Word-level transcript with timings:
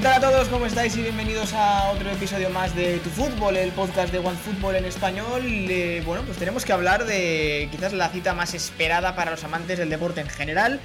¿Qué 0.00 0.08
a 0.08 0.18
todos? 0.18 0.48
¿Cómo 0.48 0.64
estáis? 0.64 0.96
Y 0.96 1.02
bienvenidos 1.02 1.52
a 1.52 1.90
otro 1.90 2.10
episodio 2.10 2.48
más 2.48 2.74
de 2.74 3.00
Tu 3.00 3.10
Fútbol, 3.10 3.58
el 3.58 3.70
podcast 3.72 4.10
de 4.10 4.18
OneFootball 4.18 4.76
en 4.76 4.86
español. 4.86 5.42
Bueno, 6.06 6.22
pues 6.24 6.38
tenemos 6.38 6.64
que 6.64 6.72
hablar 6.72 7.04
de 7.04 7.68
quizás 7.70 7.92
la 7.92 8.08
cita 8.08 8.32
más 8.32 8.54
esperada 8.54 9.14
para 9.14 9.32
los 9.32 9.44
amantes 9.44 9.78
del 9.78 9.90
deporte 9.90 10.22
en 10.22 10.28
general, 10.28 10.80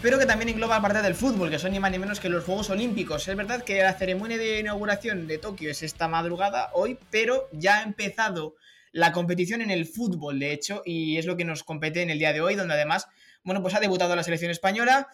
pero 0.00 0.18
que 0.18 0.24
también 0.24 0.48
engloba 0.48 0.80
parte 0.80 1.02
del 1.02 1.14
fútbol, 1.14 1.50
que 1.50 1.58
son 1.58 1.72
ni 1.72 1.78
más 1.78 1.90
ni 1.90 1.98
menos 1.98 2.20
que 2.20 2.30
los 2.30 2.44
Juegos 2.44 2.70
Olímpicos. 2.70 3.28
Es 3.28 3.36
verdad 3.36 3.62
que 3.62 3.82
la 3.82 3.92
ceremonia 3.92 4.38
de 4.38 4.60
inauguración 4.60 5.26
de 5.26 5.36
Tokio 5.36 5.70
es 5.70 5.82
esta 5.82 6.08
madrugada, 6.08 6.70
hoy, 6.72 6.98
pero 7.10 7.50
ya 7.52 7.80
ha 7.80 7.82
empezado 7.82 8.54
la 8.92 9.12
competición 9.12 9.60
en 9.60 9.70
el 9.70 9.84
fútbol, 9.84 10.38
de 10.38 10.54
hecho, 10.54 10.80
y 10.86 11.18
es 11.18 11.26
lo 11.26 11.36
que 11.36 11.44
nos 11.44 11.64
compete 11.64 12.00
en 12.00 12.08
el 12.08 12.18
día 12.18 12.32
de 12.32 12.40
hoy, 12.40 12.54
donde 12.54 12.72
además, 12.72 13.08
bueno, 13.42 13.60
pues 13.60 13.74
ha 13.74 13.80
debutado 13.80 14.16
la 14.16 14.22
selección 14.22 14.50
española. 14.50 15.08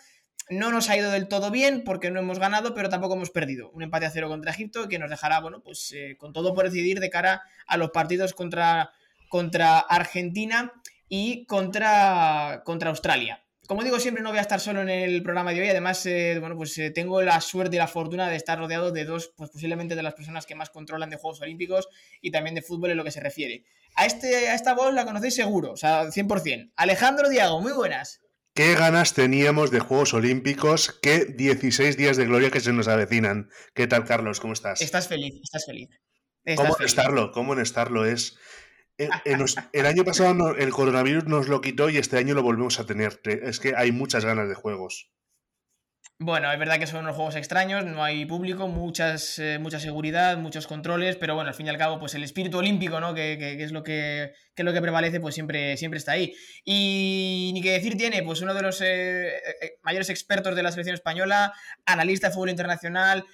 No 0.50 0.72
nos 0.72 0.90
ha 0.90 0.96
ido 0.96 1.12
del 1.12 1.28
todo 1.28 1.52
bien 1.52 1.84
porque 1.84 2.10
no 2.10 2.18
hemos 2.18 2.40
ganado, 2.40 2.74
pero 2.74 2.88
tampoco 2.88 3.14
hemos 3.14 3.30
perdido. 3.30 3.70
Un 3.70 3.84
empate 3.84 4.06
a 4.06 4.10
cero 4.10 4.28
contra 4.28 4.50
Egipto 4.50 4.88
que 4.88 4.98
nos 4.98 5.08
dejará, 5.08 5.38
bueno, 5.38 5.62
pues 5.62 5.92
eh, 5.92 6.16
con 6.18 6.32
todo 6.32 6.54
por 6.54 6.64
decidir 6.64 6.98
de 6.98 7.08
cara 7.08 7.42
a 7.68 7.76
los 7.76 7.90
partidos 7.90 8.34
contra, 8.34 8.90
contra 9.28 9.78
Argentina 9.78 10.72
y 11.08 11.46
contra, 11.46 12.62
contra 12.64 12.90
Australia. 12.90 13.44
Como 13.68 13.84
digo, 13.84 14.00
siempre 14.00 14.24
no 14.24 14.30
voy 14.30 14.38
a 14.38 14.42
estar 14.42 14.58
solo 14.58 14.82
en 14.82 14.88
el 14.88 15.22
programa 15.22 15.52
de 15.52 15.60
hoy. 15.60 15.68
Además, 15.68 16.04
eh, 16.06 16.38
bueno, 16.40 16.56
pues 16.56 16.76
eh, 16.78 16.90
tengo 16.90 17.22
la 17.22 17.40
suerte 17.40 17.76
y 17.76 17.78
la 17.78 17.86
fortuna 17.86 18.28
de 18.28 18.34
estar 18.34 18.58
rodeado 18.58 18.90
de 18.90 19.04
dos, 19.04 19.32
pues 19.36 19.50
posiblemente 19.50 19.94
de 19.94 20.02
las 20.02 20.14
personas 20.14 20.46
que 20.46 20.56
más 20.56 20.70
controlan 20.70 21.10
de 21.10 21.16
Juegos 21.16 21.40
Olímpicos 21.42 21.88
y 22.20 22.32
también 22.32 22.56
de 22.56 22.62
fútbol 22.62 22.90
en 22.90 22.96
lo 22.96 23.04
que 23.04 23.12
se 23.12 23.20
refiere. 23.20 23.62
A, 23.94 24.04
este, 24.06 24.48
a 24.48 24.56
esta 24.56 24.74
voz 24.74 24.92
la 24.92 25.04
conocéis 25.04 25.36
seguro, 25.36 25.70
o 25.70 25.76
sea, 25.76 26.06
100%. 26.06 26.72
Alejandro 26.74 27.28
Diago, 27.28 27.60
muy 27.60 27.70
buenas. 27.70 28.20
Qué 28.54 28.74
ganas 28.74 29.14
teníamos 29.14 29.70
de 29.70 29.78
Juegos 29.80 30.12
Olímpicos, 30.12 30.98
qué 31.02 31.24
16 31.24 31.96
días 31.96 32.16
de 32.16 32.26
gloria 32.26 32.50
que 32.50 32.60
se 32.60 32.72
nos 32.72 32.88
avecinan. 32.88 33.48
¿Qué 33.74 33.86
tal, 33.86 34.04
Carlos? 34.04 34.40
¿Cómo 34.40 34.52
estás? 34.52 34.80
Estás 34.82 35.08
feliz, 35.08 35.34
estás 35.42 35.64
feliz. 35.66 35.88
Estás 36.44 36.64
¿Cómo 36.66 36.76
feliz. 36.76 36.90
estarlo? 36.90 37.30
¿Cómo 37.32 37.52
en 37.52 37.60
estarlo 37.60 38.04
es? 38.04 38.36
Eh, 38.98 39.08
eh, 39.24 39.36
el 39.72 39.86
año 39.86 40.04
pasado 40.04 40.56
el 40.56 40.70
coronavirus 40.70 41.24
nos 41.26 41.48
lo 41.48 41.60
quitó 41.60 41.88
y 41.90 41.96
este 41.98 42.18
año 42.18 42.34
lo 42.34 42.42
volvemos 42.42 42.80
a 42.80 42.86
tener. 42.86 43.14
Te- 43.16 43.48
Es 43.48 43.60
que 43.60 43.74
hay 43.76 43.92
muchas 43.92 44.24
ganas 44.24 44.48
de 44.48 44.54
juegos. 44.54 45.10
Bueno, 46.22 46.52
es 46.52 46.58
verdad 46.58 46.78
que 46.78 46.86
son 46.86 47.00
unos 47.00 47.16
juegos 47.16 47.34
extraños, 47.34 47.82
no 47.86 48.04
hay 48.04 48.26
público, 48.26 48.68
muchas, 48.68 49.38
eh, 49.38 49.58
mucha 49.58 49.80
seguridad, 49.80 50.36
muchos 50.36 50.66
controles, 50.66 51.16
pero 51.16 51.34
bueno, 51.34 51.48
al 51.48 51.54
fin 51.54 51.64
y 51.64 51.70
al 51.70 51.78
cabo, 51.78 51.98
pues 51.98 52.14
el 52.14 52.22
espíritu 52.22 52.58
olímpico, 52.58 53.00
¿no? 53.00 53.14
Que, 53.14 53.38
que- 53.38 53.62
es 53.64 53.72
lo 53.72 53.82
que, 53.82 54.32
que 54.54 54.60
es 54.60 54.66
lo 54.66 54.74
que 54.74 54.82
prevalece, 54.82 55.18
pues 55.18 55.34
siempre, 55.34 55.78
siempre 55.78 55.96
está 55.96 56.12
ahí. 56.12 56.34
Y 56.62 57.52
ni 57.54 57.62
que 57.62 57.72
decir 57.72 57.96
tiene, 57.96 58.22
pues 58.22 58.42
uno 58.42 58.52
de 58.52 58.60
los 58.60 58.82
eh, 58.82 59.28
eh, 59.38 59.78
mayores 59.82 60.10
expertos 60.10 60.54
de 60.54 60.62
la 60.62 60.70
selección 60.72 60.92
española, 60.94 61.54
analista 61.86 62.28
de 62.28 62.34
fútbol 62.34 62.50
internacional, 62.50 63.24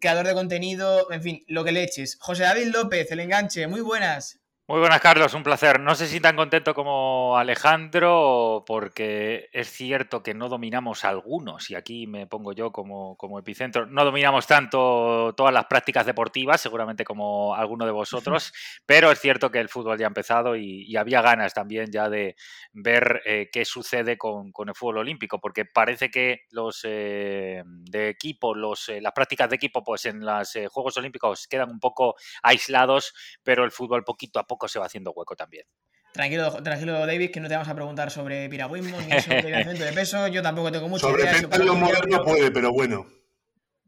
creador 0.00 0.26
de 0.26 0.34
contenido, 0.34 1.10
en 1.12 1.22
fin, 1.22 1.44
lo 1.46 1.62
que 1.64 1.70
le 1.72 1.84
eches. 1.84 2.16
José 2.20 2.42
David 2.44 2.66
López, 2.74 3.10
el 3.12 3.20
enganche, 3.20 3.66
muy 3.68 3.80
buenas. 3.80 4.40
Muy 4.68 4.80
buenas, 4.80 5.00
Carlos, 5.00 5.32
un 5.34 5.44
placer. 5.44 5.78
No 5.78 5.94
sé 5.94 6.08
si 6.08 6.18
tan 6.18 6.34
contento 6.34 6.74
como 6.74 7.38
Alejandro, 7.38 8.64
porque 8.66 9.48
es 9.52 9.70
cierto 9.70 10.24
que 10.24 10.34
no 10.34 10.48
dominamos 10.48 11.04
algunos, 11.04 11.70
y 11.70 11.76
aquí 11.76 12.08
me 12.08 12.26
pongo 12.26 12.52
yo 12.52 12.72
como, 12.72 13.16
como 13.16 13.38
epicentro, 13.38 13.86
no 13.86 14.04
dominamos 14.04 14.48
tanto 14.48 15.32
todas 15.36 15.54
las 15.54 15.66
prácticas 15.66 16.04
deportivas, 16.04 16.60
seguramente 16.60 17.04
como 17.04 17.54
alguno 17.54 17.86
de 17.86 17.92
vosotros, 17.92 18.52
pero 18.86 19.12
es 19.12 19.20
cierto 19.20 19.52
que 19.52 19.60
el 19.60 19.68
fútbol 19.68 19.98
ya 19.98 20.06
ha 20.06 20.08
empezado 20.08 20.56
y, 20.56 20.82
y 20.82 20.96
había 20.96 21.22
ganas 21.22 21.54
también 21.54 21.92
ya 21.92 22.08
de 22.08 22.34
ver 22.72 23.22
eh, 23.24 23.48
qué 23.52 23.64
sucede 23.64 24.18
con, 24.18 24.50
con 24.50 24.68
el 24.68 24.74
fútbol 24.74 24.98
olímpico, 24.98 25.40
porque 25.40 25.64
parece 25.64 26.10
que 26.10 26.40
los 26.50 26.80
eh, 26.82 27.62
de 27.64 28.08
equipo, 28.08 28.52
los, 28.52 28.88
eh, 28.88 29.00
las 29.00 29.12
prácticas 29.12 29.48
de 29.48 29.54
equipo, 29.54 29.84
pues 29.84 30.06
en 30.06 30.24
los 30.26 30.58
Juegos 30.70 30.96
Olímpicos 30.96 31.46
quedan 31.46 31.70
un 31.70 31.78
poco 31.78 32.16
aislados, 32.42 33.14
pero 33.44 33.64
el 33.64 33.70
fútbol 33.70 34.02
poquito 34.02 34.40
a 34.40 34.42
poco 34.44 34.55
se 34.68 34.78
va 34.78 34.86
haciendo 34.86 35.12
hueco 35.12 35.36
también. 35.36 35.64
Tranquilo, 36.12 36.62
tranquilo, 36.62 37.06
David, 37.06 37.30
que 37.30 37.40
no 37.40 37.48
te 37.48 37.54
vamos 37.54 37.68
a 37.68 37.74
preguntar 37.74 38.10
sobre 38.10 38.48
piragüismo 38.48 38.98
ni 39.02 39.20
sobre 39.20 39.42
lanzamiento 39.50 39.84
de 39.84 39.92
peso. 39.92 40.26
Yo 40.28 40.42
tampoco 40.42 40.72
tengo 40.72 40.88
mucha 40.88 41.06
Sobre 41.06 41.24
idea. 41.24 41.42
lo 41.42 41.48
para- 41.50 41.72
moderno 41.72 42.24
puede, 42.24 42.50
pero 42.50 42.72
bueno. 42.72 43.06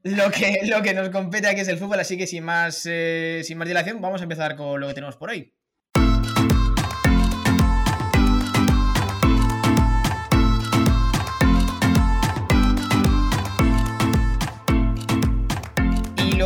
Lo 0.03 0.31
que, 0.31 0.61
lo 0.65 0.81
que 0.83 0.95
nos 0.95 1.09
compete 1.11 1.49
aquí 1.49 1.61
es 1.61 1.69
el 1.69 1.79
fútbol, 1.79 1.99
así 2.01 2.17
que 2.17 2.27
sin 2.27 2.45
más, 2.45 2.83
eh, 2.89 3.41
sin 3.45 3.59
más 3.59 3.67
dilación, 3.67 4.01
vamos 4.01 4.21
a 4.21 4.25
empezar 4.25 4.55
con 4.57 4.79
lo 4.81 4.87
que 4.89 4.95
tenemos 4.95 5.17
por 5.17 5.31
hoy. 5.31 5.53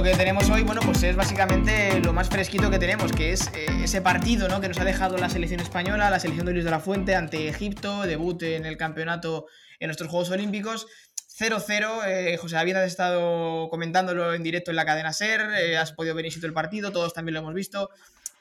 Lo 0.02 0.10
que 0.10 0.16
tenemos 0.16 0.50
hoy, 0.50 0.64
bueno, 0.64 0.80
pues 0.84 1.00
es 1.04 1.14
básicamente 1.14 2.00
lo 2.00 2.12
más 2.12 2.28
fresquito 2.28 2.72
que 2.72 2.80
tenemos, 2.80 3.12
que 3.12 3.30
es 3.30 3.46
eh, 3.54 3.66
ese 3.84 4.02
partido 4.02 4.48
¿no? 4.48 4.60
que 4.60 4.66
nos 4.66 4.80
ha 4.80 4.84
dejado 4.84 5.16
la 5.16 5.28
selección 5.28 5.60
española, 5.60 6.10
la 6.10 6.18
selección 6.18 6.44
de 6.44 6.52
Luis 6.52 6.64
de 6.64 6.72
la 6.72 6.80
Fuente 6.80 7.14
ante 7.14 7.46
Egipto, 7.46 8.02
debut 8.02 8.42
en 8.42 8.66
el 8.66 8.76
campeonato 8.76 9.46
en 9.78 9.86
nuestros 9.86 10.10
Juegos 10.10 10.30
Olímpicos. 10.30 10.88
0-0, 11.38 12.00
eh, 12.08 12.36
José 12.36 12.56
David 12.56 12.76
has 12.78 12.86
estado 12.88 13.68
comentándolo 13.70 14.34
en 14.34 14.42
directo 14.42 14.72
en 14.72 14.76
la 14.76 14.84
cadena 14.84 15.12
SER, 15.12 15.41
eh, 15.54 15.78
has 15.78 15.92
podido 15.92 16.16
ver 16.16 16.24
in 16.24 16.32
situ 16.32 16.46
el 16.46 16.52
partido, 16.52 16.91
todos 16.91 17.14
también 17.14 17.34
lo 17.34 17.41
hemos 17.41 17.54
visto. 17.54 17.88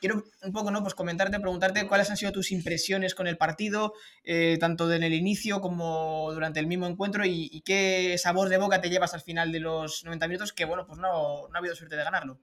Quiero 0.01 0.23
un 0.41 0.51
poco, 0.51 0.71
¿no? 0.71 0.81
Pues 0.81 0.95
comentarte, 0.95 1.39
preguntarte 1.39 1.87
cuáles 1.87 2.09
han 2.09 2.17
sido 2.17 2.31
tus 2.31 2.51
impresiones 2.51 3.13
con 3.13 3.27
el 3.27 3.37
partido, 3.37 3.93
eh, 4.23 4.57
tanto 4.59 4.91
en 4.91 5.03
el 5.03 5.13
inicio 5.13 5.61
como 5.61 6.31
durante 6.33 6.59
el 6.59 6.65
mismo 6.65 6.87
encuentro, 6.87 7.23
y, 7.23 7.49
y 7.51 7.61
qué 7.61 8.17
sabor 8.17 8.49
de 8.49 8.57
boca 8.57 8.81
te 8.81 8.89
llevas 8.89 9.13
al 9.13 9.21
final 9.21 9.51
de 9.51 9.59
los 9.59 10.03
90 10.03 10.27
minutos, 10.27 10.53
que 10.53 10.65
bueno, 10.65 10.87
pues 10.87 10.97
no, 10.97 11.47
no 11.47 11.55
ha 11.55 11.59
habido 11.59 11.75
suerte 11.75 11.95
de 11.95 12.03
ganarlo. 12.03 12.39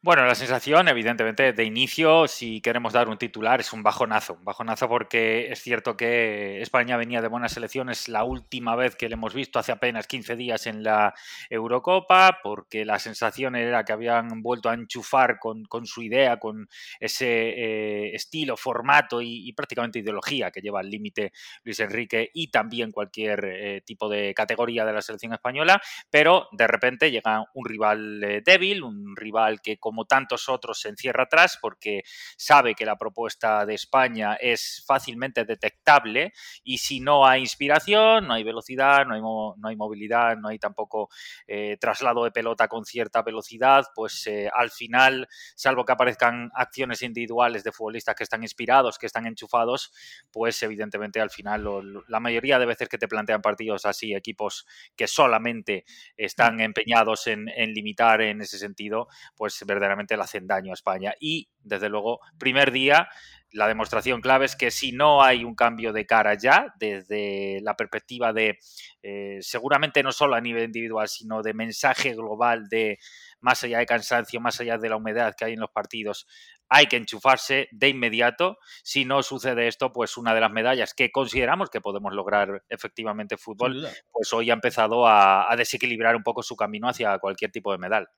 Bueno, 0.00 0.24
la 0.26 0.36
sensación, 0.36 0.86
evidentemente, 0.86 1.52
de 1.52 1.64
inicio, 1.64 2.28
si 2.28 2.60
queremos 2.60 2.92
dar 2.92 3.08
un 3.08 3.18
titular, 3.18 3.58
es 3.58 3.72
un 3.72 3.82
bajonazo. 3.82 4.34
Un 4.34 4.44
bajonazo 4.44 4.88
porque 4.88 5.50
es 5.50 5.60
cierto 5.60 5.96
que 5.96 6.62
España 6.62 6.96
venía 6.96 7.20
de 7.20 7.26
buenas 7.26 7.50
selecciones 7.50 8.06
la 8.08 8.22
última 8.22 8.76
vez 8.76 8.94
que 8.94 9.08
le 9.08 9.14
hemos 9.14 9.34
visto, 9.34 9.58
hace 9.58 9.72
apenas 9.72 10.06
15 10.06 10.36
días 10.36 10.68
en 10.68 10.84
la 10.84 11.14
Eurocopa, 11.50 12.38
porque 12.44 12.84
la 12.84 13.00
sensación 13.00 13.56
era 13.56 13.84
que 13.84 13.92
habían 13.92 14.40
vuelto 14.40 14.70
a 14.70 14.74
enchufar 14.74 15.40
con, 15.40 15.66
su 15.84 16.00
idea, 16.02 16.38
con 16.38 16.68
ese 17.00 17.26
eh, 17.26 18.14
estilo, 18.14 18.56
formato 18.56 19.20
y, 19.20 19.48
y, 19.48 19.52
prácticamente 19.52 19.98
ideología 19.98 20.52
que 20.52 20.60
lleva 20.60 20.78
al 20.78 20.90
límite 20.90 21.32
Luis 21.64 21.80
Enrique 21.80 22.30
y 22.32 22.52
también 22.52 22.92
cualquier 22.92 23.44
eh, 23.44 23.82
tipo 23.84 24.08
de 24.08 24.32
categoría 24.32 24.84
de 24.84 24.92
la 24.92 25.02
selección 25.02 25.32
española, 25.32 25.82
pero 26.08 26.46
de 26.52 26.68
repente 26.68 27.10
llega 27.10 27.44
un 27.54 27.64
rival 27.64 28.22
eh, 28.22 28.42
débil, 28.44 28.84
un 28.84 29.16
rival 29.16 29.60
que 29.60 29.76
como 29.88 30.04
tantos 30.04 30.50
otros, 30.50 30.80
se 30.82 30.90
encierra 30.90 31.22
atrás 31.22 31.58
porque 31.62 32.02
sabe 32.36 32.74
que 32.74 32.84
la 32.84 32.96
propuesta 32.96 33.64
de 33.64 33.72
España 33.72 34.34
es 34.34 34.84
fácilmente 34.86 35.46
detectable 35.46 36.34
y 36.62 36.76
si 36.76 37.00
no 37.00 37.26
hay 37.26 37.40
inspiración, 37.40 38.26
no 38.26 38.34
hay 38.34 38.44
velocidad, 38.44 39.06
no 39.06 39.14
hay, 39.14 39.22
mo 39.22 39.54
no 39.56 39.68
hay 39.68 39.76
movilidad, 39.76 40.36
no 40.36 40.48
hay 40.48 40.58
tampoco 40.58 41.08
eh, 41.46 41.78
traslado 41.80 42.22
de 42.24 42.32
pelota 42.32 42.68
con 42.68 42.84
cierta 42.84 43.22
velocidad, 43.22 43.86
pues 43.94 44.26
eh, 44.26 44.50
al 44.54 44.70
final, 44.70 45.26
salvo 45.56 45.86
que 45.86 45.92
aparezcan 45.92 46.50
acciones 46.54 47.00
individuales 47.00 47.64
de 47.64 47.72
futbolistas 47.72 48.14
que 48.14 48.24
están 48.24 48.42
inspirados, 48.42 48.98
que 48.98 49.06
están 49.06 49.26
enchufados, 49.26 49.90
pues 50.30 50.62
evidentemente 50.62 51.18
al 51.18 51.30
final 51.30 51.62
lo, 51.62 51.80
lo, 51.80 52.04
la 52.08 52.20
mayoría 52.20 52.58
de 52.58 52.66
veces 52.66 52.90
que 52.90 52.98
te 52.98 53.08
plantean 53.08 53.40
partidos 53.40 53.86
así, 53.86 54.14
equipos 54.14 54.66
que 54.94 55.06
solamente 55.06 55.86
están 56.14 56.60
empeñados 56.60 57.26
en, 57.26 57.48
en 57.48 57.72
limitar 57.72 58.20
en 58.20 58.42
ese 58.42 58.58
sentido, 58.58 59.08
pues 59.34 59.64
verdaderamente 59.78 60.16
le 60.16 60.22
hacen 60.22 60.46
daño 60.46 60.72
a 60.72 60.74
España. 60.74 61.14
Y, 61.20 61.48
desde 61.60 61.88
luego, 61.88 62.20
primer 62.38 62.72
día, 62.72 63.08
la 63.52 63.66
demostración 63.66 64.20
clave 64.20 64.44
es 64.44 64.56
que 64.56 64.70
si 64.70 64.92
no 64.92 65.22
hay 65.22 65.44
un 65.44 65.54
cambio 65.54 65.92
de 65.92 66.06
cara 66.06 66.34
ya, 66.34 66.74
desde 66.78 67.60
la 67.62 67.76
perspectiva 67.76 68.32
de, 68.32 68.58
eh, 69.02 69.38
seguramente 69.40 70.02
no 70.02 70.12
solo 70.12 70.34
a 70.34 70.40
nivel 70.40 70.64
individual, 70.64 71.08
sino 71.08 71.42
de 71.42 71.54
mensaje 71.54 72.14
global 72.14 72.68
de 72.68 72.98
más 73.40 73.62
allá 73.64 73.78
de 73.78 73.86
cansancio, 73.86 74.40
más 74.40 74.60
allá 74.60 74.76
de 74.76 74.88
la 74.88 74.96
humedad 74.96 75.34
que 75.36 75.46
hay 75.46 75.54
en 75.54 75.60
los 75.60 75.70
partidos, 75.70 76.26
hay 76.68 76.86
que 76.86 76.96
enchufarse 76.96 77.68
de 77.70 77.88
inmediato. 77.88 78.58
Si 78.82 79.04
no 79.04 79.22
sucede 79.22 79.68
esto, 79.68 79.92
pues 79.92 80.16
una 80.16 80.34
de 80.34 80.40
las 80.40 80.50
medallas 80.50 80.92
que 80.92 81.10
consideramos 81.10 81.70
que 81.70 81.80
podemos 81.80 82.12
lograr 82.12 82.64
efectivamente 82.68 83.38
fútbol, 83.38 83.88
pues 84.10 84.32
hoy 84.32 84.50
ha 84.50 84.54
empezado 84.54 85.06
a, 85.06 85.50
a 85.50 85.56
desequilibrar 85.56 86.16
un 86.16 86.22
poco 86.22 86.42
su 86.42 86.56
camino 86.56 86.88
hacia 86.88 87.18
cualquier 87.18 87.50
tipo 87.50 87.72
de 87.72 87.78
medal. 87.78 88.08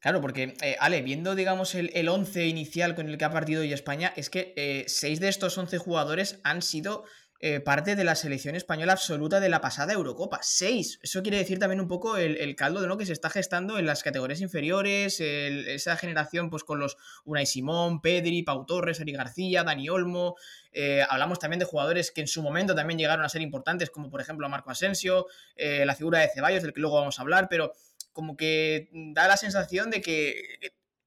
Claro, 0.00 0.22
porque, 0.22 0.54
eh, 0.62 0.76
Ale, 0.80 1.02
viendo, 1.02 1.34
digamos, 1.34 1.74
el, 1.74 1.90
el, 1.92 2.08
once 2.08 2.46
inicial 2.46 2.94
con 2.94 3.08
el 3.08 3.18
que 3.18 3.26
ha 3.26 3.30
partido 3.30 3.60
hoy 3.60 3.72
España, 3.74 4.14
es 4.16 4.30
que 4.30 4.54
eh, 4.56 4.84
seis 4.88 5.20
de 5.20 5.28
estos 5.28 5.58
11 5.58 5.76
jugadores 5.76 6.40
han 6.42 6.62
sido 6.62 7.04
eh, 7.38 7.60
parte 7.60 7.96
de 7.96 8.04
la 8.04 8.14
selección 8.14 8.54
española 8.54 8.92
absoluta 8.92 9.40
de 9.40 9.50
la 9.50 9.60
pasada 9.60 9.92
Eurocopa. 9.92 10.38
Seis. 10.42 11.00
Eso 11.02 11.22
quiere 11.22 11.36
decir 11.36 11.58
también 11.58 11.82
un 11.82 11.88
poco 11.88 12.16
el, 12.16 12.38
el 12.38 12.56
caldo 12.56 12.80
de 12.80 12.86
lo 12.86 12.96
que 12.96 13.04
se 13.04 13.12
está 13.12 13.28
gestando 13.28 13.78
en 13.78 13.84
las 13.84 14.02
categorías 14.02 14.40
inferiores, 14.40 15.20
esa 15.20 15.96
generación 15.96 16.48
pues 16.48 16.64
con 16.64 16.78
los 16.78 16.96
Unai 17.24 17.44
Simón, 17.44 18.00
Pedri, 18.00 18.42
Pau 18.42 18.64
Torres, 18.64 19.00
Ari 19.00 19.12
García, 19.12 19.64
Dani 19.64 19.90
Olmo. 19.90 20.36
Eh, 20.72 21.04
hablamos 21.08 21.38
también 21.38 21.58
de 21.58 21.66
jugadores 21.66 22.10
que 22.10 22.22
en 22.22 22.26
su 22.26 22.42
momento 22.42 22.74
también 22.74 22.98
llegaron 22.98 23.24
a 23.24 23.28
ser 23.28 23.42
importantes, 23.42 23.90
como 23.90 24.08
por 24.08 24.22
ejemplo 24.22 24.48
Marco 24.48 24.70
Asensio, 24.70 25.26
la 25.56 25.94
figura 25.94 26.20
de 26.20 26.30
Ceballos, 26.34 26.62
del 26.62 26.72
que 26.72 26.80
luego 26.80 26.96
vamos 26.96 27.18
a 27.18 27.22
hablar, 27.22 27.48
pero 27.50 27.72
como 28.12 28.36
que 28.36 28.90
da 28.92 29.28
la 29.28 29.36
sensación 29.36 29.90
de 29.90 30.00
que 30.00 30.42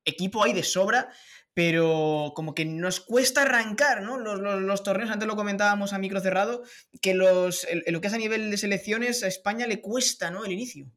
equipo 0.06 0.44
hay 0.44 0.54
de 0.54 0.64
sobra, 0.64 1.10
pero 1.54 2.34
como 2.36 2.56
que 2.56 2.66
nos 2.66 3.00
cuesta 3.00 3.44
arrancar, 3.44 4.02
¿no? 4.02 4.18
Los, 4.18 4.84
torneos, 4.84 5.12
antes 5.12 5.28
lo 5.28 5.36
comentábamos 5.36 5.94
a 5.94 6.00
micro 6.00 6.20
cerrado, 6.20 6.64
que 7.02 7.14
los, 7.14 7.68
lo 7.88 8.02
que 8.02 8.08
es 8.08 8.14
a 8.14 8.18
nivel 8.18 8.50
de 8.50 8.58
selecciones 8.58 9.24
a 9.24 9.28
España 9.28 9.68
le 9.68 9.82
cuesta, 9.82 10.32
¿no? 10.32 10.46
El 10.46 10.52
inicio. 10.52 10.92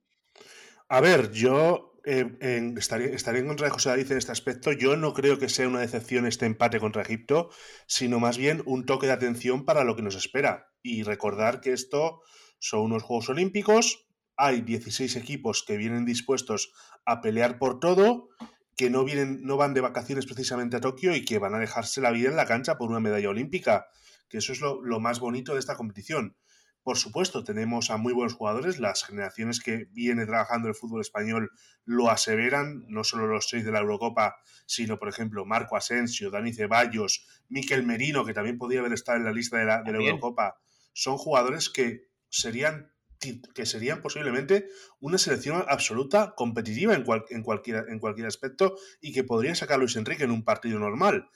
A 0.88 1.00
ver, 1.00 1.32
yo 1.32 1.97
eh, 2.09 2.73
estaría, 2.76 3.09
en 3.09 3.47
contra 3.49 3.67
de 3.67 3.73
José 3.73 3.88
David 3.88 4.12
en 4.12 4.19
este 4.19 4.31
aspecto. 4.31 4.70
Yo 4.70 4.97
no 4.97 5.12
creo 5.12 5.38
que 5.38 5.49
sea 5.49 5.67
una 5.67 5.81
decepción 5.81 6.25
este 6.25 6.47
empate 6.47 6.79
contra 6.79 7.02
Egipto, 7.02 7.50
sino 7.88 8.20
más 8.20 8.38
bien 8.38 8.62
un 8.64 8.87
toque 8.87 9.09
de 9.09 9.12
atención 9.12 9.64
para 9.64 9.82
lo 9.82 9.97
que 9.97 10.02
nos 10.02 10.14
espera. 10.14 10.73
Y 10.82 11.02
recordar 11.02 11.61
que 11.61 11.73
esto 11.73 12.23
son 12.61 12.82
unos 12.82 13.02
Juegos 13.02 13.29
Olímpicos, 13.29 14.06
hay 14.37 14.61
16 14.62 15.17
equipos 15.17 15.65
que 15.67 15.77
vienen 15.77 16.05
dispuestos 16.05 16.73
a 17.05 17.21
pelear 17.21 17.59
por 17.59 17.81
todo, 17.81 18.29
que 18.77 18.91
no, 18.91 19.05
vienen, 19.05 19.43
no 19.43 19.56
van 19.56 19.75
de 19.75 19.81
vacaciones 19.81 20.27
precisamente 20.27 20.77
a 20.77 20.81
Tokio 20.81 21.15
y 21.15 21.25
que 21.25 21.38
van 21.38 21.55
a 21.55 21.59
dejarse 21.59 22.00
la 22.00 22.11
vida 22.11 22.29
en 22.29 22.37
la 22.37 22.47
cancha 22.47 22.77
por 22.77 22.91
una 22.91 23.00
medalla 23.00 23.31
olímpica, 23.31 23.87
que 24.29 24.38
eso 24.38 24.53
es 24.53 24.61
lo, 24.61 24.83
lo 24.83 25.00
más 25.00 25.21
bonito 25.21 25.55
de 25.55 25.61
esta 25.61 25.77
competición. 25.77 26.37
Por 26.87 26.99
supuesto, 26.99 27.43
tenemos 27.43 27.91
a 27.91 27.97
muy 27.97 28.12
buenos 28.12 28.35
jugadores, 28.35 28.79
las 28.79 29.03
generaciones 29.03 29.59
que 29.59 29.87
viene 29.91 30.25
trabajando 30.25 30.69
el 30.69 30.77
fútbol 30.77 31.00
español 31.00 31.50
lo 31.85 32.11
aseveran, 32.11 32.85
no 32.87 33.03
solo 33.03 33.27
los 33.27 33.49
seis 33.49 33.65
de 33.65 33.73
la 33.73 33.81
Eurocopa, 33.81 34.37
sino, 34.67 34.97
por 34.97 35.09
ejemplo, 35.09 35.44
Marco 35.44 35.77
Asensio, 35.77 36.31
Dani 36.31 36.53
Ceballos, 36.53 37.27
Miquel 37.49 37.85
Merino, 37.85 38.25
que 38.25 38.35
también 38.35 38.56
podría 38.56 38.81
haber 38.81 38.93
estado 38.93 39.19
en 39.19 39.25
la 39.25 39.33
lista 39.33 39.59
de 39.59 39.65
la, 39.65 39.83
de 39.83 39.91
la 39.91 39.99
Eurocopa, 39.99 40.61
son 40.93 41.17
jugadores 41.17 41.71
que 41.71 42.06
serían 42.29 42.93
que 43.18 43.66
serían 43.66 44.02
posiblemente 44.02 44.68
una 45.00 45.18
selección 45.18 45.64
absoluta 45.68 46.34
competitiva 46.36 46.94
en, 46.94 47.04
en, 47.30 47.42
cualquier, 47.42 47.86
en 47.88 47.98
cualquier 47.98 48.26
aspecto 48.26 48.76
y 49.00 49.12
que 49.12 49.24
podría 49.24 49.54
sacar 49.54 49.78
Luis 49.78 49.96
Enrique 49.96 50.24
en 50.24 50.30
un 50.30 50.44
partido 50.44 50.78
normal. 50.78 51.28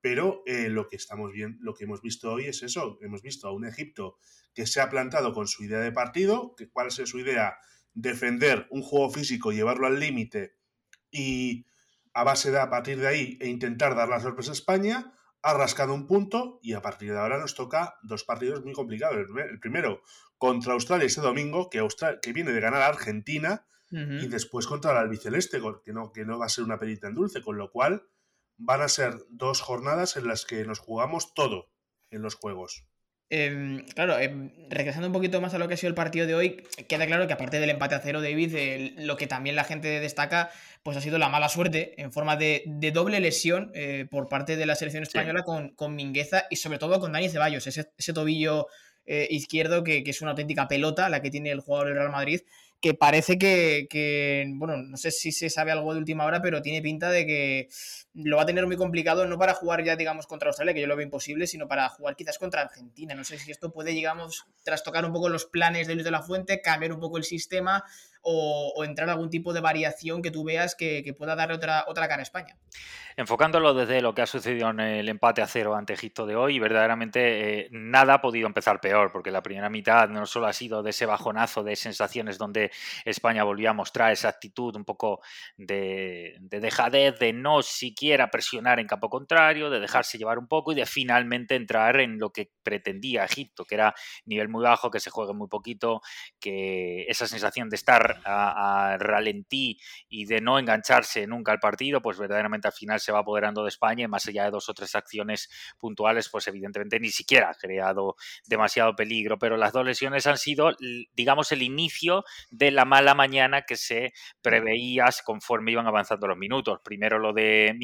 Pero 0.00 0.42
eh, 0.46 0.68
lo 0.70 0.88
que 0.88 0.96
estamos 0.96 1.32
bien, 1.32 1.58
lo 1.60 1.74
que 1.74 1.84
hemos 1.84 2.00
visto 2.00 2.32
hoy 2.32 2.46
es 2.46 2.62
eso. 2.62 2.98
Hemos 3.02 3.22
visto 3.22 3.48
a 3.48 3.52
un 3.52 3.66
Egipto 3.66 4.18
que 4.54 4.66
se 4.66 4.80
ha 4.80 4.88
plantado 4.88 5.32
con 5.34 5.46
su 5.46 5.64
idea 5.64 5.80
de 5.80 5.92
partido, 5.92 6.54
que 6.56 6.70
cuál 6.70 6.88
es 6.88 6.94
su 6.94 7.18
idea, 7.18 7.58
defender 7.92 8.66
un 8.70 8.82
juego 8.82 9.10
físico, 9.10 9.52
llevarlo 9.52 9.86
al 9.86 10.00
límite 10.00 10.56
y 11.10 11.66
a 12.14 12.24
base 12.24 12.50
de 12.50 12.58
a 12.58 12.70
partir 12.70 12.98
de 12.98 13.08
ahí 13.08 13.38
e 13.40 13.48
intentar 13.48 13.94
dar 13.94 14.08
la 14.08 14.20
sorpresa 14.20 14.50
a 14.50 14.54
España, 14.54 15.12
ha 15.42 15.54
rascado 15.54 15.94
un 15.94 16.06
punto 16.06 16.58
y 16.62 16.74
a 16.74 16.82
partir 16.82 17.12
de 17.12 17.18
ahora 17.18 17.38
nos 17.38 17.54
toca 17.54 17.98
dos 18.02 18.24
partidos 18.24 18.64
muy 18.64 18.72
complicados. 18.72 19.16
El 19.16 19.60
primero 19.60 20.02
contra 20.38 20.74
Australia 20.74 21.06
este 21.06 21.20
domingo, 21.20 21.70
que, 21.70 21.86
que 22.22 22.32
viene 22.32 22.52
de 22.52 22.60
ganar 22.60 22.82
a 22.82 22.88
Argentina, 22.88 23.66
y 23.92 24.28
después 24.28 24.68
contra 24.68 24.92
el 24.92 24.98
albiceleste, 24.98 25.60
que 25.84 25.92
no, 25.92 26.12
que 26.12 26.24
no 26.24 26.38
va 26.38 26.46
a 26.46 26.48
ser 26.48 26.62
una 26.62 26.78
perita 26.78 27.08
en 27.08 27.14
dulce, 27.14 27.42
con 27.42 27.58
lo 27.58 27.72
cual 27.72 28.06
van 28.56 28.82
a 28.82 28.88
ser 28.88 29.16
dos 29.30 29.62
jornadas 29.62 30.16
en 30.16 30.28
las 30.28 30.44
que 30.44 30.64
nos 30.64 30.78
jugamos 30.78 31.34
todo 31.34 31.72
en 32.10 32.22
los 32.22 32.36
juegos. 32.36 32.86
Em, 33.32 33.84
claro, 33.94 34.18
em, 34.18 34.50
regresando 34.68 35.06
un 35.06 35.12
poquito 35.12 35.40
más 35.40 35.54
a 35.54 35.58
lo 35.58 35.68
que 35.68 35.74
ha 35.74 35.76
sido 35.76 35.88
el 35.88 35.94
partido 35.94 36.26
de 36.26 36.34
hoy, 36.34 36.64
queda 36.88 37.06
claro 37.06 37.28
que 37.28 37.32
aparte 37.32 37.60
del 37.60 37.70
empate 37.70 37.94
a 37.94 38.00
cero, 38.00 38.20
David, 38.20 38.98
lo 38.98 39.16
que 39.16 39.28
también 39.28 39.54
la 39.54 39.62
gente 39.62 40.00
destaca, 40.00 40.50
pues 40.82 40.96
ha 40.96 41.00
sido 41.00 41.16
la 41.16 41.28
mala 41.28 41.48
suerte 41.48 41.94
en 42.02 42.10
forma 42.12 42.36
de, 42.36 42.64
doble 42.92 43.20
lesión 43.20 43.70
eh, 43.72 44.06
por 44.10 44.28
parte 44.28 44.56
de 44.56 44.66
la 44.66 44.74
selección 44.74 45.04
española 45.04 45.44
con, 45.44 45.70
con, 45.76 45.94
Mingueza 45.94 46.46
y 46.50 46.56
sobre 46.56 46.78
todo 46.78 46.98
con 46.98 47.12
Dani 47.12 47.28
Ceballos, 47.28 47.68
ese, 47.68 47.92
ese 47.96 48.12
tobillo 48.12 48.66
eh, 49.06 49.28
izquierdo 49.30 49.84
que, 49.84 50.02
que, 50.02 50.10
es 50.10 50.20
una 50.22 50.32
auténtica 50.32 50.66
pelota 50.66 51.08
la 51.08 51.22
que 51.22 51.30
tiene 51.30 51.52
el 51.52 51.60
jugador 51.60 51.86
del 51.86 51.96
Real 51.96 52.10
Madrid 52.10 52.40
que 52.80 52.94
parece 52.94 53.38
que, 53.38 54.46
bueno, 54.54 54.78
no 54.78 54.96
sé 54.96 55.10
si 55.10 55.32
se 55.32 55.50
sabe 55.50 55.70
algo 55.70 55.92
de 55.92 55.98
última 55.98 56.24
hora, 56.24 56.40
pero 56.40 56.62
tiene 56.62 56.80
pinta 56.80 57.10
de 57.10 57.26
que 57.26 57.68
lo 58.14 58.36
va 58.36 58.42
a 58.42 58.46
tener 58.46 58.66
muy 58.66 58.76
complicado, 58.76 59.26
no 59.26 59.38
para 59.38 59.54
jugar 59.54 59.84
ya, 59.84 59.96
digamos, 59.96 60.26
contra 60.26 60.48
Australia, 60.48 60.74
que 60.74 60.80
yo 60.80 60.86
lo 60.86 60.96
veo 60.96 61.04
imposible, 61.04 61.46
sino 61.46 61.68
para 61.68 61.88
jugar 61.88 62.16
quizás 62.16 62.38
contra 62.38 62.62
Argentina. 62.62 63.14
No 63.14 63.24
sé 63.24 63.38
si 63.38 63.50
esto 63.50 63.72
puede, 63.72 63.92
digamos, 63.92 64.46
trastocar 64.64 65.04
un 65.04 65.12
poco 65.12 65.28
los 65.28 65.46
planes 65.46 65.86
de 65.86 65.94
Luis 65.94 66.04
de 66.04 66.10
la 66.10 66.22
Fuente, 66.22 66.60
cambiar 66.60 66.92
un 66.92 67.00
poco 67.00 67.18
el 67.18 67.24
sistema 67.24 67.84
o, 68.22 68.84
entrar 68.84 69.08
algún 69.08 69.30
tipo 69.30 69.52
de 69.52 69.60
variación 69.60 70.22
que 70.22 70.30
tú 70.30 70.44
veas 70.44 70.74
que, 70.74 71.14
pueda 71.16 71.34
darle 71.34 71.54
otra, 71.54 71.84
otra 71.86 72.08
cara 72.08 72.20
a 72.20 72.22
España. 72.22 72.56
Enfocándolo 73.16 73.74
desde 73.74 74.00
lo 74.00 74.14
que 74.14 74.22
ha 74.22 74.26
sucedido 74.26 74.70
en 74.70 74.80
el 74.80 75.08
empate 75.08 75.42
a 75.42 75.46
cero 75.46 75.74
ante 75.74 75.92
Egipto 75.92 76.26
de 76.26 76.36
hoy, 76.36 76.58
verdaderamente 76.58 77.60
eh, 77.60 77.68
nada 77.72 78.14
ha 78.14 78.20
podido 78.20 78.46
empezar 78.46 78.80
peor, 78.80 79.10
porque 79.12 79.30
la 79.30 79.42
primera 79.42 79.68
mitad 79.68 80.08
no 80.08 80.26
solo 80.26 80.46
ha 80.46 80.52
sido 80.52 80.82
de 80.82 80.90
ese 80.90 81.06
bajonazo 81.06 81.62
de 81.62 81.76
sensaciones 81.76 82.38
donde 82.38 82.70
España 83.04 83.44
volvió 83.44 83.70
a 83.70 83.74
mostrar 83.74 84.12
esa 84.12 84.28
actitud 84.28 84.76
un 84.76 84.84
poco 84.84 85.20
de, 85.56 86.36
de 86.40 86.60
dejadez, 86.60 87.18
de 87.18 87.32
no 87.32 87.62
siquiera 88.00 88.30
presionar 88.30 88.80
en 88.80 88.86
campo 88.86 89.10
contrario, 89.10 89.68
de 89.68 89.78
dejarse 89.78 90.16
llevar 90.16 90.38
un 90.38 90.48
poco 90.48 90.72
y 90.72 90.74
de 90.74 90.86
finalmente 90.86 91.54
entrar 91.54 92.00
en 92.00 92.18
lo 92.18 92.30
que 92.30 92.50
pretendía 92.62 93.26
Egipto, 93.26 93.66
que 93.66 93.74
era 93.74 93.94
nivel 94.24 94.48
muy 94.48 94.62
bajo, 94.62 94.90
que 94.90 95.00
se 95.00 95.10
juegue 95.10 95.34
muy 95.34 95.48
poquito, 95.48 96.00
que 96.40 97.04
esa 97.08 97.26
sensación 97.26 97.68
de 97.68 97.76
estar 97.76 98.22
a, 98.24 98.96
ralentí 98.98 99.78
y 100.08 100.24
de 100.24 100.40
no 100.40 100.58
engancharse 100.58 101.26
nunca 101.26 101.52
al 101.52 101.58
partido, 101.58 102.00
pues 102.00 102.16
verdaderamente 102.16 102.68
al 102.68 102.72
final 102.72 103.00
se 103.00 103.12
va 103.12 103.18
apoderando 103.18 103.64
de 103.64 103.68
España 103.68 104.04
y 104.04 104.08
más 104.08 104.26
allá 104.26 104.44
de 104.44 104.50
dos 104.50 104.70
o 104.70 104.74
tres 104.74 104.94
acciones 104.94 105.50
puntuales, 105.78 106.30
pues 106.30 106.48
evidentemente 106.48 106.98
ni 107.00 107.10
siquiera 107.10 107.50
ha 107.50 107.54
creado 107.54 108.16
demasiado 108.46 108.96
peligro, 108.96 109.38
pero 109.38 109.58
las 109.58 109.74
dos 109.74 109.84
lesiones 109.84 110.26
han 110.26 110.38
sido, 110.38 110.74
digamos, 111.12 111.52
el 111.52 111.60
inicio 111.60 112.24
de 112.50 112.70
la 112.70 112.86
mala 112.86 113.14
mañana 113.14 113.62
que 113.62 113.76
se 113.76 114.14
preveía 114.40 115.04
conforme 115.22 115.72
iban 115.72 115.86
avanzando 115.86 116.26
los 116.26 116.38
minutos. 116.38 116.80
Primero 116.82 117.18
lo 117.18 117.34
de 117.34 117.74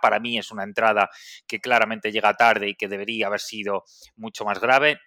Para 0.00 0.20
mí 0.20 0.38
es 0.38 0.50
una 0.50 0.64
entrada 0.64 1.08
que 1.46 1.60
claramente 1.60 2.12
llega 2.12 2.34
tarde 2.34 2.68
y 2.68 2.74
que 2.74 2.88
debería 2.88 3.26
haber 3.26 3.40
sido 3.40 3.84
mucho 4.16 4.44
más 4.44 4.60
grave 4.60 4.98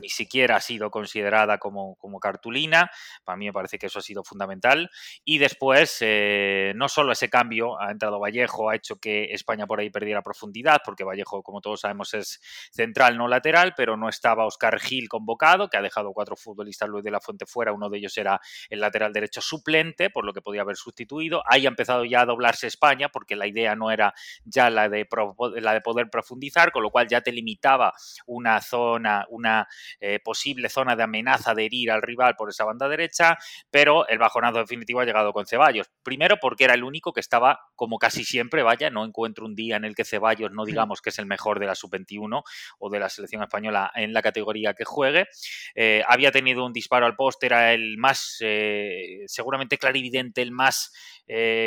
ni 0.00 0.08
siquiera 0.08 0.56
ha 0.56 0.60
sido 0.60 0.90
considerada 0.90 1.58
como, 1.58 1.96
como, 1.96 2.20
cartulina. 2.20 2.90
Para 3.24 3.36
mí 3.36 3.46
me 3.46 3.52
parece 3.52 3.78
que 3.78 3.86
eso 3.86 3.98
ha 3.98 4.02
sido 4.02 4.24
fundamental. 4.24 4.90
Y 5.24 5.38
después, 5.38 5.98
eh, 6.00 6.72
no 6.76 6.88
solo 6.88 7.12
ese 7.12 7.28
cambio, 7.28 7.80
ha 7.80 7.90
entrado 7.90 8.18
Vallejo, 8.18 8.70
ha 8.70 8.76
hecho 8.76 8.96
que 8.96 9.32
España 9.32 9.66
por 9.66 9.80
ahí 9.80 9.90
perdiera 9.90 10.22
profundidad, 10.22 10.80
porque 10.84 11.04
Vallejo, 11.04 11.42
como 11.42 11.60
todos 11.60 11.80
sabemos, 11.80 12.14
es 12.14 12.40
central, 12.72 13.16
no 13.16 13.28
lateral, 13.28 13.74
pero 13.76 13.96
no 13.96 14.08
estaba 14.08 14.46
Oscar 14.46 14.80
Gil 14.80 15.08
convocado, 15.08 15.68
que 15.68 15.76
ha 15.76 15.82
dejado 15.82 16.12
cuatro 16.12 16.36
futbolistas 16.36 16.88
Luis 16.88 17.04
de 17.04 17.10
la 17.10 17.20
Fuente 17.20 17.46
fuera. 17.46 17.72
Uno 17.72 17.88
de 17.88 17.98
ellos 17.98 18.16
era 18.16 18.40
el 18.70 18.80
lateral 18.80 19.12
derecho 19.12 19.40
suplente, 19.40 20.10
por 20.10 20.24
lo 20.24 20.32
que 20.32 20.42
podía 20.42 20.62
haber 20.62 20.76
sustituido. 20.76 21.42
Ahí 21.46 21.66
ha 21.66 21.68
empezado 21.68 22.04
ya 22.04 22.22
a 22.22 22.26
doblarse 22.26 22.66
España, 22.66 23.08
porque 23.08 23.36
la 23.36 23.46
idea 23.46 23.74
no 23.74 23.90
era 23.90 24.14
ya 24.44 24.70
la 24.70 24.88
de, 24.88 25.06
la 25.60 25.72
de 25.72 25.80
poder 25.80 26.10
profundizar, 26.10 26.72
con 26.72 26.82
lo 26.82 26.90
cual 26.90 27.08
ya 27.08 27.20
te 27.20 27.32
limitaba 27.32 27.92
una 28.26 28.60
zona, 28.60 29.26
una 29.28 29.66
eh, 30.00 30.18
posible 30.22 30.68
zona 30.68 30.96
de 30.96 31.02
amenaza 31.02 31.54
de 31.54 31.66
herir 31.66 31.90
al 31.90 32.02
rival 32.02 32.34
por 32.36 32.50
esa 32.50 32.64
banda 32.64 32.88
derecha, 32.88 33.38
pero 33.70 34.06
el 34.08 34.18
bajonazo 34.18 34.58
definitivo 34.58 35.00
ha 35.00 35.04
llegado 35.04 35.32
con 35.32 35.46
Ceballos. 35.46 35.90
Primero 36.02 36.38
porque 36.40 36.64
era 36.64 36.74
el 36.74 36.84
único 36.84 37.12
que 37.12 37.20
estaba, 37.20 37.60
como 37.74 37.98
casi 37.98 38.24
siempre, 38.24 38.62
vaya, 38.62 38.90
no 38.90 39.04
encuentro 39.04 39.46
un 39.46 39.54
día 39.54 39.76
en 39.76 39.84
el 39.84 39.94
que 39.94 40.04
Ceballos 40.04 40.52
no 40.52 40.64
digamos 40.64 41.00
que 41.00 41.10
es 41.10 41.18
el 41.18 41.26
mejor 41.26 41.58
de 41.58 41.66
la 41.66 41.74
sub-21 41.74 42.42
o 42.78 42.90
de 42.90 42.98
la 42.98 43.08
selección 43.08 43.42
española 43.42 43.90
en 43.94 44.12
la 44.12 44.22
categoría 44.22 44.74
que 44.74 44.84
juegue. 44.84 45.26
Eh, 45.74 46.02
había 46.08 46.30
tenido 46.32 46.64
un 46.64 46.72
disparo 46.72 47.06
al 47.06 47.16
poste, 47.16 47.46
era 47.46 47.72
el 47.72 47.98
más, 47.98 48.38
eh, 48.40 49.24
seguramente 49.26 49.78
clarividente, 49.78 50.42
el 50.42 50.52
más 50.52 50.92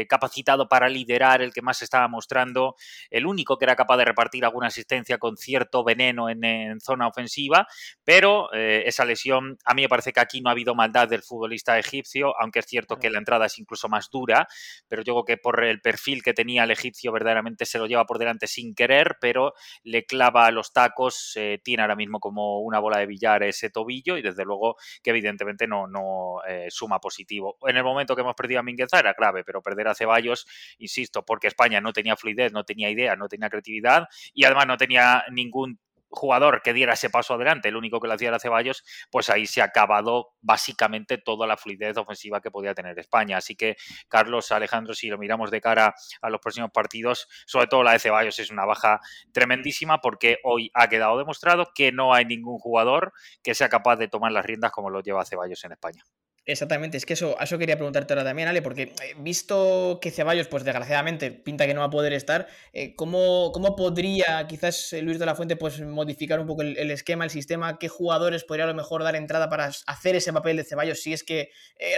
capacitado 0.08 0.70
para 0.70 0.88
liderar, 0.88 1.42
el 1.42 1.52
que 1.52 1.64
más 1.64 1.82
estaba 1.82 2.08
mostrando, 2.08 2.76
el 3.10 3.26
único 3.26 3.58
que 3.58 3.66
era 3.66 3.76
capaz 3.76 3.98
de 3.98 4.06
repartir 4.06 4.46
alguna 4.46 4.68
asistencia 4.68 5.18
con 5.18 5.36
cierto 5.36 5.84
veneno 5.84 6.30
en, 6.30 6.44
en 6.44 6.80
zona 6.80 7.08
ofensiva, 7.08 7.68
pero 8.04 8.54
eh, 8.54 8.84
esa 8.86 9.06
lesión, 9.06 9.58
a 9.66 9.74
mí 9.74 9.82
me 9.82 9.89
parece 9.89 10.13
que 10.13 10.20
aquí 10.20 10.42
no 10.42 10.50
ha 10.50 10.54
habido 10.54 10.75
maldad 10.75 11.08
del 11.08 11.24
futbolista 11.24 11.77
egipcio, 11.77 12.34
aunque 12.39 12.60
es 12.60 12.66
cierto 12.66 12.98
que 12.98 13.10
la 13.10 13.20
entrada 13.20 13.48
es 13.48 13.60
incluso 13.60 13.89
más 13.89 14.10
dura, 14.10 14.48
pero 14.88 15.01
yo 15.04 15.13
creo 15.13 15.25
que 15.25 15.38
por 15.38 15.63
el 15.63 15.82
perfil 15.82 16.24
que 16.24 16.34
tenía 16.34 16.63
el 16.63 16.72
egipcio 16.72 17.12
verdaderamente 17.12 17.66
se 17.66 17.80
lo 17.80 17.86
lleva 17.86 18.06
por 18.06 18.18
delante 18.18 18.48
sin 18.48 18.75
querer, 18.75 19.18
pero 19.20 19.54
le 19.84 20.06
clava 20.06 20.50
los 20.51 20.74
tacos, 20.74 21.34
eh, 21.36 21.60
tiene 21.63 21.84
ahora 21.84 21.96
mismo 21.96 22.20
como 22.20 22.62
una 22.62 22.80
bola 22.80 23.00
de 23.00 23.08
billar 23.08 23.44
ese 23.44 23.70
tobillo 23.70 24.18
y 24.18 24.22
desde 24.22 24.46
luego 24.46 24.77
que 25.04 25.10
evidentemente 25.10 25.68
no, 25.68 25.88
no 25.88 26.42
eh, 26.48 26.68
suma 26.70 27.00
positivo. 27.00 27.58
En 27.68 27.77
el 27.77 27.84
momento 27.84 28.16
que 28.16 28.22
hemos 28.22 28.36
perdido 28.36 28.60
a 28.60 28.63
Mingueza 28.63 29.00
era 29.00 29.13
grave, 29.13 29.44
pero 29.44 29.62
perder 29.62 29.88
a 29.89 29.96
Ceballos, 29.96 30.48
insisto, 30.77 31.25
porque 31.25 31.48
España 31.48 31.82
no 31.82 31.94
tenía 31.94 32.16
fluidez, 32.16 32.51
no 32.51 32.63
tenía 32.63 32.89
idea, 32.89 33.16
no 33.16 33.27
tenía 33.27 33.50
creatividad 33.50 34.08
y 34.34 34.46
además 34.46 34.68
no 34.68 34.77
tenía 34.77 35.24
ningún 35.32 35.80
jugador 36.10 36.62
que 36.62 36.74
diera 36.74 36.94
ese 36.94 37.10
paso 37.10 37.34
adelante, 37.34 37.70
el 37.70 37.76
único 37.76 38.00
que 38.00 38.08
lo 38.08 38.14
hacía 38.14 38.30
era 38.30 38.40
Ceballos, 38.40 38.84
pues 39.12 39.30
ahí 39.30 39.46
se 39.46 39.62
ha 39.62 39.66
acabado 39.66 40.34
básicamente 40.42 41.18
toda 41.18 41.48
la 41.48 41.58
fluidez 41.58 41.98
ofensiva 41.98 42.42
que 42.42 42.52
podía 42.52 42.74
tener 42.74 42.98
España. 43.00 43.38
Así 43.38 43.56
que, 43.56 43.76
Carlos, 44.08 44.52
Alejandro, 44.52 44.94
si 44.94 45.08
lo 45.08 45.18
miramos 45.18 45.52
de 45.52 45.62
cara 45.62 45.94
a 46.22 46.30
los 46.30 46.40
próximos 46.40 46.72
partidos, 46.72 47.28
sobre 47.46 47.68
todo 47.68 47.84
la 47.84 47.94
de 47.94 48.00
Ceballos 48.00 48.40
es 48.40 48.52
una 48.52 48.66
baja 48.66 49.00
tremendísima 49.32 50.00
porque 50.00 50.38
hoy 50.44 50.72
ha 50.74 50.88
quedado 50.88 51.18
demostrado 51.18 51.68
que 51.74 51.92
no 51.92 52.14
hay 52.14 52.26
ningún 52.26 52.58
jugador 52.60 53.14
que 53.44 53.56
sea 53.56 53.70
capaz 53.70 53.98
de 53.98 54.08
tomar 54.08 54.32
las 54.32 54.46
riendas 54.46 54.72
como 54.72 54.90
lo 54.90 55.02
lleva 55.02 55.26
Ceballos 55.26 55.64
en 55.64 55.74
España. 55.74 56.04
Exactamente, 56.50 56.96
es 56.96 57.06
que 57.06 57.12
eso, 57.12 57.36
eso 57.42 57.58
quería 57.58 57.75
preguntarte 57.75 58.13
ahora 58.13 58.24
también, 58.24 58.48
Ale, 58.48 58.62
porque 58.62 58.84
eh, 58.84 59.16
visto 59.18 60.00
que 60.01 60.12
Ceballos, 60.12 60.48
pues 60.48 60.63
desgraciadamente, 60.63 61.30
pinta 61.30 61.68
que 61.68 61.74
no 61.74 61.82
va 61.82 61.88
a 61.88 61.89
poder 61.89 62.13
estar, 62.13 62.48
eh, 62.72 62.96
¿cómo, 62.96 63.51
¿cómo, 63.51 63.75
podría 63.75 64.48
quizás 64.48 64.94
eh, 64.94 65.01
Luis 65.01 65.20
de 65.20 65.25
la 65.25 65.36
Fuente 65.36 65.58
pues 65.58 65.82
modificar 65.82 66.39
un 66.39 66.48
poco 66.48 66.62
el, 66.62 66.89
esquema, 66.89 67.25
el 67.25 67.32
sistema? 67.32 67.77
¿Qué 67.77 67.89
jugadores 67.89 68.46
podría 68.46 68.63
a 68.63 68.68
lo 68.70 68.75
mejor 68.75 69.04
dar 69.04 69.18
entrada 69.18 69.50
para 69.50 69.72
hacer 69.88 70.16
ese 70.16 70.32
papel 70.32 70.56
de 70.56 70.63
Ceballos? 70.63 71.01
Si 71.01 71.12
es 71.12 71.25
que 71.25 71.50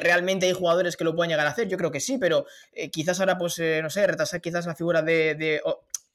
realmente 0.02 0.48
hay 0.48 0.54
jugadores 0.54 0.98
que 0.98 1.04
lo 1.04 1.16
puedan 1.16 1.30
llegar 1.30 1.46
a 1.46 1.52
hacer, 1.52 1.68
yo 1.68 1.78
creo 1.78 1.92
que 1.92 2.00
sí, 2.00 2.18
pero 2.18 2.48
quizás 2.92 3.20
ahora, 3.20 3.38
pues, 3.38 3.62
no 3.84 3.92
sé, 3.92 4.08
retrasar 4.08 4.42
quizás 4.42 4.66
la 4.66 4.74
figura 4.74 5.04
de, 5.04 5.62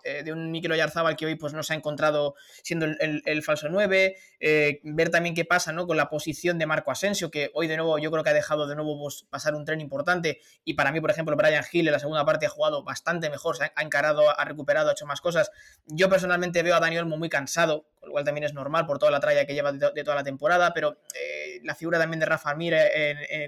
eh, 0.04 0.22
de 0.22 0.32
un 0.32 0.50
Mikel 0.50 0.72
Oyarzábal 0.72 1.16
que 1.16 1.26
hoy 1.26 1.34
pues, 1.34 1.52
no 1.52 1.62
se 1.62 1.72
ha 1.72 1.76
encontrado 1.76 2.34
siendo 2.62 2.86
el, 2.86 3.42
falso 3.42 3.68
9, 3.68 4.16
eh, 4.40 4.80
ver 4.84 5.10
también 5.10 5.34
qué 5.34 5.44
pasa 5.44 5.72
¿no? 5.72 5.86
con 5.86 5.96
la 5.96 6.08
posición 6.08 6.58
de 6.58 6.66
Marco 6.66 6.90
Asensio, 6.90 7.30
que 7.30 7.50
hoy 7.54 7.66
de 7.66 7.76
nuevo 7.76 7.98
yo 7.98 8.10
creo 8.10 8.22
que 8.22 8.30
ha 8.30 8.34
dejado 8.34 8.66
de 8.66 8.74
nuevo 8.76 8.98
pues, 9.00 9.26
pasar 9.30 9.54
un 9.54 9.64
tren 9.64 9.80
importante 9.80 10.40
y 10.64 10.74
para 10.74 10.92
mí, 10.92 11.00
por 11.00 11.10
ejemplo, 11.10 11.36
Brian 11.36 11.64
Hill 11.70 11.86
en 11.88 11.92
la 11.92 11.98
segunda 11.98 12.24
parte 12.24 12.46
ha 12.46 12.50
jugado 12.50 12.84
bastante 12.84 13.30
mejor, 13.30 13.56
se 13.56 13.64
ha, 13.64 13.82
encarado, 13.82 14.38
ha 14.38 14.44
recuperado, 14.44 14.90
ha 14.90 14.92
hecho 14.92 15.06
más 15.06 15.20
cosas. 15.20 15.50
Yo 15.86 16.08
personalmente 16.08 16.62
veo 16.62 16.76
a 16.76 16.80
Daniel 16.80 17.06
muy 17.06 17.28
cansado, 17.28 17.86
lo 18.04 18.12
cual 18.12 18.24
también 18.24 18.44
es 18.44 18.54
normal 18.54 18.86
por 18.86 18.98
toda 18.98 19.10
la 19.10 19.20
tralla 19.20 19.46
que 19.46 19.54
lleva 19.54 19.72
de, 19.72 20.04
toda 20.04 20.14
la 20.14 20.24
temporada, 20.24 20.72
pero 20.74 20.98
eh, 21.14 21.60
la 21.62 21.74
figura 21.74 21.98
también 21.98 22.20
de 22.20 22.26
Rafa 22.26 22.54
Mir 22.54 22.74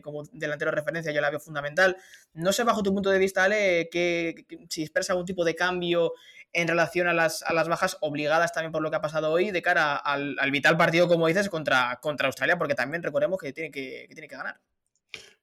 como 0.02 0.24
delantero 0.32 0.70
de 0.70 0.76
referencia 0.76 1.12
yo 1.12 1.20
la 1.20 1.30
veo 1.30 1.40
fundamental. 1.40 1.96
No 2.34 2.52
sé 2.52 2.64
bajo 2.64 2.82
tu 2.82 2.92
punto 2.92 3.10
de 3.10 3.18
vista, 3.18 3.44
Ale, 3.44 3.88
que, 3.90 4.46
si 4.68 4.82
expresa 4.82 5.12
algún 5.12 5.26
tipo 5.26 5.44
de 5.44 5.54
cambio 5.54 6.12
en 6.52 6.68
relación 6.68 7.06
a 7.08 7.12
las, 7.12 7.42
a 7.42 7.52
las, 7.52 7.68
bajas 7.68 7.98
obligadas 8.00 8.52
también 8.52 8.72
por 8.72 8.82
lo 8.82 8.90
que 8.90 8.96
ha 8.96 9.02
pasado 9.02 9.30
hoy 9.30 9.50
de 9.50 9.62
cara 9.62 9.96
al, 9.96 10.36
vital 10.50 10.76
partido, 10.76 11.08
como 11.08 11.26
dices, 11.26 11.48
contra, 11.48 11.98
contra 12.00 12.26
Australia, 12.26 12.56
porque 12.56 12.74
también 12.74 13.02
recordemos 13.02 13.38
que 13.38 13.52
tiene 13.52 13.70
que, 13.70 14.06
tiene 14.12 14.28
que 14.28 14.36
ganar. 14.36 14.60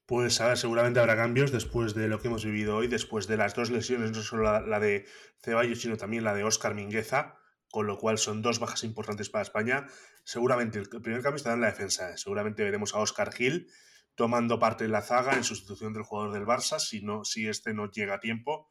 Pues 0.06 0.42
a 0.42 0.56
seguramente 0.56 1.00
habrá 1.00 1.16
cambios 1.16 1.52
después 1.52 1.94
de 1.94 2.08
lo 2.08 2.20
que 2.20 2.28
hemos 2.28 2.44
vivido 2.44 2.76
hoy, 2.76 2.88
después 2.88 3.28
de 3.28 3.38
las 3.38 3.56
dos 3.56 3.70
lesiones, 3.70 4.12
no 4.12 4.22
solo 4.22 4.60
la, 4.60 4.80
de 4.80 5.06
Ceballos, 5.42 5.82
sino 5.82 5.96
también 5.96 6.26
la 6.26 6.34
de 6.34 6.44
Óscar 6.44 6.74
Mingueza, 6.76 7.38
con 7.74 7.88
lo 7.88 7.98
cual 7.98 8.20
son 8.20 8.44
dos 8.44 8.60
bajas 8.60 8.84
importantes 8.84 9.32
para 9.32 9.42
España. 9.42 9.88
Seguramente 10.24 10.78
el 10.78 10.88
primer 10.88 11.24
cambio 11.24 11.38
estará 11.38 11.56
en 11.56 11.62
la 11.62 11.72
defensa. 11.72 12.16
Seguramente 12.18 12.64
veremos 12.64 12.94
a 12.94 13.00
Óscar 13.00 13.34
Gil 13.34 13.68
tomando 14.14 14.60
parte 14.60 14.86
en 14.86 14.92
la 14.92 15.02
zaga 15.02 15.34
en 15.34 15.44
sustitución 15.44 15.92
del 15.92 16.04
jugador 16.04 16.34
del 16.34 16.46
Barça, 16.46 16.78
si, 16.78 17.02
no, 17.02 17.26
si 17.26 17.48
este 17.48 17.74
no 17.74 17.90
llega 17.90 18.14
a 18.14 18.20
tiempo. 18.20 18.70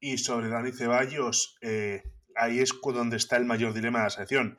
Y 0.00 0.18
sobre 0.18 0.48
Dani 0.48 0.72
Ceballos, 0.72 1.56
eh, 1.60 2.02
ahí 2.34 2.58
es 2.58 2.74
donde 2.82 3.16
está 3.16 3.36
el 3.36 3.44
mayor 3.44 3.74
dilema 3.74 4.00
de 4.00 4.04
la 4.06 4.10
selección. 4.10 4.58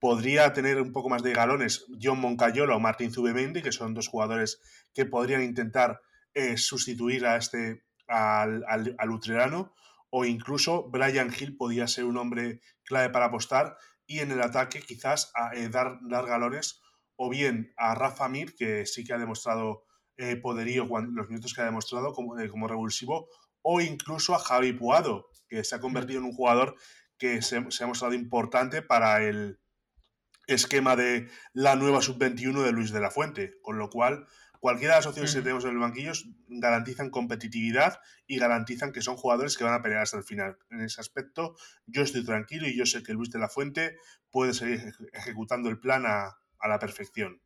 Podría 0.00 0.52
tener 0.52 0.80
un 0.80 0.90
poco 0.90 1.08
más 1.08 1.22
de 1.22 1.32
galones 1.32 1.86
John 2.02 2.18
Moncayola 2.18 2.74
o 2.74 2.80
Martín 2.80 3.12
Zubemendi, 3.12 3.62
que 3.62 3.70
son 3.70 3.94
dos 3.94 4.08
jugadores 4.08 4.60
que 4.92 5.06
podrían 5.06 5.44
intentar 5.44 6.00
eh, 6.34 6.56
sustituir 6.56 7.26
a 7.26 7.36
este 7.36 7.84
al, 8.08 8.64
al, 8.66 9.10
o 10.10 10.24
incluso 10.24 10.90
Brian 10.90 11.32
Hill 11.36 11.56
podría 11.56 11.86
ser 11.86 12.04
un 12.04 12.16
hombre 12.16 12.60
clave 12.84 13.10
para 13.10 13.26
apostar 13.26 13.76
y 14.06 14.18
en 14.18 14.32
el 14.32 14.42
ataque 14.42 14.82
quizás 14.82 15.32
eh, 15.54 15.68
dar, 15.68 15.98
dar, 16.02 16.26
galones 16.26 16.80
o 17.16 17.30
bien 17.30 17.72
a 17.76 17.94
Rafa 17.94 18.28
Mir, 18.28 18.54
que 18.54 18.86
sí 18.86 19.04
que 19.04 19.12
ha 19.12 19.18
demostrado 19.18 19.84
poderío 20.42 20.86
cuando, 20.86 21.12
los 21.12 21.28
minutos 21.28 21.54
que 21.54 21.62
ha 21.62 21.64
demostrado 21.64 22.12
como, 22.12 22.34
como 22.50 22.68
revulsivo, 22.68 23.28
o 23.62 23.80
incluso 23.80 24.34
a 24.34 24.38
Javi 24.38 24.72
Puado, 24.72 25.30
que 25.48 25.64
se 25.64 25.74
ha 25.74 25.80
convertido 25.80 26.20
en 26.20 26.26
un 26.26 26.32
jugador 26.32 26.76
que 27.18 27.42
se, 27.42 27.56
ha 27.56 27.86
mostrado 27.86 28.14
importante 28.14 28.82
para 28.82 29.22
el 29.22 29.60
esquema 30.46 30.96
de 30.96 31.28
la 31.52 31.76
nueva 31.76 32.00
sub-21 32.00 32.64
de 32.64 32.72
Luis 32.72 32.92
de 32.92 33.00
la 33.00 33.10
Fuente, 33.10 33.60
con 33.62 33.78
lo 33.78 33.90
cual 33.90 34.26
cualquiera 34.60 34.94
de 34.94 34.98
las 34.98 35.06
opciones 35.06 35.34
que 35.34 35.42
tenemos 35.42 35.64
en 35.64 35.70
el 35.70 35.78
banquillo 35.78 36.12
garantizan 36.48 37.10
competitividad 37.10 37.98
y 38.26 38.38
garantizan 38.38 38.92
que 38.92 39.02
son 39.02 39.16
jugadores 39.16 39.56
que 39.56 39.64
van 39.64 39.74
a 39.74 39.82
pelear 39.82 40.02
hasta 40.02 40.18
el 40.18 40.24
final. 40.24 40.58
En 40.70 40.80
ese 40.80 41.00
aspecto 41.00 41.56
yo 41.86 42.02
estoy 42.02 42.24
tranquilo 42.24 42.68
y 42.68 42.76
yo 42.76 42.86
sé 42.86 43.02
que 43.02 43.14
Luis 43.14 43.30
de 43.30 43.38
la 43.38 43.48
Fuente 43.48 43.96
puede 44.30 44.54
seguir 44.54 44.94
ejecutando 45.12 45.68
el 45.68 45.80
plan 45.80 46.04
a 46.06 46.36
la 46.68 46.78
perfección. 46.78 47.40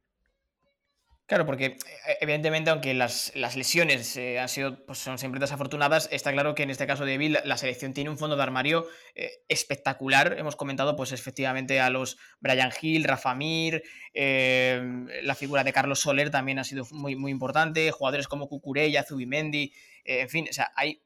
Claro, 1.27 1.47
porque 1.47 1.65
eh, 1.65 1.77
evidentemente, 2.21 2.69
aunque 2.69 2.93
las, 2.93 3.33
lesiones 3.35 4.15
eh, 4.19 4.39
han 4.39 4.51
sido, 4.51 4.85
pues 4.85 4.99
son 4.99 5.17
siempre 5.17 5.41
desafortunadas, 5.41 6.07
está 6.13 6.31
claro 6.33 6.55
que 6.55 6.65
en 6.65 6.71
este 6.71 6.87
caso 6.87 7.07
de 7.07 7.17
Bill 7.17 7.39
la 7.45 7.57
selección 7.57 7.95
tiene 7.95 8.11
un 8.11 8.19
fondo 8.19 8.37
de 8.37 8.43
armario 8.43 8.87
eh, 9.15 9.31
espectacular. 9.49 10.37
Hemos 10.39 10.55
comentado, 10.55 10.97
pues 10.97 11.13
efectivamente, 11.13 11.81
a 11.81 11.89
los 11.89 12.19
Brian 12.41 12.71
Hill, 12.79 13.05
Rafa 13.05 13.35
Mir, 13.35 13.83
la 14.13 15.35
figura 15.35 15.65
de 15.65 15.73
Carlos 15.73 16.01
Soler 16.01 16.31
también 16.31 16.59
ha 16.59 16.65
sido 16.65 16.87
muy, 16.91 17.17
muy 17.17 17.33
importante, 17.33 17.91
jugadores 17.91 18.29
como 18.29 18.47
Cucurella, 18.47 19.03
Zubimendi, 19.03 19.73
en 20.05 20.29
fin, 20.29 20.47
o 20.49 20.53
sea, 20.53 20.73
hay 20.77 21.04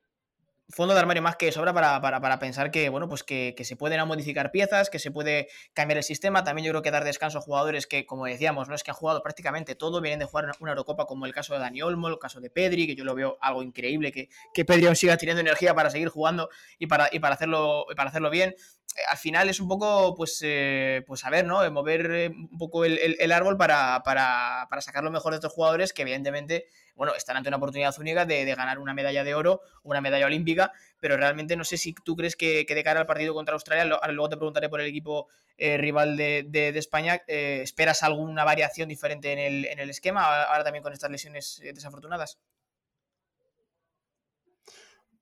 fondo 0.71 0.95
de 0.95 1.01
armario 1.01 1.23
más 1.23 1.37
que 1.37 1.51
sobra 1.51 1.73
para, 1.73 2.01
para, 2.01 2.39
pensar 2.39 2.71
que, 2.71 2.89
bueno, 2.91 3.09
pues 3.09 3.23
que, 3.23 3.55
se 3.59 3.77
pueden 3.77 4.07
modificar 4.07 4.51
piezas, 4.51 4.91
que 4.91 4.99
se 4.99 5.11
puede 5.11 5.49
cambiar 5.73 5.99
el 5.99 6.05
sistema. 6.05 6.45
También 6.45 6.67
yo 6.67 6.73
creo 6.73 6.83
que 6.83 6.91
dar 6.91 7.05
descanso 7.05 7.39
a 7.39 7.41
jugadores 7.41 7.87
que, 7.87 8.05
como 8.05 8.27
decíamos, 8.27 8.69
no 8.69 8.75
es 8.75 8.83
que 8.83 8.91
han 8.91 8.97
jugado 8.97 9.23
prácticamente 9.23 9.75
todo, 9.75 10.01
vienen 10.01 10.19
de 10.19 10.27
jugar 10.27 10.51
una 10.61 10.71
Eurocopa 10.73 11.07
como 11.07 11.27
el 11.27 11.33
caso 11.33 11.55
de 11.55 11.61
Dani 11.61 11.81
Olmo, 11.83 12.09
el 12.09 12.19
caso 12.19 12.41
de 12.41 12.51
Pedri, 12.51 12.87
que 12.87 12.95
yo 12.95 13.05
lo 13.05 13.15
veo 13.15 13.39
algo 13.41 13.63
increíble, 13.63 14.13
que, 14.13 14.29
que 14.53 14.65
Pedri 14.65 14.87
aún 14.87 14.97
siga 14.97 15.17
teniendo 15.17 15.41
energía 15.41 15.75
para 15.75 15.91
seguir 15.91 16.09
jugando 16.09 16.51
y 16.79 16.87
para, 16.87 17.09
y 17.11 17.19
para, 17.19 17.35
hacerlo, 17.35 17.87
para 17.97 18.11
hacerlo 18.11 18.31
bien. 18.31 18.55
Eh, 18.97 19.03
al 19.09 19.17
final 19.17 19.49
es 19.49 19.61
un 19.61 19.69
poco, 19.69 20.15
pues, 20.15 20.41
eh, 20.43 21.03
pues 21.07 21.25
a 21.25 21.31
ver, 21.31 21.45
¿no? 21.45 21.65
Eh, 21.65 21.71
mover 21.71 22.31
un 22.31 22.59
poco 22.59 22.85
el, 22.85 23.33
árbol 23.33 23.57
para, 23.57 24.03
para, 24.05 24.67
para 24.71 24.83
sacar 24.83 25.05
lo 25.05 25.11
mejor 25.11 25.33
de 25.33 25.37
estos 25.37 25.53
jugadores 25.53 25.93
que 25.93 26.03
evidentemente 26.03 26.67
bueno, 26.95 27.15
están 27.15 27.37
ante 27.37 27.49
una 27.49 27.59
oportunidad 27.59 27.95
única 28.01 28.27
de, 28.27 28.45
ganar 28.57 28.79
una 28.81 28.93
medalla 28.93 29.23
de 29.23 29.35
oro, 29.35 29.61
una 29.85 30.01
medalla 30.01 30.27
olímpica, 30.27 30.73
pero 30.99 31.17
realmente 31.17 31.55
no 31.57 31.63
sé 31.63 31.77
si 31.77 31.95
tú 31.95 32.17
crees 32.17 32.35
que, 32.35 32.67
de 32.69 32.85
cara 32.85 33.01
al 33.01 33.07
partido 33.07 33.35
contra 33.35 33.55
Australia, 33.55 33.85
luego 33.85 34.29
te 34.29 34.37
preguntaré 34.37 34.69
por 34.69 34.81
el 34.81 34.89
equipo 34.89 35.29
rival 35.57 36.17
de, 36.17 36.73
España, 36.75 37.23
¿esperas 37.29 38.03
alguna 38.03 38.43
variación 38.43 38.89
diferente 38.89 39.33
en 39.33 39.39
el, 39.39 39.65
en 39.67 39.79
el 39.79 39.91
esquema 39.91 40.43
ahora 40.43 40.65
también 40.65 40.83
con 40.83 40.93
estas 40.93 41.13
lesiones 41.13 41.61
desafortunadas? 41.63 42.41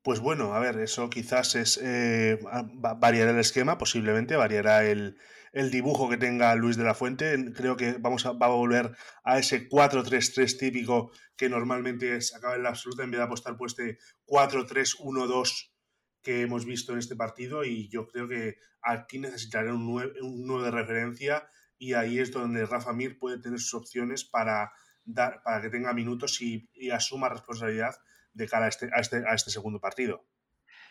Pues 0.07 0.21
bueno, 0.21 0.55
a 0.55 0.61
ver, 0.61 0.79
eso 0.79 1.11
quizás 1.11 1.57
es 1.57 1.81
eh, 1.83 2.39
variará 2.77 3.33
el 3.33 3.41
esquema, 3.41 3.77
posiblemente 3.77 4.37
variará 4.37 4.85
el, 4.85 5.19
dibujo 5.73 6.09
que 6.09 6.17
tenga 6.17 6.55
Luis 6.55 6.77
de 6.77 6.85
la 6.85 6.95
Fuente. 6.95 7.53
Creo 7.57 7.77
que 7.77 7.95
vamos 7.99 8.25
a, 8.25 8.31
va 8.31 8.47
a 8.47 8.51
volver 8.51 8.97
a 9.25 9.41
ese 9.41 9.69
4-3-3 9.69 10.59
típico 10.61 11.11
que 11.37 11.49
normalmente 11.49 12.21
se 12.21 12.37
acaba 12.37 12.55
en 12.55 12.63
la 12.63 12.69
absoluta 12.69 13.03
en 13.03 13.11
vez 13.11 13.19
de 13.19 13.25
apostar 13.25 13.57
por 13.57 13.67
este 13.67 13.99
4-3-1-2 14.29 15.73
que 16.23 16.43
hemos 16.43 16.67
visto 16.67 16.93
en 16.93 17.01
este 17.01 17.17
partido 17.17 17.65
y 17.65 17.89
yo 17.89 18.07
creo 18.07 18.29
que 18.29 18.59
aquí 18.83 19.19
necesitará 19.19 19.75
un 19.75 19.87
9, 19.87 20.21
un 20.23 20.63
de 20.63 20.71
referencia 20.71 21.49
y 21.79 21.95
ahí 21.95 22.21
es 22.21 22.31
donde 22.31 22.65
Rafa 22.65 22.93
Mir 22.93 23.19
puede 23.19 23.41
tener 23.41 23.59
sus 23.59 23.75
opciones 23.75 24.25
para, 24.25 24.71
dar, 25.05 25.43
para 25.43 25.63
que 25.63 25.71
tenga 25.71 25.93
minutos 25.93 26.41
y 26.41 26.91
asuma 26.93 27.29
responsabilidad 27.29 27.97
de 28.37 28.49
cara 28.49 28.67
a 28.67 28.69
este, 28.69 28.91
a 28.93 29.01
este, 29.01 29.25
a 29.27 29.35
este 29.35 29.51
segundo 29.51 29.81
partido. 29.81 30.25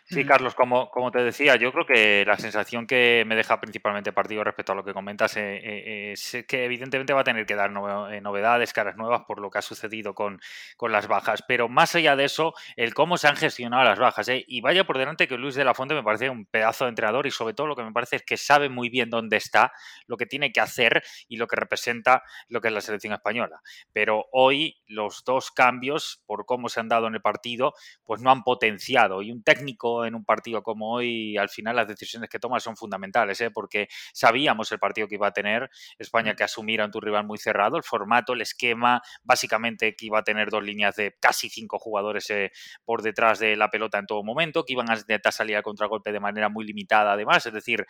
Sí, 0.08 0.24
Carlos, 0.24 0.54
como, 0.54 0.88
como 0.90 1.10
te 1.10 1.18
decía, 1.18 1.56
yo 1.56 1.72
creo 1.72 1.84
que 1.84 2.24
la 2.24 2.36
sensación 2.38 2.86
que 2.86 3.24
me 3.26 3.34
deja 3.34 3.60
principalmente 3.60 4.12
partido 4.12 4.44
respecto 4.44 4.70
a 4.70 4.76
lo 4.76 4.84
que 4.84 4.94
comentas 4.94 5.36
eh, 5.36 5.56
eh, 5.56 6.12
es 6.12 6.44
que 6.46 6.64
evidentemente 6.64 7.12
va 7.12 7.22
a 7.22 7.24
tener 7.24 7.44
que 7.44 7.56
dar 7.56 7.70
eh, 8.12 8.20
novedades, 8.20 8.72
caras 8.72 8.96
nuevas 8.96 9.22
por 9.26 9.40
lo 9.40 9.50
que 9.50 9.58
ha 9.58 9.62
sucedido 9.62 10.14
con, 10.14 10.40
con, 10.76 10.92
las 10.92 11.08
bajas. 11.08 11.42
Pero 11.48 11.68
más 11.68 11.96
allá 11.96 12.14
de 12.14 12.24
eso, 12.24 12.54
el 12.76 12.94
cómo 12.94 13.18
se 13.18 13.26
han 13.26 13.34
gestionado 13.34 13.82
las 13.82 13.98
bajas. 13.98 14.30
Y 14.46 14.60
vaya 14.60 14.84
por 14.86 14.96
delante 14.96 15.26
que 15.26 15.36
Luis 15.38 15.56
de 15.56 15.64
la 15.64 15.74
Fuente 15.74 15.96
me 15.96 16.04
parece 16.04 16.30
un 16.30 16.46
pedazo 16.46 16.84
de 16.84 16.90
entrenador 16.90 17.26
y 17.26 17.32
sobre 17.32 17.54
todo 17.54 17.66
lo 17.66 17.74
que 17.74 17.82
me 17.82 17.92
parece 17.92 18.16
es 18.16 18.22
que 18.22 18.36
sabe 18.36 18.68
muy 18.68 18.88
bien 18.90 19.10
dónde 19.10 19.36
está, 19.36 19.72
lo 20.06 20.16
que 20.16 20.26
tiene 20.26 20.52
que 20.52 20.60
hacer 20.60 21.02
y 21.26 21.36
lo 21.36 21.48
que 21.48 21.56
representa 21.56 22.22
lo 22.48 22.60
que 22.60 22.68
es 22.68 22.74
la 22.74 22.80
selección 22.80 23.12
española. 23.12 23.60
Pero 23.92 24.26
hoy 24.30 24.76
los 24.86 25.24
dos 25.24 25.50
cambios, 25.50 26.22
por 26.26 26.46
cómo 26.46 26.68
se 26.68 26.78
han 26.78 26.88
dado 26.88 27.08
en 27.08 27.14
el 27.14 27.22
partido, 27.22 27.74
pues 28.04 28.22
no 28.22 28.30
han 28.30 28.44
potenciado. 28.44 29.20
Y 29.22 29.32
un 29.32 29.42
técnico 29.42 29.95
en 30.04 30.14
un 30.14 30.24
partido 30.24 30.62
como 30.62 30.92
hoy, 30.92 31.36
al 31.36 31.48
final 31.48 31.76
las 31.76 31.88
decisiones 31.88 32.28
que 32.28 32.38
tomas 32.38 32.62
son 32.62 32.76
fundamentales, 32.76 33.40
¿eh? 33.40 33.50
porque 33.50 33.88
sabíamos 34.12 34.70
el 34.72 34.78
partido 34.78 35.08
que 35.08 35.14
iba 35.14 35.28
a 35.28 35.32
tener 35.32 35.70
España 35.98 36.34
que 36.34 36.44
asumir 36.44 36.80
ante 36.80 36.98
un 36.98 37.02
rival 37.02 37.24
muy 37.24 37.38
cerrado, 37.38 37.76
el 37.76 37.82
formato, 37.82 38.32
el 38.32 38.40
esquema, 38.40 39.02
básicamente 39.22 39.94
que 39.96 40.06
iba 40.06 40.18
a 40.18 40.22
tener 40.22 40.50
dos 40.50 40.62
líneas 40.62 40.96
de 40.96 41.16
casi 41.20 41.48
cinco 41.48 41.78
jugadores 41.78 42.28
eh, 42.30 42.52
por 42.84 43.02
detrás 43.02 43.38
de 43.38 43.56
la 43.56 43.70
pelota 43.70 43.98
en 43.98 44.06
todo 44.06 44.22
momento, 44.22 44.64
que 44.64 44.72
iban 44.72 44.90
a 44.90 44.96
intentar 44.96 45.32
salir 45.32 45.56
al 45.56 45.62
contragolpe 45.62 46.12
de 46.12 46.20
manera 46.20 46.48
muy 46.48 46.64
limitada 46.64 47.12
además, 47.12 47.46
es 47.46 47.52
decir, 47.52 47.86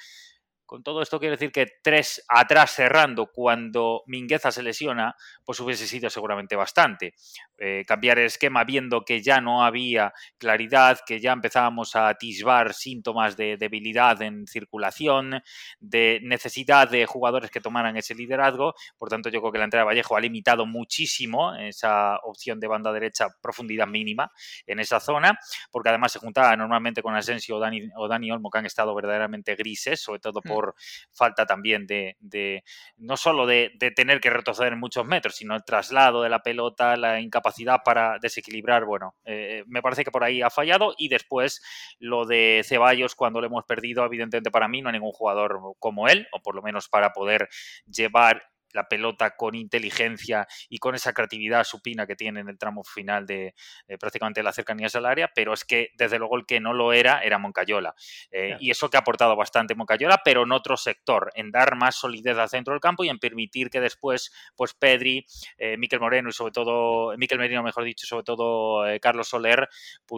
Con 0.66 0.82
todo 0.82 1.00
esto 1.00 1.20
quiero 1.20 1.36
decir 1.36 1.52
que 1.52 1.66
tres 1.80 2.24
atrás 2.28 2.72
cerrando 2.72 3.30
cuando 3.32 4.02
Mingueza 4.06 4.50
se 4.50 4.64
lesiona, 4.64 5.14
pues 5.44 5.60
hubiese 5.60 5.86
sido 5.86 6.10
seguramente 6.10 6.56
bastante. 6.56 7.14
Eh, 7.56 7.84
cambiar 7.86 8.18
el 8.18 8.26
esquema 8.26 8.64
viendo 8.64 9.02
que 9.02 9.22
ya 9.22 9.40
no 9.40 9.64
había 9.64 10.12
claridad, 10.38 10.98
que 11.06 11.20
ya 11.20 11.32
empezábamos 11.32 11.94
a 11.94 12.08
atisbar 12.08 12.74
síntomas 12.74 13.36
de 13.36 13.56
debilidad 13.56 14.20
en 14.22 14.46
circulación, 14.48 15.40
de 15.78 16.20
necesidad 16.24 16.90
de 16.90 17.06
jugadores 17.06 17.50
que 17.50 17.60
tomaran 17.60 17.96
ese 17.96 18.16
liderazgo. 18.16 18.74
Por 18.98 19.08
tanto, 19.08 19.28
yo 19.28 19.40
creo 19.40 19.52
que 19.52 19.58
la 19.58 19.64
entrada 19.64 19.84
de 19.84 19.94
Vallejo 19.94 20.16
ha 20.16 20.20
limitado 20.20 20.66
muchísimo 20.66 21.54
esa 21.54 22.16
opción 22.24 22.58
de 22.58 22.66
banda 22.66 22.92
derecha, 22.92 23.28
profundidad 23.40 23.86
mínima 23.86 24.32
en 24.66 24.80
esa 24.80 24.98
zona, 24.98 25.38
porque 25.70 25.90
además 25.90 26.10
se 26.10 26.18
juntaba 26.18 26.56
normalmente 26.56 27.02
con 27.02 27.14
Asensio 27.14 27.56
o 27.56 27.60
Dani, 27.60 27.88
o 27.96 28.08
Dani 28.08 28.32
Olmo, 28.32 28.50
que 28.50 28.58
han 28.58 28.66
estado 28.66 28.94
verdaderamente 28.94 29.54
grises, 29.54 30.00
sobre 30.00 30.18
todo 30.18 30.42
por 30.42 30.55
por 30.56 30.74
falta 31.12 31.44
también 31.44 31.86
de, 31.86 32.64
no 32.96 33.18
solo 33.18 33.46
de, 33.46 33.72
tener 33.94 34.20
que 34.20 34.30
retroceder 34.30 34.72
en 34.72 34.80
muchos 34.80 35.04
metros, 35.04 35.36
sino 35.36 35.54
el 35.54 35.64
traslado 35.64 36.22
de 36.22 36.30
la 36.30 36.42
pelota, 36.42 36.96
la 36.96 37.20
incapacidad 37.20 37.82
para 37.84 38.18
desequilibrar. 38.18 38.86
Bueno, 38.86 39.14
eh, 39.26 39.64
me 39.66 39.82
parece 39.82 40.02
que 40.02 40.10
por 40.10 40.24
ahí 40.24 40.40
ha 40.40 40.48
fallado. 40.48 40.94
Y 40.96 41.08
después 41.08 41.60
lo 41.98 42.24
de 42.24 42.62
Ceballos, 42.64 43.14
cuando 43.14 43.42
lo 43.42 43.48
hemos 43.48 43.64
perdido, 43.66 44.02
evidentemente 44.06 44.50
para 44.50 44.66
mí 44.66 44.80
no 44.80 44.88
hay 44.88 44.94
ningún 44.94 45.12
jugador 45.12 45.60
como 45.78 46.08
él, 46.08 46.26
o 46.32 46.40
por 46.40 46.54
lo 46.54 46.62
menos 46.62 46.88
para 46.88 47.12
poder 47.12 47.50
llevar 47.86 48.42
la 48.72 48.88
pelota 48.88 49.36
con 49.36 49.54
inteligencia 49.54 50.46
y 50.68 50.78
con 50.78 50.94
esa 50.94 51.12
creatividad 51.12 51.64
supina 51.64 52.06
que 52.06 52.16
tiene 52.16 52.40
en 52.40 52.48
el 52.48 52.58
tramo 52.58 52.84
final 52.84 53.26
de, 53.26 53.54
prácticamente 53.98 54.42
las 54.42 54.54
cercanías 54.54 54.94
al 54.94 55.06
área, 55.06 55.30
pero 55.34 55.52
es 55.52 55.64
que 55.64 55.90
desde 55.96 56.18
luego 56.18 56.36
el 56.36 56.46
que 56.46 56.60
no 56.60 56.72
lo 56.72 56.92
era 56.92 57.20
era 57.20 57.38
Moncayola. 57.38 57.94
Eh, 58.30 58.56
y 58.60 58.70
eso 58.70 58.88
que 58.90 58.96
ha 58.96 59.00
aportado 59.00 59.36
bastante 59.36 59.74
Moncayola, 59.74 60.20
pero 60.24 60.42
en 60.42 60.52
otro 60.52 60.76
sector, 60.76 61.30
en 61.34 61.50
dar 61.50 61.76
más 61.76 61.96
solidez 61.96 62.36
al 62.38 62.48
centro 62.48 62.74
del 62.74 62.80
campo 62.80 63.04
y 63.04 63.08
en 63.08 63.18
permitir 63.18 63.70
que 63.70 63.80
después, 63.80 64.32
pues 64.54 64.74
Pedri, 64.74 65.26
eh, 65.58 65.76
Miquel 65.76 66.00
Moreno 66.00 66.28
y 66.28 66.32
sobre 66.32 66.52
todo, 66.52 67.16
Miquel 67.16 67.38
Merino, 67.38 67.62
mejor 67.62 67.84
dicho, 67.84 68.06
sobre 68.06 68.24
todo 68.24 68.86
eh, 68.86 69.00
Carlos 69.00 69.28
Soler, 69.28 69.68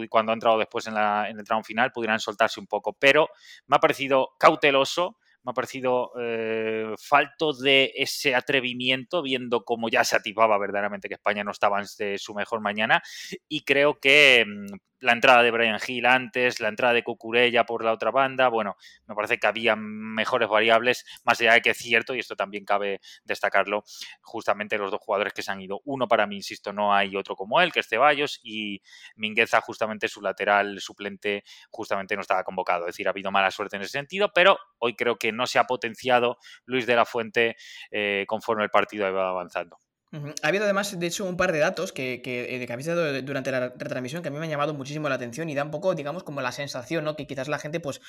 cuando 0.08 0.32
ha 0.32 0.34
entrado 0.34 0.58
después 0.58 0.86
en, 0.86 0.96
en 0.96 1.38
el 1.38 1.44
tramo 1.44 1.62
final, 1.62 1.92
pudieran 1.92 2.20
soltarse 2.20 2.60
un 2.60 2.66
poco. 2.66 2.92
Pero 2.92 3.28
me 3.66 3.76
ha 3.76 3.80
parecido 3.80 4.34
cauteloso 4.38 5.16
me 5.48 5.52
ha 5.52 5.54
parecido 5.54 6.12
eh, 6.20 6.94
falto 6.98 7.52
de 7.52 7.92
ese 7.94 8.34
atrevimiento, 8.34 9.22
viendo 9.22 9.64
cómo 9.64 9.88
ya 9.88 10.04
se 10.04 10.16
atisbaba 10.16 10.58
verdaderamente 10.58 11.08
que 11.08 11.14
España 11.14 11.42
no 11.42 11.52
estaba 11.52 11.80
en 11.80 12.18
su 12.18 12.34
mejor 12.34 12.60
mañana. 12.60 13.02
Y 13.48 13.62
creo 13.62 13.98
que 13.98 14.44
mm, 14.46 14.97
la 15.00 15.12
entrada 15.12 15.42
de 15.42 15.50
Brian 15.50 15.78
Hill 15.86 16.06
antes, 16.06 16.60
la 16.60 16.68
entrada 16.68 16.94
de 16.94 17.04
Cucurella 17.04 17.64
por 17.64 17.84
la 17.84 17.92
otra 17.92 18.10
banda, 18.10 18.48
bueno, 18.48 18.76
me 19.06 19.14
parece 19.14 19.38
que 19.38 19.46
había 19.46 19.76
mejores 19.76 20.48
variables, 20.48 21.04
más 21.24 21.40
allá 21.40 21.54
de 21.54 21.62
que 21.62 21.70
es 21.70 21.78
cierto, 21.78 22.14
y 22.14 22.18
esto 22.18 22.36
también 22.36 22.64
cabe 22.64 23.00
destacarlo, 23.24 23.84
justamente 24.22 24.78
los 24.78 24.90
dos 24.90 25.00
jugadores 25.00 25.32
que 25.32 25.42
se 25.42 25.50
han 25.50 25.60
ido. 25.60 25.80
Uno 25.84 26.08
para 26.08 26.26
mí, 26.26 26.36
insisto, 26.36 26.72
no 26.72 26.94
hay 26.94 27.16
otro 27.16 27.36
como 27.36 27.60
él, 27.60 27.72
que 27.72 27.80
es 27.80 27.88
Ceballos, 27.88 28.40
y 28.42 28.82
Mingueza, 29.16 29.60
justamente 29.60 30.08
su 30.08 30.20
lateral 30.20 30.80
suplente, 30.80 31.44
justamente 31.70 32.14
no 32.16 32.22
estaba 32.22 32.44
convocado. 32.44 32.86
Es 32.86 32.94
decir, 32.94 33.06
ha 33.06 33.10
habido 33.10 33.30
mala 33.30 33.50
suerte 33.50 33.76
en 33.76 33.82
ese 33.82 33.92
sentido, 33.92 34.32
pero 34.34 34.58
hoy 34.78 34.94
creo 34.96 35.16
que 35.16 35.32
no 35.32 35.46
se 35.46 35.58
ha 35.58 35.64
potenciado 35.64 36.38
Luis 36.64 36.86
de 36.86 36.96
la 36.96 37.04
Fuente 37.04 37.56
eh, 37.90 38.24
conforme 38.26 38.64
el 38.64 38.70
partido 38.70 39.08
iba 39.08 39.28
avanzando. 39.28 39.78
Ha 40.10 40.48
habido 40.48 40.64
además, 40.64 40.98
de 40.98 41.06
hecho, 41.06 41.26
un 41.26 41.36
par 41.36 41.52
de 41.52 41.58
datos 41.58 41.92
que, 41.92 42.22
que, 42.22 42.56
eh, 42.56 42.66
que 42.66 42.72
habéis 42.72 42.86
dado 42.86 43.20
durante 43.20 43.50
la 43.50 43.68
retransmisión 43.68 44.22
que 44.22 44.28
a 44.28 44.30
mí 44.30 44.38
me 44.38 44.44
han 44.44 44.50
llamado 44.50 44.72
muchísimo 44.72 45.06
la 45.10 45.16
atención 45.16 45.50
y 45.50 45.54
da 45.54 45.64
un 45.64 45.70
poco, 45.70 45.94
digamos, 45.94 46.22
como 46.22 46.40
la 46.40 46.50
sensación, 46.50 47.04
¿no? 47.04 47.14
Que 47.14 47.26
quizás 47.26 47.46
la 47.48 47.58
gente, 47.58 47.78
pues, 47.78 48.00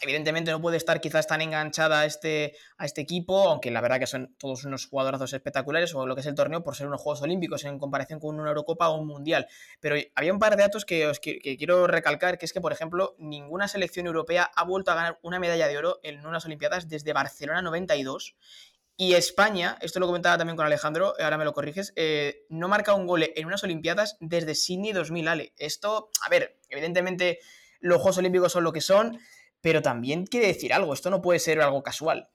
evidentemente 0.00 0.50
no 0.50 0.60
puede 0.60 0.78
estar 0.78 1.00
quizás 1.00 1.28
tan 1.28 1.42
enganchada 1.42 2.00
a 2.00 2.06
este, 2.06 2.56
a 2.76 2.86
este 2.86 3.02
equipo, 3.02 3.48
aunque 3.48 3.70
la 3.70 3.80
verdad 3.80 4.00
que 4.00 4.08
son 4.08 4.34
todos 4.36 4.64
unos 4.64 4.86
jugadorazos 4.86 5.32
espectaculares 5.32 5.94
o 5.94 6.06
lo 6.08 6.16
que 6.16 6.22
es 6.22 6.26
el 6.26 6.34
torneo 6.34 6.64
por 6.64 6.74
ser 6.74 6.88
unos 6.88 7.00
Juegos 7.00 7.22
Olímpicos 7.22 7.64
en 7.64 7.78
comparación 7.78 8.18
con 8.18 8.40
una 8.40 8.48
Eurocopa 8.48 8.88
o 8.88 8.98
un 8.98 9.06
Mundial. 9.06 9.46
Pero 9.78 9.94
había 10.16 10.32
un 10.32 10.40
par 10.40 10.56
de 10.56 10.62
datos 10.62 10.84
que, 10.84 11.06
os, 11.06 11.20
que, 11.20 11.38
quiero 11.56 11.86
recalcar, 11.86 12.36
que 12.36 12.46
es 12.46 12.52
que, 12.52 12.60
por 12.60 12.72
ejemplo, 12.72 13.14
ninguna 13.18 13.68
selección 13.68 14.06
europea 14.06 14.50
ha 14.56 14.64
vuelto 14.64 14.90
a 14.90 14.96
ganar 14.96 15.20
una 15.22 15.38
medalla 15.38 15.68
de 15.68 15.78
oro 15.78 16.00
en 16.02 16.26
unas 16.26 16.44
Olimpiadas 16.46 16.88
desde 16.88 17.12
Barcelona 17.12 17.62
92 17.62 18.34
y 18.96 19.14
España, 19.14 19.76
esto 19.80 19.98
lo 19.98 20.06
comentaba 20.06 20.38
también 20.38 20.56
con 20.56 20.66
Alejandro, 20.66 21.14
ahora 21.18 21.36
me 21.36 21.44
lo 21.44 21.52
corriges, 21.52 21.92
eh, 21.96 22.46
no 22.48 22.68
marca 22.68 22.94
un 22.94 23.06
gol 23.06 23.24
en 23.34 23.46
unas 23.46 23.64
Olimpiadas 23.64 24.16
desde 24.20 24.54
Sydney 24.54 24.92
2000, 24.92 25.28
Ale. 25.28 25.52
Esto, 25.56 26.10
a 26.24 26.28
ver, 26.28 26.58
evidentemente 26.68 27.40
los 27.80 27.98
Juegos 27.98 28.18
Olímpicos 28.18 28.52
son 28.52 28.62
lo 28.62 28.72
que 28.72 28.80
son, 28.80 29.18
pero 29.60 29.82
también 29.82 30.26
quiere 30.26 30.46
decir 30.46 30.72
algo, 30.72 30.94
esto 30.94 31.10
no 31.10 31.22
puede 31.22 31.40
ser 31.40 31.60
algo 31.60 31.82
casual. 31.82 32.28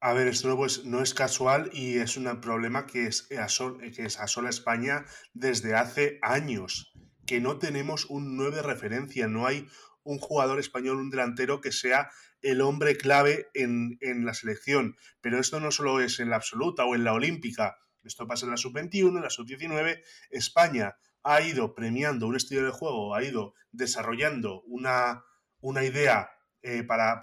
A 0.00 0.12
ver, 0.12 0.28
esto 0.28 0.48
no, 0.48 0.66
no 0.84 1.02
es 1.02 1.12
casual 1.12 1.70
y 1.72 1.98
es 1.98 2.16
un 2.16 2.40
problema 2.40 2.86
que 2.86 3.06
es, 3.06 3.22
que 3.22 4.04
es 4.04 4.18
asola 4.18 4.48
España 4.48 5.04
desde 5.34 5.74
hace 5.74 6.18
años, 6.22 6.92
que 7.26 7.40
no 7.40 7.58
tenemos 7.58 8.06
un 8.06 8.36
9 8.36 8.56
de 8.56 8.62
referencia, 8.62 9.26
no 9.26 9.46
hay 9.46 9.66
un 10.04 10.18
jugador 10.18 10.58
español, 10.58 10.96
un 10.96 11.10
delantero 11.10 11.60
que 11.60 11.72
sea 11.72 12.10
el 12.42 12.60
hombre 12.60 12.96
clave 12.96 13.48
en, 13.54 13.98
la 14.24 14.34
selección. 14.34 14.96
Pero 15.20 15.38
esto 15.38 15.60
no 15.60 15.70
solo 15.70 16.00
es 16.00 16.20
en 16.20 16.30
la 16.30 16.36
absoluta 16.36 16.84
o 16.84 16.94
en 16.94 17.04
la 17.04 17.12
olímpica, 17.12 17.78
esto 18.04 18.26
pasa 18.26 18.46
en 18.46 18.52
la 18.52 18.56
sub-21, 18.56 19.16
en 19.16 19.22
la 19.22 19.30
sub-19. 19.30 20.02
España 20.30 20.96
ha 21.22 21.40
ido 21.42 21.74
premiando 21.74 22.26
un 22.26 22.36
estilo 22.36 22.64
de 22.64 22.70
juego, 22.70 23.14
ha 23.14 23.22
ido 23.22 23.54
desarrollando 23.72 24.62
una, 24.62 25.24
una 25.60 25.84
idea 25.84 26.30
eh, 26.62 26.84
para, 26.84 27.20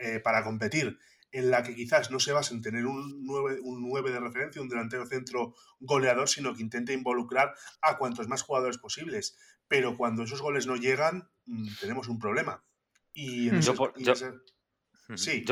eh, 0.00 0.20
para, 0.20 0.44
competir 0.44 0.98
en 1.32 1.50
la 1.50 1.62
que 1.62 1.74
quizás 1.74 2.10
no 2.10 2.18
se 2.18 2.32
basa 2.32 2.54
en 2.54 2.60
tener 2.60 2.86
un 2.86 3.24
9, 3.24 3.60
un 3.62 3.88
9 3.88 4.10
de 4.10 4.20
referencia, 4.20 4.60
un 4.60 4.68
delantero 4.68 5.06
centro 5.06 5.54
goleador, 5.78 6.28
sino 6.28 6.54
que 6.54 6.62
intente 6.62 6.92
involucrar 6.92 7.54
a 7.82 7.98
cuantos 7.98 8.28
más 8.28 8.42
jugadores 8.42 8.78
posibles. 8.78 9.38
Pero 9.68 9.96
cuando 9.96 10.24
esos 10.24 10.42
goles 10.42 10.66
no 10.66 10.76
llegan, 10.76 11.30
mm, 11.46 11.68
tenemos 11.80 12.08
un 12.08 12.18
problema. 12.18 12.64
Y, 13.14 13.50
yo, 13.60 13.74
yo, 13.96 14.14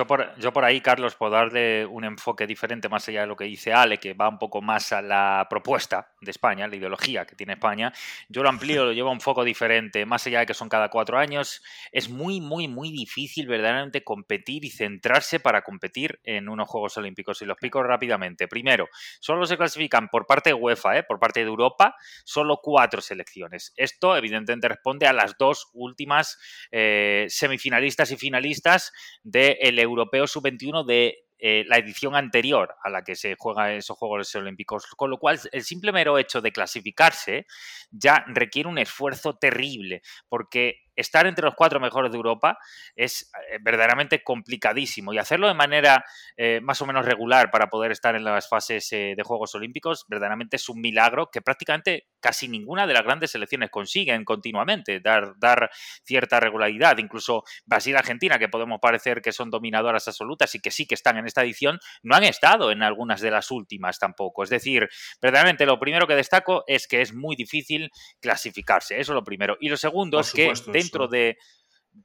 por, 0.06 0.38
yo 0.38 0.52
por 0.52 0.64
ahí, 0.64 0.80
Carlos, 0.80 1.14
puedo 1.14 1.32
darle 1.32 1.86
un 1.86 2.04
enfoque 2.04 2.46
diferente 2.46 2.88
más 2.88 3.08
allá 3.08 3.22
de 3.22 3.26
lo 3.26 3.36
que 3.36 3.44
dice 3.44 3.72
Ale, 3.72 3.98
que 3.98 4.14
va 4.14 4.28
un 4.28 4.38
poco 4.38 4.62
más 4.62 4.92
a 4.92 5.02
la 5.02 5.46
propuesta 5.50 6.12
de 6.20 6.30
España, 6.30 6.66
la 6.66 6.76
ideología 6.76 7.26
que 7.26 7.36
tiene 7.36 7.54
España. 7.54 7.92
Yo 8.28 8.42
lo 8.42 8.48
amplío, 8.48 8.84
lo 8.84 8.92
llevo 8.92 9.10
a 9.10 9.12
un 9.12 9.20
foco 9.20 9.44
diferente, 9.44 10.06
más 10.06 10.26
allá 10.26 10.40
de 10.40 10.46
que 10.46 10.54
son 10.54 10.68
cada 10.68 10.88
cuatro 10.88 11.18
años. 11.18 11.62
Es 11.92 12.08
muy, 12.08 12.40
muy, 12.40 12.68
muy 12.68 12.90
difícil 12.90 13.46
verdaderamente 13.46 14.02
competir 14.02 14.64
y 14.64 14.70
centrarse 14.70 15.40
para 15.40 15.62
competir 15.62 16.20
en 16.24 16.48
unos 16.48 16.68
Juegos 16.68 16.96
Olímpicos. 16.96 17.42
Y 17.42 17.44
los 17.44 17.54
explico 17.54 17.82
rápidamente. 17.82 18.48
Primero, 18.48 18.88
solo 19.20 19.46
se 19.46 19.56
clasifican 19.56 20.08
por 20.08 20.26
parte 20.26 20.50
de 20.50 20.54
UEFA, 20.54 20.98
¿eh? 20.98 21.02
por 21.02 21.18
parte 21.18 21.40
de 21.40 21.46
Europa, 21.46 21.96
solo 22.24 22.60
cuatro 22.62 23.00
selecciones. 23.00 23.72
Esto, 23.76 24.16
evidentemente, 24.16 24.68
responde 24.68 25.06
a 25.06 25.12
las 25.12 25.36
dos 25.36 25.68
últimas 25.72 26.38
eh, 26.70 27.26
semifinalistas 27.28 28.12
y 28.12 28.16
finalistas 28.16 28.92
de 29.22 29.47
el 29.60 29.78
Europeo 29.78 30.26
Sub-21 30.26 30.84
de 30.84 31.28
eh, 31.40 31.64
la 31.68 31.78
edición 31.78 32.16
anterior 32.16 32.74
a 32.82 32.90
la 32.90 33.04
que 33.04 33.14
se 33.14 33.36
juega 33.38 33.72
esos 33.72 33.96
Juegos 33.96 34.34
Olímpicos. 34.34 34.86
Con 34.96 35.10
lo 35.10 35.18
cual, 35.18 35.38
el 35.52 35.62
simple 35.62 35.92
mero 35.92 36.18
hecho 36.18 36.40
de 36.40 36.50
clasificarse 36.50 37.46
ya 37.90 38.24
requiere 38.26 38.68
un 38.68 38.78
esfuerzo 38.78 39.36
terrible, 39.36 40.02
porque 40.28 40.87
estar 40.98 41.26
entre 41.26 41.44
los 41.44 41.54
cuatro 41.54 41.80
mejores 41.80 42.10
de 42.10 42.16
Europa 42.16 42.58
es 42.96 43.30
eh, 43.50 43.58
verdaderamente 43.60 44.22
complicadísimo 44.22 45.12
y 45.12 45.18
hacerlo 45.18 45.46
de 45.46 45.54
manera 45.54 46.04
eh, 46.36 46.60
más 46.60 46.82
o 46.82 46.86
menos 46.86 47.06
regular 47.06 47.50
para 47.50 47.68
poder 47.68 47.92
estar 47.92 48.16
en 48.16 48.24
las 48.24 48.48
fases 48.48 48.92
eh, 48.92 49.14
de 49.16 49.22
Juegos 49.22 49.54
Olímpicos 49.54 50.04
verdaderamente 50.08 50.56
es 50.56 50.68
un 50.68 50.80
milagro 50.80 51.30
que 51.30 51.40
prácticamente 51.40 52.08
casi 52.20 52.48
ninguna 52.48 52.86
de 52.86 52.94
las 52.94 53.04
grandes 53.04 53.30
selecciones 53.30 53.70
consiguen 53.70 54.24
continuamente 54.24 55.00
dar, 55.00 55.34
dar 55.38 55.70
cierta 56.02 56.40
regularidad. 56.40 56.98
Incluso 56.98 57.44
Brasil 57.64 57.94
y 57.94 57.96
Argentina, 57.96 58.38
que 58.38 58.48
podemos 58.48 58.80
parecer 58.80 59.22
que 59.22 59.32
son 59.32 59.50
dominadoras 59.50 60.08
absolutas 60.08 60.54
y 60.56 60.60
que 60.60 60.72
sí 60.72 60.86
que 60.86 60.96
están 60.96 61.16
en 61.16 61.26
esta 61.26 61.42
edición, 61.42 61.78
no 62.02 62.16
han 62.16 62.24
estado 62.24 62.72
en 62.72 62.82
algunas 62.82 63.20
de 63.20 63.30
las 63.30 63.52
últimas 63.52 64.00
tampoco. 64.00 64.42
Es 64.42 64.50
decir, 64.50 64.88
verdaderamente 65.22 65.64
lo 65.64 65.78
primero 65.78 66.06
que 66.08 66.16
destaco 66.16 66.64
es 66.66 66.88
que 66.88 67.00
es 67.00 67.14
muy 67.14 67.36
difícil 67.36 67.90
clasificarse. 68.20 68.98
Eso 68.98 69.12
es 69.12 69.14
lo 69.14 69.24
primero. 69.24 69.56
Y 69.60 69.68
lo 69.68 69.76
segundo 69.76 70.18
es 70.18 70.32
que 70.32 70.52
dentro 70.90 71.08
de 71.08 71.36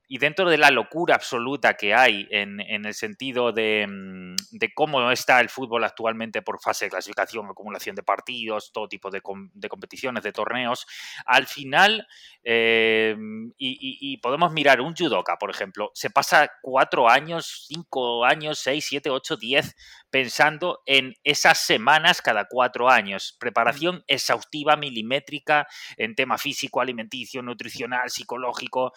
y 0.08 0.18
dentro 0.18 0.50
de 0.50 0.58
la 0.58 0.72
locura 0.72 1.16
absoluta 1.16 1.76
que 1.76 1.94
hay 1.94 2.28
en, 2.30 2.60
el 2.60 2.94
sentido 2.94 3.52
mm, 3.52 4.36
de, 4.52 4.74
cómo 4.74 5.12
está 5.12 5.40
el 5.40 5.50
fútbol 5.50 5.84
actualmente 5.84 6.42
por 6.42 6.62
fase 6.62 6.86
de 6.86 6.92
clasificación, 6.92 7.48
acumulación 7.48 7.96
de 7.96 8.04
partidos, 8.04 8.72
todo 8.72 8.88
tipo 8.88 9.10
de, 9.10 9.22
competiciones, 9.22 10.24
de 10.24 10.32
torneos, 10.32 10.86
al 11.26 11.48
final, 11.48 12.08
eh, 12.44 13.16
y, 13.58 14.18
podemos 14.18 14.52
mirar 14.52 14.82
un 14.82 14.96
judoka, 14.96 15.38
por 15.38 15.50
ejemplo, 15.50 15.92
se 15.94 16.10
pasa 16.10 16.52
cuatro 16.62 17.10
años, 17.10 17.66
cinco 17.68 18.26
años, 18.26 18.60
seis, 18.60 18.86
siete, 18.88 19.10
ocho, 19.10 19.36
diez, 19.38 19.76
pensando 20.10 20.82
en 20.86 21.16
esas 21.24 21.60
semanas 21.60 22.22
cada 22.22 22.46
cuatro 22.46 22.90
años, 22.90 23.36
preparación 23.40 24.04
exhaustiva, 24.08 24.76
milimétrica, 24.76 25.68
en 25.98 26.16
tema 26.16 26.38
físico, 26.38 26.82
alimenticio, 26.82 27.42
nutricional, 27.42 28.10
psicológico, 28.10 28.94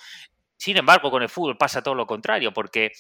sin 0.58 0.76
embargo, 0.76 1.10
con 1.10 1.22
el 1.22 1.28
fútbol 1.28 1.56
pasa 1.58 1.82
todo 1.82 1.94
lo 1.94 2.06
contrario, 2.06 2.52
porque 2.52 2.92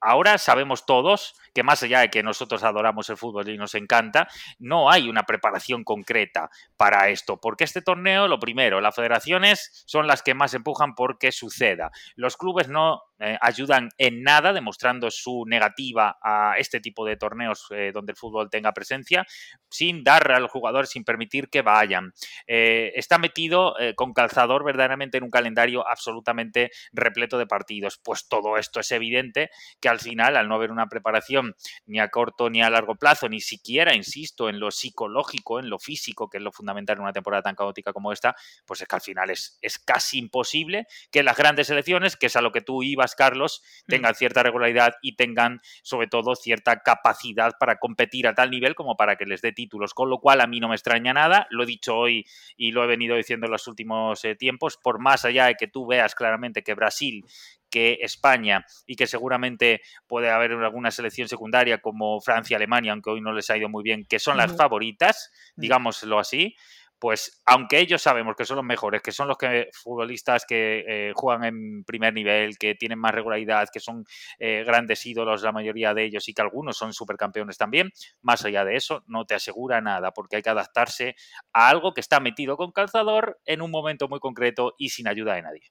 ahora 0.00 0.38
sabemos 0.38 0.86
todos 0.86 1.34
que 1.54 1.62
más 1.62 1.82
allá 1.82 2.00
de 2.00 2.10
que 2.10 2.22
nosotros 2.22 2.62
adoramos 2.62 3.10
el 3.10 3.16
fútbol 3.16 3.48
y 3.48 3.56
nos 3.56 3.74
encanta, 3.74 4.28
no 4.58 4.90
hay 4.90 5.08
una 5.08 5.24
preparación 5.24 5.84
concreta 5.84 6.50
para 6.76 7.08
esto, 7.08 7.40
porque 7.40 7.64
este 7.64 7.82
torneo, 7.82 8.28
lo 8.28 8.38
primero, 8.38 8.80
las 8.80 8.94
federaciones 8.94 9.84
son 9.86 10.06
las 10.06 10.22
que 10.22 10.34
más 10.34 10.54
empujan 10.54 10.94
porque 10.94 11.32
suceda. 11.32 11.90
Los 12.14 12.36
clubes 12.36 12.68
no 12.68 13.02
eh, 13.20 13.36
ayudan 13.40 13.88
en 13.98 14.22
nada, 14.22 14.52
demostrando 14.52 15.10
su 15.10 15.44
negativa 15.46 16.18
a 16.22 16.54
este 16.56 16.78
tipo 16.80 17.04
de 17.04 17.16
torneos 17.16 17.66
eh, 17.70 17.90
donde 17.92 18.12
el 18.12 18.16
fútbol 18.16 18.48
tenga 18.48 18.72
presencia, 18.72 19.26
sin 19.68 20.04
dar 20.04 20.30
a 20.30 20.38
los 20.38 20.52
jugadores, 20.52 20.90
sin 20.90 21.02
permitir 21.02 21.48
que 21.48 21.62
vayan. 21.62 22.12
Eh, 22.46 22.92
está 22.94 23.18
metido 23.18 23.74
con 23.96 24.12
calzador 24.12 24.64
verdaderamente 24.64 25.18
en 25.18 25.24
un 25.24 25.30
calendario 25.30 25.86
absolutamente 25.88 26.70
repleto 26.92 27.38
de 27.38 27.46
partidos. 27.46 28.00
Pues 28.02 28.28
todo 28.28 28.56
esto 28.56 28.80
es 28.80 28.92
evidente 28.92 29.50
que 29.80 29.87
al 29.88 30.00
final, 30.00 30.36
al 30.36 30.48
no 30.48 30.54
haber 30.54 30.70
una 30.70 30.88
preparación 30.88 31.54
ni 31.86 32.00
a 32.00 32.08
corto 32.08 32.50
ni 32.50 32.62
a 32.62 32.70
largo 32.70 32.96
plazo, 32.96 33.28
ni 33.28 33.40
siquiera, 33.40 33.94
insisto, 33.94 34.48
en 34.48 34.60
lo 34.60 34.70
psicológico, 34.70 35.58
en 35.58 35.70
lo 35.70 35.78
físico, 35.78 36.28
que 36.28 36.38
es 36.38 36.42
lo 36.42 36.52
fundamental 36.52 36.96
en 36.96 37.02
una 37.02 37.12
temporada 37.12 37.42
tan 37.42 37.54
caótica 37.54 37.92
como 37.92 38.12
esta, 38.12 38.36
pues 38.66 38.80
es 38.82 38.88
que 38.88 38.96
al 38.96 39.02
final 39.02 39.30
es, 39.30 39.58
es 39.62 39.78
casi 39.78 40.18
imposible 40.18 40.86
que 41.10 41.22
las 41.22 41.36
grandes 41.36 41.70
elecciones, 41.70 42.16
que 42.16 42.26
es 42.26 42.36
a 42.36 42.40
lo 42.40 42.52
que 42.52 42.60
tú 42.60 42.82
ibas 42.82 43.14
Carlos, 43.14 43.62
mm. 43.86 43.90
tengan 43.90 44.14
cierta 44.14 44.42
regularidad 44.42 44.94
y 45.02 45.16
tengan 45.16 45.60
sobre 45.82 46.06
todo 46.06 46.34
cierta 46.36 46.82
capacidad 46.82 47.52
para 47.58 47.78
competir 47.78 48.26
a 48.26 48.34
tal 48.34 48.50
nivel 48.50 48.74
como 48.74 48.96
para 48.96 49.16
que 49.16 49.26
les 49.26 49.42
dé 49.42 49.52
títulos. 49.52 49.94
Con 49.94 50.10
lo 50.10 50.18
cual 50.18 50.40
a 50.40 50.46
mí 50.46 50.60
no 50.60 50.68
me 50.68 50.74
extraña 50.74 51.12
nada, 51.12 51.46
lo 51.50 51.62
he 51.62 51.66
dicho 51.66 51.96
hoy 51.96 52.26
y 52.56 52.72
lo 52.72 52.84
he 52.84 52.86
venido 52.86 53.16
diciendo 53.16 53.46
en 53.46 53.52
los 53.52 53.66
últimos 53.66 54.24
eh, 54.24 54.34
tiempos, 54.34 54.76
por 54.76 54.98
más 54.98 55.24
allá 55.24 55.46
de 55.46 55.54
que 55.54 55.68
tú 55.68 55.86
veas 55.86 56.14
claramente 56.14 56.62
que 56.62 56.74
Brasil 56.74 57.24
que 57.70 57.98
España 58.02 58.64
y 58.86 58.96
que 58.96 59.06
seguramente 59.06 59.80
puede 60.06 60.30
haber 60.30 60.52
alguna 60.52 60.90
selección 60.90 61.28
secundaria 61.28 61.78
como 61.78 62.20
Francia, 62.20 62.56
Alemania, 62.56 62.92
aunque 62.92 63.10
hoy 63.10 63.20
no 63.20 63.32
les 63.32 63.50
ha 63.50 63.56
ido 63.56 63.68
muy 63.68 63.82
bien, 63.82 64.04
que 64.08 64.18
son 64.18 64.36
las 64.36 64.56
favoritas, 64.56 65.30
mm. 65.56 65.60
digámoslo 65.60 66.18
así, 66.18 66.54
pues 66.98 67.42
aunque 67.46 67.78
ellos 67.78 68.02
sabemos 68.02 68.34
que 68.36 68.44
son 68.44 68.56
los 68.56 68.64
mejores, 68.64 69.02
que 69.02 69.12
son 69.12 69.28
los 69.28 69.38
que, 69.38 69.68
futbolistas 69.72 70.44
que 70.46 70.84
eh, 70.86 71.12
juegan 71.14 71.44
en 71.44 71.84
primer 71.84 72.12
nivel, 72.12 72.58
que 72.58 72.74
tienen 72.74 72.98
más 72.98 73.14
regularidad, 73.14 73.68
que 73.72 73.80
son 73.80 74.04
eh, 74.38 74.64
grandes 74.66 75.04
ídolos 75.06 75.42
la 75.42 75.52
mayoría 75.52 75.94
de 75.94 76.04
ellos 76.04 76.28
y 76.28 76.34
que 76.34 76.42
algunos 76.42 76.76
son 76.76 76.92
supercampeones 76.92 77.56
también, 77.56 77.90
más 78.22 78.44
allá 78.44 78.64
de 78.64 78.76
eso 78.76 79.04
no 79.06 79.24
te 79.26 79.34
asegura 79.34 79.80
nada 79.80 80.10
porque 80.12 80.36
hay 80.36 80.42
que 80.42 80.50
adaptarse 80.50 81.14
a 81.52 81.68
algo 81.68 81.94
que 81.94 82.00
está 82.00 82.20
metido 82.20 82.56
con 82.56 82.72
calzador 82.72 83.38
en 83.44 83.62
un 83.62 83.70
momento 83.70 84.08
muy 84.08 84.18
concreto 84.18 84.74
y 84.78 84.90
sin 84.90 85.08
ayuda 85.08 85.34
de 85.34 85.42
nadie. 85.42 85.62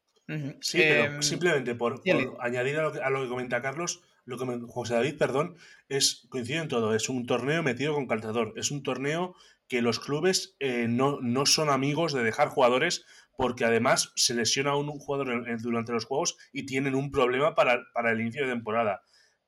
Sí, 0.60 0.80
pero 0.80 1.06
em, 1.06 1.22
simplemente 1.22 1.74
por, 1.76 2.02
añadir 2.40 2.78
a 2.78 2.84
lo, 2.84 2.92
que, 2.92 3.00
a 3.00 3.10
lo, 3.10 3.24
que, 3.24 3.30
comenta 3.30 3.62
Carlos, 3.62 4.02
lo 4.26 4.38
que 4.38 4.60
José 4.68 4.96
David, 4.96 5.18
perdón, 5.18 5.56
es 5.88 6.28
coincide 6.30 6.58
en 6.58 6.68
todo, 6.68 6.94
es 6.94 7.08
un 7.08 7.26
torneo 7.26 7.64
metido 7.64 7.94
con 7.94 8.08
calzador, 8.08 8.54
es 8.58 8.72
un 8.72 8.84
torneo 8.84 9.36
que 9.70 9.82
los 9.82 10.00
clubes 10.00 10.56
eh, 10.60 10.88
no, 10.90 11.20
no, 11.22 11.46
son 11.46 11.70
amigos 11.70 12.14
de 12.14 12.24
dejar 12.24 12.50
jugadores 12.50 13.06
porque 13.38 13.66
además 13.66 14.12
se 14.16 14.34
lesiona 14.34 14.76
un 14.76 14.90
jugador 15.00 15.46
durante 15.62 15.94
los 15.94 16.06
juegos 16.06 16.38
y 16.52 16.66
tienen 16.66 16.96
un 16.96 17.12
problema 17.12 17.54
para, 17.54 17.86
el 18.12 18.20
inicio 18.20 18.46
de 18.46 18.52
temporada. 18.52 19.02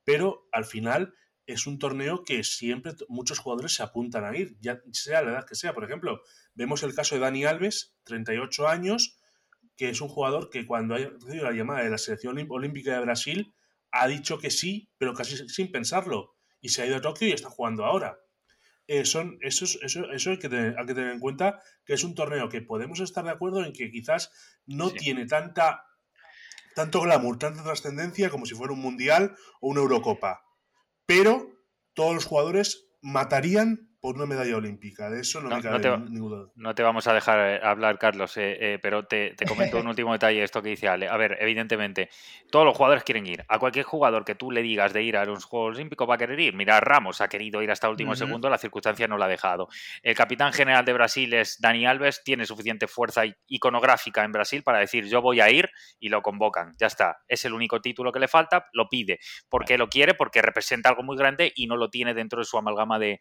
Pero 0.04 0.48
al 0.52 0.64
final 0.64 1.12
es 1.44 1.66
un 1.66 1.78
torneo 1.78 2.22
que 2.24 2.44
siempre 2.44 2.92
muchos 3.08 3.40
jugadores 3.40 3.74
se 3.74 3.82
apuntan 3.82 4.24
a 4.24 4.36
ir, 4.36 4.56
ya 4.60 4.80
sea 4.92 5.22
la 5.22 5.32
edad 5.32 5.46
que 5.46 5.56
sea. 5.56 5.74
Por 5.74 5.84
ejemplo, 5.84 6.22
vemos 6.54 6.84
el 6.84 6.94
caso 6.94 7.16
de 7.16 7.22
Dani 7.22 7.44
Alves, 7.44 7.96
38 8.04 8.68
años, 8.68 9.19
que 9.80 9.88
es 9.88 10.02
un 10.02 10.08
jugador 10.08 10.50
que 10.50 10.66
cuando 10.66 10.94
ha 10.94 10.98
recibido 10.98 11.44
la 11.44 11.56
llamada 11.56 11.82
de 11.82 11.88
la 11.88 11.96
selección 11.96 12.36
olímpica 12.50 12.92
de 12.92 13.00
Brasil 13.00 13.54
ha 13.90 14.06
dicho 14.08 14.36
que 14.36 14.50
sí, 14.50 14.90
pero 14.98 15.14
casi 15.14 15.48
sin 15.48 15.72
pensarlo. 15.72 16.36
Y 16.60 16.68
se 16.68 16.82
ha 16.82 16.86
ido 16.86 16.96
a 16.96 17.00
Tokio 17.00 17.26
y 17.26 17.32
está 17.32 17.48
jugando 17.48 17.86
ahora. 17.86 18.18
Eh, 18.86 19.06
son, 19.06 19.38
eso, 19.40 19.64
eso, 19.80 20.10
eso 20.12 20.30
hay, 20.32 20.38
que 20.38 20.50
tener, 20.50 20.76
que 20.86 20.92
tener 20.92 21.12
en 21.12 21.18
cuenta 21.18 21.62
que 21.86 21.94
es 21.94 22.04
un 22.04 22.14
torneo 22.14 22.50
que 22.50 22.60
podemos 22.60 23.00
estar 23.00 23.24
de 23.24 23.30
acuerdo 23.30 23.64
en 23.64 23.72
que 23.72 23.90
quizás 23.90 24.30
no 24.66 24.90
tiene 24.90 25.24
tanta 25.24 25.86
tanto 26.74 27.00
glamour, 27.00 27.38
tanta 27.38 27.64
trascendencia 27.64 28.28
como 28.28 28.44
si 28.44 28.54
fuera 28.54 28.74
un 28.74 28.80
mundial 28.80 29.34
o 29.62 29.70
una 29.70 29.80
Eurocopa. 29.80 30.42
Pero 31.06 31.54
todos 31.94 32.12
los 32.12 32.26
jugadores 32.26 32.90
matarían 33.00 33.89
por 34.00 34.16
una 34.16 34.24
medalla 34.24 34.56
olímpica. 34.56 35.10
De 35.10 35.20
eso 35.20 35.40
no, 35.40 35.50
me 35.54 35.60
cabe 35.60 35.78
no 35.78 35.80
te, 35.80 36.10
ninguna. 36.10 36.46
No 36.54 36.74
te 36.74 36.82
vamos 36.82 37.06
a 37.06 37.12
dejar 37.12 37.38
eh, 37.38 37.60
hablar, 37.62 37.98
Carlos, 37.98 38.34
eh, 38.38 38.56
eh, 38.58 38.78
pero 38.80 39.04
te, 39.04 39.34
comento 39.46 39.78
un 39.78 39.86
último 39.88 40.12
detalle, 40.12 40.42
esto 40.42 40.62
que 40.62 40.70
dice 40.70 40.88
Ale. 40.88 41.08
A 41.08 41.16
ver, 41.18 41.36
evidentemente, 41.40 42.08
todos 42.50 42.64
los 42.64 42.74
jugadores 42.74 43.04
quieren 43.04 43.26
ir. 43.26 43.44
A 43.48 43.58
cualquier 43.58 43.84
jugador 43.84 44.24
que 44.24 44.34
tú 44.34 44.50
le 44.50 44.62
digas 44.62 44.94
de 44.94 45.02
ir 45.02 45.18
a 45.18 45.26
los 45.26 45.44
Juegos 45.44 45.76
Olímpicos 45.76 46.08
va 46.08 46.14
a 46.14 46.18
querer 46.18 46.40
ir. 46.40 46.54
Mira, 46.54 46.80
Ramos 46.80 47.20
ha 47.20 47.28
querido 47.28 47.62
ir 47.62 47.70
hasta 47.70 47.88
el 47.88 47.92
último 47.92 48.16
segundo, 48.16 48.48
la 48.48 48.56
circunstancia 48.56 49.06
no 49.06 49.18
la 49.18 49.26
ha 49.26 49.28
dejado. 49.28 49.68
El 50.02 50.14
capitán 50.14 50.52
general 50.54 50.84
de 50.86 50.94
Brasil 50.94 51.34
es 51.34 51.60
Dani 51.60 51.84
Alves, 51.84 52.22
tiene 52.24 52.46
suficiente 52.46 52.86
fuerza 52.86 53.24
iconográfica 53.48 54.24
en 54.24 54.32
Brasil 54.32 54.62
para 54.62 54.78
decir 54.78 55.04
yo 55.06 55.20
voy 55.20 55.40
a 55.40 55.50
ir 55.50 55.68
y 55.98 56.08
lo 56.08 56.22
convocan. 56.22 56.74
Ya 56.78 56.86
está. 56.86 57.18
Es 57.28 57.44
el 57.44 57.52
único 57.52 57.82
título 57.82 58.12
que 58.12 58.18
le 58.18 58.28
falta, 58.28 58.66
lo 58.72 58.88
pide. 58.88 59.18
Porque 59.50 59.76
lo 59.76 59.88
quiere, 59.88 60.14
porque 60.14 60.40
representa 60.40 60.88
algo 60.88 61.02
muy 61.02 61.18
grande 61.18 61.52
y 61.54 61.66
no 61.66 61.76
lo 61.76 61.90
tiene 61.90 62.14
dentro 62.14 62.38
de 62.38 62.46
su 62.46 62.56
amalgama 62.56 62.98
de 62.98 63.18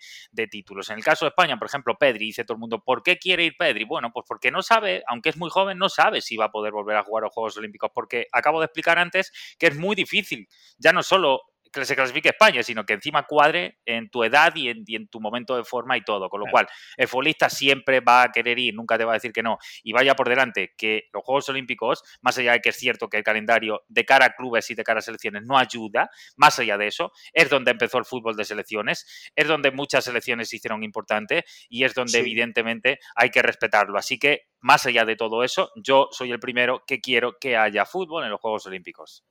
títulos. 0.49 0.68
En 0.69 0.97
el 0.97 1.03
caso 1.03 1.25
de 1.25 1.29
España, 1.29 1.57
por 1.57 1.67
ejemplo, 1.67 1.97
Pedri, 1.97 2.25
dice 2.27 2.43
todo 2.43 2.55
el 2.55 2.59
mundo, 2.59 2.83
¿por 2.83 3.03
qué 3.03 3.17
quiere 3.17 3.43
ir 3.43 3.55
Pedri? 3.57 3.83
Bueno, 3.85 4.11
pues 4.13 4.25
porque 4.27 4.51
no 4.51 4.61
sabe, 4.61 5.03
aunque 5.07 5.29
es 5.29 5.37
muy 5.37 5.49
joven, 5.49 5.77
no 5.77 5.89
sabe 5.89 6.21
si 6.21 6.37
va 6.37 6.45
a 6.45 6.51
poder 6.51 6.71
volver 6.71 6.97
a 6.97 7.03
jugar 7.03 7.23
a 7.23 7.27
los 7.27 7.33
Juegos 7.33 7.57
Olímpicos, 7.57 7.91
porque 7.93 8.27
acabo 8.31 8.59
de 8.59 8.65
explicar 8.65 8.99
antes 8.99 9.31
que 9.57 9.67
es 9.67 9.77
muy 9.77 9.95
difícil, 9.95 10.47
ya 10.77 10.93
no 10.93 11.03
solo 11.03 11.41
que 11.71 11.85
se 11.85 11.95
clasifique 11.95 12.29
España, 12.29 12.63
sino 12.63 12.85
que 12.85 12.93
encima 12.93 13.23
cuadre 13.23 13.79
en 13.85 14.09
tu 14.09 14.23
edad 14.23 14.53
y 14.55 14.69
en, 14.69 15.07
tu 15.07 15.19
momento 15.19 15.55
de 15.55 15.63
forma 15.63 15.97
y 15.97 16.01
todo. 16.01 16.29
Con 16.29 16.41
lo 16.41 16.47
cual, 16.47 16.67
el 16.97 17.07
futbolista 17.07 17.49
siempre 17.49 17.99
va 17.99 18.23
a 18.23 18.31
querer 18.31 18.57
ir, 18.59 18.73
nunca 18.73 18.97
te 18.97 19.05
va 19.05 19.13
a 19.13 19.15
decir 19.15 19.31
que 19.31 19.43
no. 19.43 19.57
Y 19.83 19.93
vaya 19.93 20.15
por 20.15 20.27
delante 20.29 20.73
que 20.77 21.09
los 21.13 21.23
Juegos 21.23 21.49
Olímpicos, 21.49 22.03
más 22.21 22.37
allá 22.37 22.53
de 22.53 22.59
que 22.61 22.69
es 22.69 22.75
cierto 22.75 23.09
que 23.09 23.17
el 23.17 23.23
calendario 23.23 23.83
de 23.87 24.05
cara 24.05 24.25
a 24.25 24.35
clubes 24.35 24.69
y 24.69 24.75
de 24.75 24.83
cara 24.83 24.99
a 24.99 25.01
selecciones 25.01 25.43
no 25.43 25.57
ayuda, 25.57 26.09
más 26.35 26.59
allá 26.59 26.77
de 26.77 26.87
eso, 26.87 27.11
es 27.33 27.49
donde 27.49 27.71
empezó 27.71 27.97
el 27.97 28.05
fútbol 28.05 28.35
de 28.35 28.45
selecciones, 28.45 29.31
es 29.35 29.47
donde 29.47 29.71
muchas 29.71 30.05
selecciones 30.05 30.49
se 30.49 30.57
hicieron 30.57 30.83
importantes 30.83 31.43
y 31.69 31.83
es 31.83 31.93
donde 31.93 32.19
evidentemente 32.19 32.99
hay 33.15 33.29
que 33.29 33.41
respetarlo. 33.41 33.97
Así 33.97 34.17
que, 34.17 34.47
más 34.61 34.85
allá 34.85 35.05
de 35.05 35.15
todo 35.15 35.43
eso, 35.43 35.71
yo 35.75 36.09
soy 36.11 36.31
el 36.31 36.39
primero 36.39 36.83
que 36.85 36.99
quiero 36.99 37.37
que 37.39 37.55
haya 37.57 37.85
fútbol 37.85 38.23
en 38.23 38.31
los 38.31 38.41
Juegos 38.41 38.65
Olímpicos. 38.65 39.23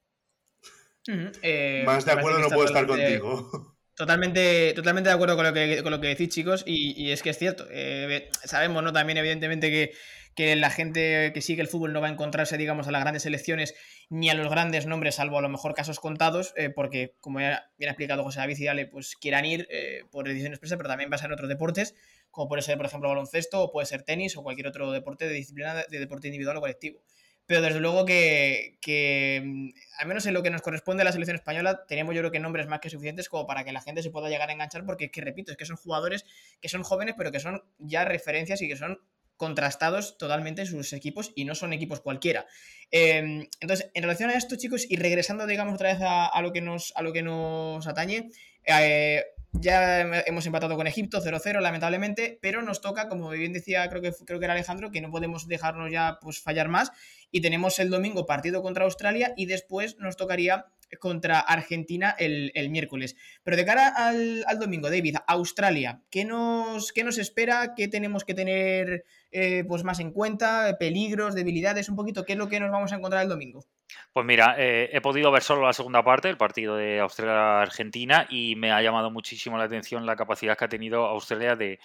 Eh, 1.42 1.82
Más 1.86 2.04
de 2.04 2.12
acuerdo 2.12 2.38
no 2.40 2.48
puedo 2.48 2.66
estar 2.66 2.86
contigo. 2.86 3.76
Totalmente, 3.94 4.74
totalmente 4.74 5.08
de 5.08 5.14
acuerdo 5.14 5.34
con 5.34 5.44
lo 5.44 5.52
que, 5.52 5.82
con 5.82 5.90
lo 5.90 6.00
que 6.00 6.08
decís, 6.08 6.28
chicos, 6.28 6.62
y, 6.66 7.10
es 7.10 7.22
que 7.22 7.30
es 7.30 7.38
cierto. 7.38 7.66
Eh, 7.70 8.30
sabemos, 8.44 8.82
¿no? 8.84 8.92
También, 8.92 9.18
evidentemente, 9.18 9.70
que, 9.70 9.92
que, 10.36 10.54
la 10.54 10.70
gente 10.70 11.32
que 11.34 11.40
sigue 11.40 11.62
el 11.62 11.68
fútbol 11.68 11.92
no 11.92 12.00
va 12.00 12.06
a 12.06 12.10
encontrarse, 12.10 12.56
digamos, 12.56 12.86
a 12.86 12.92
las 12.92 13.00
grandes 13.00 13.24
selecciones 13.24 13.74
ni 14.08 14.30
a 14.30 14.34
los 14.34 14.48
grandes 14.48 14.86
nombres, 14.86 15.16
salvo 15.16 15.38
a 15.38 15.42
lo 15.42 15.48
mejor 15.48 15.74
casos 15.74 15.98
contados, 15.98 16.52
eh, 16.56 16.70
porque, 16.70 17.16
como 17.20 17.40
ya 17.40 17.72
bien 17.76 17.88
ha 17.88 17.92
explicado 17.92 18.22
José 18.22 18.38
David 18.38 18.58
y 18.58 18.64
Dale, 18.66 18.86
pues 18.86 19.16
quieran 19.16 19.44
ir 19.46 19.66
por 20.12 20.28
decisión 20.28 20.52
expresa, 20.52 20.76
pero 20.76 20.88
también 20.88 21.10
va 21.10 21.16
a 21.16 21.18
ser 21.18 21.26
en 21.26 21.32
otros 21.32 21.48
deportes, 21.48 21.96
como 22.30 22.48
puede 22.48 22.62
ser, 22.62 22.76
por 22.76 22.86
ejemplo, 22.86 23.08
baloncesto, 23.08 23.62
o 23.62 23.72
puede 23.72 23.86
ser 23.86 24.04
tenis, 24.04 24.36
o 24.36 24.44
cualquier 24.44 24.68
otro 24.68 24.92
deporte 24.92 25.26
de 25.26 25.34
disciplina 25.34 25.74
de 25.74 25.98
deporte 25.98 26.28
individual 26.28 26.58
o 26.58 26.60
colectivo 26.60 27.00
pero 27.48 27.62
desde 27.62 27.80
luego 27.80 28.04
que, 28.04 29.42
mm, 29.42 29.70
al 30.00 30.06
menos 30.06 30.26
en 30.26 30.34
lo 30.34 30.42
que 30.42 30.50
nos 30.50 30.60
corresponde 30.60 31.00
a 31.00 31.04
la 31.04 31.12
selección 31.12 31.34
española, 31.34 31.86
tenemos 31.88 32.14
yo 32.14 32.20
creo 32.20 32.30
que 32.30 32.40
nombres 32.40 32.66
más 32.66 32.80
que 32.80 32.90
suficientes 32.90 33.30
como 33.30 33.46
para 33.46 33.64
que 33.64 33.72
la 33.72 33.80
gente 33.80 34.02
se 34.02 34.10
pueda 34.10 34.28
llegar 34.28 34.50
a 34.50 34.52
enganchar, 34.52 34.84
porque 34.84 35.06
es 35.06 35.10
que, 35.10 35.22
repito, 35.22 35.50
es 35.50 35.56
que 35.56 35.64
son 35.64 35.76
jugadores 35.76 36.26
que 36.60 36.68
son 36.68 36.82
jóvenes, 36.82 37.14
pero 37.16 37.32
que 37.32 37.40
son 37.40 37.64
ya 37.78 38.04
referencias 38.04 38.60
y 38.60 38.68
que 38.68 38.76
son 38.76 39.00
contrastados 39.38 40.18
totalmente 40.18 40.66
sus 40.66 40.92
equipos 40.92 41.32
y 41.34 41.46
no 41.46 41.54
son 41.54 41.72
equipos 41.72 42.00
cualquiera. 42.00 42.44
Em, 42.90 43.48
entonces, 43.60 43.90
en 43.94 44.02
relación 44.02 44.28
a 44.28 44.34
esto, 44.34 44.56
chicos, 44.56 44.84
y 44.86 44.96
regresando, 44.96 45.46
digamos, 45.46 45.72
otra 45.72 45.94
vez 45.94 46.02
a, 46.02 46.42
lo, 46.42 46.52
que 46.52 46.60
nos, 46.60 46.92
a 46.96 47.02
lo 47.02 47.14
que 47.14 47.22
nos 47.22 47.86
atañe, 47.86 48.28
eh, 48.66 49.24
ya 49.52 50.00
hemos 50.26 50.46
empatado 50.46 50.76
con 50.76 50.86
Egipto 50.86 51.20
0-0, 51.20 51.60
lamentablemente, 51.60 52.38
pero 52.42 52.62
nos 52.62 52.80
toca, 52.80 53.08
como 53.08 53.30
bien 53.30 53.52
decía, 53.52 53.88
creo 53.88 54.02
que, 54.02 54.12
creo 54.26 54.38
que 54.38 54.44
era 54.44 54.54
Alejandro, 54.54 54.90
que 54.90 55.00
no 55.00 55.10
podemos 55.10 55.48
dejarnos 55.48 55.90
ya 55.90 56.18
pues, 56.20 56.40
fallar 56.40 56.68
más. 56.68 56.92
Y 57.30 57.40
tenemos 57.40 57.78
el 57.78 57.90
domingo 57.90 58.26
partido 58.26 58.62
contra 58.62 58.84
Australia 58.84 59.32
y 59.36 59.46
después 59.46 59.96
nos 59.98 60.16
tocaría 60.16 60.66
contra 60.98 61.40
Argentina 61.40 62.14
el, 62.18 62.70
miércoles. 62.70 63.16
Pero 63.42 63.56
de 63.56 63.64
cara 63.64 63.88
al, 63.88 64.44
domingo, 64.58 64.90
David, 64.90 65.16
Australia, 65.26 66.02
¿qué 66.10 66.24
nos, 66.24 66.92
qué 66.92 67.04
nos 67.04 67.18
espera? 67.18 67.74
¿Qué 67.76 67.88
tenemos 67.88 68.24
que 68.24 68.34
tener 68.34 69.04
eh, 69.30 69.64
pues 69.68 69.84
más 69.84 70.00
en 70.00 70.12
cuenta? 70.12 70.76
¿Peligros, 70.78 71.34
debilidades? 71.34 71.88
Un 71.88 71.96
poquito, 71.96 72.24
¿qué 72.24 72.32
es 72.32 72.38
lo 72.38 72.48
que 72.48 72.60
nos 72.60 72.70
vamos 72.70 72.92
a 72.92 72.96
encontrar 72.96 73.22
el 73.22 73.28
domingo? 73.28 73.64
Pues 74.12 74.26
mira, 74.26 74.54
eh, 74.58 74.90
he 74.92 75.00
podido 75.00 75.30
ver 75.30 75.42
solo 75.42 75.62
la 75.62 75.72
segunda 75.72 76.02
parte, 76.02 76.28
el 76.28 76.36
partido 76.36 76.76
de 76.76 77.00
Australia-Argentina, 77.00 78.26
y 78.28 78.56
me 78.56 78.72
ha 78.72 78.82
llamado 78.82 79.10
muchísimo 79.10 79.56
la 79.58 79.64
atención 79.64 80.06
la 80.06 80.16
capacidad 80.16 80.56
que 80.56 80.64
ha 80.64 80.68
tenido 80.68 81.06
Australia 81.06 81.56
de, 81.56 81.78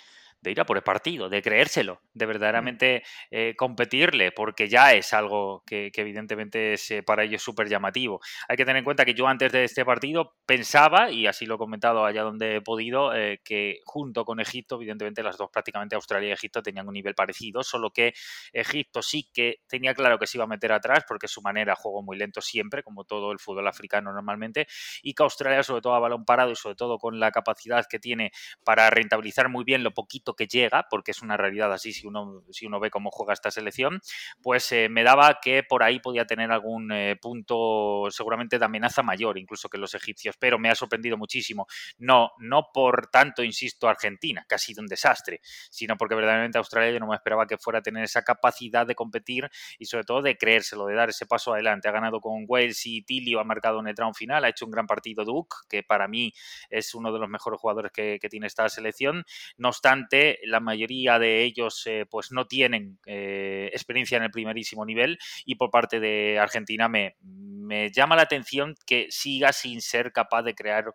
de 0.44 0.52
ir 0.52 0.60
a 0.60 0.66
por 0.66 0.78
el 0.78 0.84
partido, 0.84 1.30
de 1.30 1.42
creérselo, 1.42 2.02
de 2.14 2.26
verdaderamente 2.26 3.04
eh, 3.32 3.56
competirle, 3.56 4.32
porque 4.34 4.68
ya 4.68 4.94
es 4.94 5.14
algo 5.14 5.64
que, 5.66 5.90
evidentemente 5.96 6.74
es 6.74 6.92
eh, 6.92 7.02
para 7.02 7.24
ellos 7.24 7.42
súper 7.42 7.70
llamativo. 7.70 8.20
Hay 8.50 8.58
que 8.58 8.66
tener 8.66 8.80
en 8.80 8.84
cuenta 8.84 9.06
que 9.06 9.14
yo 9.14 9.28
antes 9.28 9.54
de 9.54 9.64
este 9.64 9.86
partido 9.86 10.36
pensaba, 10.46 11.10
y 11.10 11.28
así 11.28 11.46
lo 11.46 11.56
he 11.56 11.58
comentado 11.58 12.06
allá 12.06 12.24
donde 12.24 12.58
he 12.58 12.62
podido, 12.62 13.16
eh, 13.16 13.40
que 13.44 13.80
junto 13.86 14.26
con 14.26 14.42
Egipto, 14.42 14.76
evidentemente 14.76 15.24
las 15.24 15.38
dos 15.38 15.50
prácticamente 15.50 15.96
Australia 15.96 16.30
y 16.30 16.32
Egipto 16.34 16.62
tenían 16.62 16.88
un 16.88 16.94
nivel 16.94 17.16
parecido, 17.16 17.64
solo 17.64 17.92
que 17.92 18.14
Egipto 18.52 19.02
sí 19.02 19.30
que 19.34 19.62
tenía 19.68 19.94
claro 19.94 20.20
que 20.20 20.28
se 20.28 20.38
iba 20.38 20.44
a 20.44 20.48
meter 20.48 20.74
atrás, 20.74 21.06
porque 21.08 21.30
su 21.30 21.42
manera 21.42 21.76
juego 21.76 22.04
muy 22.04 22.18
lento 22.18 22.42
siempre, 22.42 22.84
como 22.84 23.06
todo 23.06 23.32
el 23.32 23.40
fútbol 23.40 23.68
africano 23.68 24.12
normalmente, 24.12 24.68
y 25.02 25.14
que 25.14 25.24
Australia 25.24 25.64
sobre 25.64 25.82
todo 25.82 25.96
a 25.96 26.00
balón 26.00 26.26
parado 26.26 26.52
y 26.52 26.56
sobre 26.58 26.76
todo 26.76 26.98
con 27.00 27.18
la 27.22 27.32
capacidad 27.32 27.86
que 27.90 28.00
tiene 28.00 28.34
para 28.66 28.90
rentabilizar 28.90 29.48
muy 29.48 29.64
bien 29.64 29.84
lo 29.84 29.92
poquito 29.92 30.33
que 30.36 30.48
llega, 30.48 30.88
porque 30.90 31.12
es 31.12 31.22
una 31.22 31.38
realidad 31.38 31.72
así 31.72 31.94
si 31.94 32.08
uno, 32.08 32.44
si 32.52 32.66
uno 32.66 32.80
ve 32.80 32.90
cómo 32.90 33.12
juega 33.12 33.34
esta 33.34 33.52
selección, 33.52 34.02
pues 34.42 34.72
eh, 34.72 34.90
me 34.90 35.04
daba 35.04 35.40
que 35.42 35.64
por 35.64 35.84
ahí 35.84 36.00
podía 36.00 36.26
tener 36.26 36.52
algún 36.52 36.92
eh, 36.92 37.16
punto 37.16 38.08
seguramente 38.10 38.60
de 38.60 38.66
amenaza 38.66 39.04
mayor, 39.04 39.38
incluso 39.38 39.70
que 39.70 39.78
los 39.78 39.94
egipcios, 39.94 40.36
pero 40.38 40.60
me 40.60 40.70
ha 40.70 40.76
sorprendido 40.76 41.18
muchísimo. 41.18 41.68
No, 41.98 42.32
no 42.40 42.70
por 42.74 43.08
tanto, 43.08 43.44
insisto, 43.44 43.88
Argentina, 43.88 44.46
que 44.48 44.56
ha 44.56 44.60
sido 44.60 44.82
un 44.82 44.88
desastre, 44.88 45.42
sino 45.44 45.98
porque 45.98 46.16
verdaderamente 46.16 46.58
Australia 46.58 46.92
yo 46.92 47.00
no 47.00 47.08
me 47.08 47.16
esperaba 47.16 47.48
que 47.48 47.58
fuera 47.58 47.80
a 47.80 47.82
tener 47.82 48.04
esa 48.04 48.24
capacidad 48.24 48.86
de 48.86 48.96
competir 48.96 49.50
y 49.78 49.86
sobre 49.86 50.04
todo 50.04 50.22
de 50.22 50.38
creérselo, 50.38 50.86
de 50.86 50.96
dar 50.96 51.10
ese 51.10 51.26
paso 51.26 51.54
adelante. 51.54 51.88
Ha 51.88 51.92
ganado 51.92 52.20
con 52.20 52.46
Wales 52.48 52.86
y 52.86 53.04
Tilio, 53.04 53.40
ha 53.40 53.44
marcado 53.44 53.80
en 53.80 53.88
el 53.88 53.96
round 53.96 54.16
final, 54.16 54.44
ha 54.44 54.50
hecho 54.50 54.66
un 54.66 54.72
gran 54.72 54.88
partido 54.88 55.26
Duke, 55.26 55.56
que 55.70 55.84
para 55.84 56.08
mí 56.08 56.34
es 56.70 56.94
uno 56.96 57.12
de 57.12 57.20
los 57.20 57.30
mejores 57.30 57.60
jugadores 57.60 57.92
que, 57.92 58.20
que 58.20 58.30
tiene 58.30 58.48
esta 58.48 58.68
selección. 58.70 59.24
No 59.58 59.70
obstante, 59.70 60.23
la 60.44 60.60
mayoría 60.60 61.20
de 61.20 61.44
ellos 61.44 61.84
eh, 61.86 62.06
pues 62.10 62.32
no 62.32 62.46
tienen 62.46 63.00
eh, 63.06 63.70
experiencia 63.74 64.18
en 64.18 64.24
el 64.24 64.32
primerísimo 64.32 64.86
nivel 64.86 65.18
y 65.46 65.56
por 65.56 65.72
parte 65.72 66.00
de 66.00 66.40
Argentina 66.40 66.88
me, 66.88 67.16
me 67.22 67.92
llama 67.92 68.16
la 68.16 68.24
atención 68.24 68.76
que 68.86 69.08
siga 69.10 69.54
sin 69.54 69.82
ser 69.82 70.12
capaz 70.12 70.44
de 70.44 70.56
crear 70.56 70.86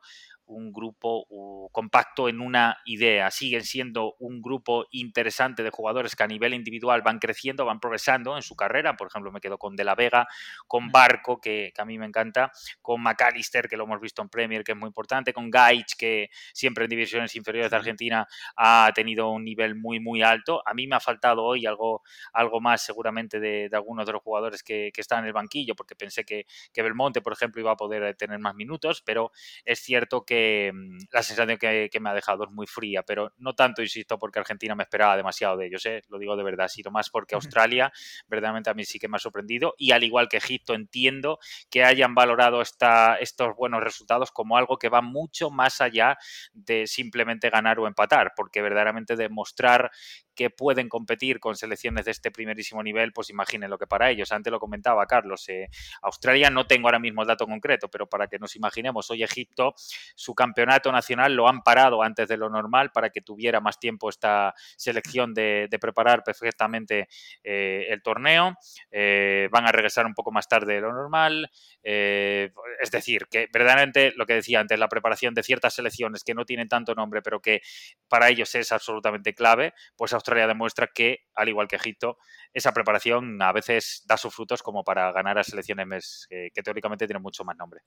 un 0.48 0.72
grupo 0.72 1.26
compacto 1.72 2.28
en 2.28 2.40
una 2.40 2.78
idea. 2.84 3.30
Siguen 3.30 3.62
siendo 3.62 4.14
un 4.18 4.40
grupo 4.40 4.86
interesante 4.90 5.62
de 5.62 5.70
jugadores 5.70 6.16
que 6.16 6.22
a 6.22 6.26
nivel 6.26 6.54
individual 6.54 7.02
van 7.02 7.18
creciendo, 7.18 7.64
van 7.64 7.80
progresando 7.80 8.36
en 8.36 8.42
su 8.42 8.56
carrera. 8.56 8.96
Por 8.96 9.08
ejemplo, 9.08 9.30
me 9.30 9.40
quedo 9.40 9.58
con 9.58 9.76
De 9.76 9.84
la 9.84 9.94
Vega, 9.94 10.26
con 10.66 10.90
Barco, 10.90 11.40
que, 11.40 11.72
a 11.76 11.84
mí 11.84 11.98
me 11.98 12.06
encanta, 12.06 12.50
con 12.82 13.02
McAllister, 13.02 13.68
que 13.68 13.76
lo 13.76 13.84
hemos 13.84 14.00
visto 14.00 14.22
en 14.22 14.28
Premier, 14.28 14.64
que 14.64 14.72
es 14.72 14.78
muy 14.78 14.88
importante, 14.88 15.32
con 15.32 15.50
Gaich, 15.50 15.96
que 15.96 16.30
siempre 16.52 16.84
en 16.84 16.90
divisiones 16.90 17.34
inferiores 17.36 17.70
de 17.70 17.76
Argentina 17.76 18.26
ha 18.56 18.90
tenido 18.94 19.30
un 19.30 19.44
nivel 19.44 19.74
muy, 19.74 20.00
muy 20.00 20.22
alto. 20.22 20.62
A 20.66 20.74
mí 20.74 20.86
me 20.86 20.96
ha 20.96 21.00
faltado 21.00 21.44
hoy 21.44 21.66
algo, 21.66 22.02
algo 22.32 22.60
más 22.60 22.82
seguramente 22.82 23.38
de, 23.40 23.68
algunos 23.72 24.06
de 24.06 24.12
los 24.12 24.22
jugadores 24.22 24.62
que, 24.62 24.90
están 24.98 25.20
en 25.20 25.26
el 25.26 25.32
banquillo, 25.32 25.76
porque 25.76 25.94
pensé 25.94 26.24
que, 26.24 26.44
que 26.72 26.82
Belmonte, 26.82 27.20
por 27.20 27.32
ejemplo, 27.32 27.60
iba 27.60 27.70
a 27.70 27.76
poder 27.76 28.16
tener 28.16 28.40
más 28.40 28.56
minutos, 28.56 29.00
pero 29.06 29.30
es 29.64 29.78
cierto 29.78 30.24
que 30.24 30.37
Mm, 30.72 30.98
la 31.12 31.22
sensación 31.22 31.58
que, 31.58 32.00
me 32.00 32.10
ha 32.10 32.14
dejado 32.14 32.44
es 32.44 32.50
muy 32.50 32.66
fría, 32.66 33.02
pero 33.02 33.32
no 33.38 33.54
tanto, 33.54 33.82
insisto, 33.82 34.18
porque 34.18 34.38
Argentina 34.38 34.74
me 34.74 34.84
esperaba 34.84 35.16
demasiado 35.16 35.56
de 35.56 35.66
ellos, 35.66 35.84
¿eh? 35.86 36.02
lo 36.08 36.18
digo 36.18 36.36
de 36.36 36.44
verdad, 36.44 36.68
sino 36.68 36.90
más 36.90 37.10
porque 37.10 37.34
Australia 37.34 37.92
verdaderamente 38.28 38.70
a 38.70 38.74
mí 38.74 38.84
sí 38.84 38.98
que 38.98 39.08
me 39.08 39.16
ha 39.16 39.18
sorprendido 39.18 39.74
y 39.78 39.92
al 39.92 40.04
igual 40.04 40.28
que 40.28 40.36
Egipto 40.36 40.74
entiendo 40.74 41.38
que 41.70 41.84
hayan 41.84 42.14
valorado 42.14 42.60
esta, 42.62 43.16
estos 43.16 43.56
buenos 43.56 43.82
resultados 43.82 44.30
como 44.30 44.56
algo 44.56 44.78
que 44.78 44.88
va 44.88 45.02
mucho 45.02 45.50
más 45.50 45.80
allá 45.80 46.16
de 46.52 46.86
simplemente 46.86 47.50
ganar 47.50 47.78
o 47.80 47.86
empatar, 47.86 48.32
porque 48.36 48.62
verdaderamente 48.62 49.16
demostrar 49.16 49.90
que 50.38 50.50
pueden 50.50 50.88
competir 50.88 51.40
con 51.40 51.56
selecciones 51.56 52.04
de 52.04 52.12
este 52.12 52.30
primerísimo 52.30 52.80
nivel, 52.80 53.12
pues 53.12 53.28
imaginen 53.28 53.70
lo 53.70 53.76
que 53.76 53.88
para 53.88 54.08
ellos. 54.08 54.30
Antes 54.30 54.52
lo 54.52 54.60
comentaba 54.60 55.04
Carlos, 55.04 55.48
eh, 55.48 55.68
Australia 56.02 56.48
no 56.48 56.64
tengo 56.64 56.86
ahora 56.86 57.00
mismo 57.00 57.22
el 57.22 57.28
dato 57.28 57.44
concreto, 57.44 57.88
pero 57.88 58.08
para 58.08 58.28
que 58.28 58.38
nos 58.38 58.54
imaginemos, 58.54 59.10
hoy 59.10 59.24
Egipto, 59.24 59.74
su 60.14 60.36
campeonato 60.36 60.92
nacional 60.92 61.34
lo 61.34 61.48
han 61.48 61.62
parado 61.62 62.04
antes 62.04 62.28
de 62.28 62.36
lo 62.36 62.48
normal 62.48 62.92
para 62.92 63.10
que 63.10 63.20
tuviera 63.20 63.60
más 63.60 63.80
tiempo 63.80 64.08
esta 64.08 64.54
selección 64.76 65.34
de, 65.34 65.68
preparar 65.80 66.22
perfectamente 66.22 67.08
eh, 67.42 67.86
el 67.88 68.00
torneo. 68.00 68.56
Eh, 68.92 69.48
van 69.50 69.66
a 69.66 69.72
regresar 69.72 70.06
un 70.06 70.14
poco 70.14 70.30
más 70.30 70.46
tarde 70.46 70.74
de 70.74 70.80
lo 70.82 70.92
normal. 70.92 71.50
es 71.82 72.90
decir, 72.92 73.26
que 73.28 73.48
verdaderamente 73.52 74.12
lo 74.14 74.24
que 74.24 74.34
decía 74.34 74.60
antes, 74.60 74.78
la 74.78 74.88
preparación 74.88 75.34
de 75.34 75.42
ciertas 75.42 75.74
selecciones 75.74 76.22
que 76.22 76.34
no 76.34 76.44
tienen 76.44 76.68
tanto 76.68 76.94
nombre, 76.94 77.22
pero 77.22 77.40
que 77.40 77.60
para 78.08 78.28
ellos 78.28 78.54
es 78.54 78.70
absolutamente 78.70 79.34
clave, 79.34 79.74
pues 79.96 80.12
Australia 80.28 80.46
demuestra 80.46 80.90
que, 80.94 81.20
al 81.34 81.48
igual 81.48 81.68
que 81.68 81.76
Egipto, 81.76 82.18
esa 82.52 82.72
preparación 82.72 83.40
a 83.40 83.52
veces 83.52 84.04
da 84.06 84.16
sus 84.16 84.34
frutos 84.34 84.62
como 84.62 84.84
para 84.84 85.10
ganar 85.12 85.38
a 85.38 85.44
selecciones 85.44 86.26
que, 86.28 86.62
teóricamente 86.62 87.06
tienen 87.06 87.22
mucho 87.22 87.44
más 87.44 87.56
nombre. 87.56 87.80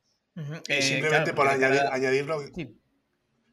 Eh, 0.68 0.82
simplemente 0.82 1.34
por 1.34 1.48
añadirlo. 1.48 2.42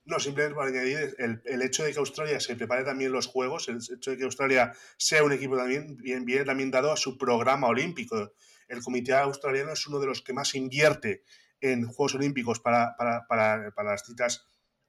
No, 0.05 0.19
simplemente 0.19 0.55
por 0.55 0.67
añadir 0.67 1.15
el, 1.19 1.63
hecho 1.63 1.85
de 1.85 1.93
que 1.93 1.99
Australia 1.99 2.41
se 2.41 2.57
prepare 2.57 2.83
también 2.83 3.13
los 3.13 3.27
Juegos, 3.27 3.69
el 3.69 3.77
hecho 3.77 4.11
de 4.11 4.17
que 4.17 4.25
Australia 4.25 4.73
sea 4.97 5.23
un 5.23 5.33
equipo 5.33 5.57
también, 5.57 5.99
bien, 5.99 6.25
viene 6.25 6.45
también 6.45 6.71
dado 6.71 6.91
a 6.91 6.97
su 6.97 7.19
programa 7.19 7.67
olímpico. 7.67 8.33
El 8.69 8.83
comité 8.83 9.13
australiano 9.13 9.73
es 9.73 9.87
uno 9.87 9.99
de 10.01 10.07
los 10.07 10.23
que 10.23 10.33
más 10.33 10.55
invierte 10.55 11.25
en 11.61 11.87
Juegos 11.87 12.15
Olímpicos 12.15 12.61
para, 12.61 12.97
las 13.77 14.07
citas 14.07 14.47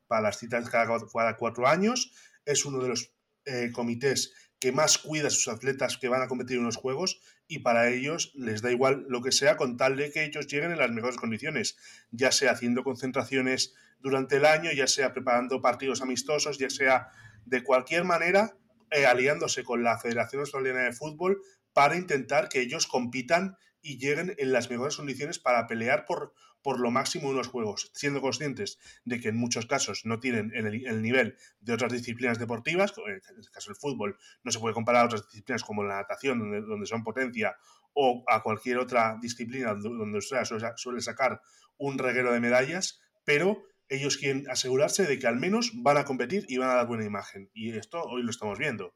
para 0.08 0.22
las 0.22 0.40
citas 0.40 0.70
cada, 0.70 0.88
cada, 1.14 1.36
cuatro 1.36 1.68
años. 1.68 2.14
Es 2.46 2.66
uno 2.66 2.82
de 2.82 2.90
los 2.90 3.12
eh, 3.50 3.72
comités 3.72 4.34
que 4.60 4.72
más 4.72 4.98
cuida 4.98 5.28
a 5.28 5.32
sus 5.32 5.48
atletas 5.48 5.98
que 5.98 6.10
van 6.10 6.22
a 6.22 6.28
competir 6.28 6.58
en 6.58 6.66
los 6.66 6.76
Juegos 6.76 7.22
y 7.48 7.60
para 7.60 7.90
ellos 7.90 8.32
les 8.36 8.62
da 8.62 8.72
igual 8.72 9.06
lo 9.08 9.22
que 9.22 9.32
sea 9.32 9.58
con 9.58 9.78
tal 9.78 9.96
de 9.96 10.12
que 10.12 10.24
ellos 10.24 10.48
lleguen 10.48 10.72
en 10.72 10.78
las 10.78 10.92
mejores 10.92 11.18
condiciones, 11.18 11.78
ya 12.12 12.32
sea 12.32 12.52
haciendo 12.52 12.84
concentraciones 12.84 13.74
durante 14.00 14.38
el 14.38 14.46
año, 14.46 14.72
ya 14.72 14.88
sea 14.88 15.14
preparando 15.14 15.62
partidos 15.62 16.02
amistosos, 16.02 16.58
ya 16.58 16.70
sea 16.70 17.10
de 17.46 17.64
cualquier 17.64 18.04
manera 18.04 18.56
eh, 18.92 19.06
aliándose 19.06 19.64
con 19.64 19.84
la 19.84 19.98
Federación 19.98 20.42
Australiana 20.42 20.82
de 20.82 20.94
Fútbol 20.94 21.42
para 21.74 21.96
intentar 21.96 22.50
que 22.50 22.62
ellos 22.62 22.86
compitan 22.86 23.56
y 23.82 23.98
lleguen 23.98 24.36
en 24.38 24.52
las 24.52 24.70
mejores 24.70 24.98
condiciones 24.98 25.40
para 25.40 25.68
pelear 25.68 26.06
por, 26.06 26.34
por 26.62 26.80
lo 26.80 26.91
máximo 26.91 27.30
unos 27.30 27.48
juegos, 27.48 27.91
siendo 27.93 28.22
conscientes 28.22 28.80
de 29.06 29.19
que 29.19 29.30
en 29.30 29.38
muchos 29.38 29.65
casos 29.65 30.06
no 30.06 30.19
tienen 30.19 30.52
el, 30.54 31.02
nivel 31.02 31.38
de 31.60 31.74
otras 31.74 31.91
disciplinas 31.91 32.39
deportivas, 32.39 32.93
en 33.06 33.39
este 33.39 33.52
caso 33.52 33.72
el 33.72 33.78
fútbol 33.78 34.17
no 34.43 34.52
se 34.52 34.60
puede 34.60 34.74
comparar 34.74 35.04
a 35.04 35.06
otras 35.06 35.28
disciplinas 35.28 35.63
como 35.63 35.84
la 35.84 35.98
natación, 35.98 36.39
donde, 36.39 36.86
son 36.86 37.04
potencia, 37.04 37.56
o 37.93 38.24
a 38.28 38.43
cualquier 38.43 38.78
otra 38.78 39.17
disciplina 39.22 39.74
donde 39.74 40.19
suele 40.22 41.02
sacar 41.02 41.41
un 41.78 41.98
reguero 41.98 42.32
de 42.34 42.39
medallas, 42.39 43.02
pero 43.26 43.63
ellos 43.89 44.17
quieren 44.17 44.45
asegurarse 44.50 45.06
de 45.06 45.17
que 45.17 45.28
al 45.28 45.38
menos 45.38 45.72
van 45.76 45.98
a 45.98 46.06
competir 46.06 46.45
y 46.48 46.58
van 46.58 46.69
a 46.69 46.76
dar 46.76 46.88
buena 46.88 47.06
imagen. 47.06 47.50
Y 47.54 47.76
esto 47.76 48.02
hoy 48.04 48.22
lo 48.22 48.30
estamos 48.30 48.60
viendo. 48.60 48.93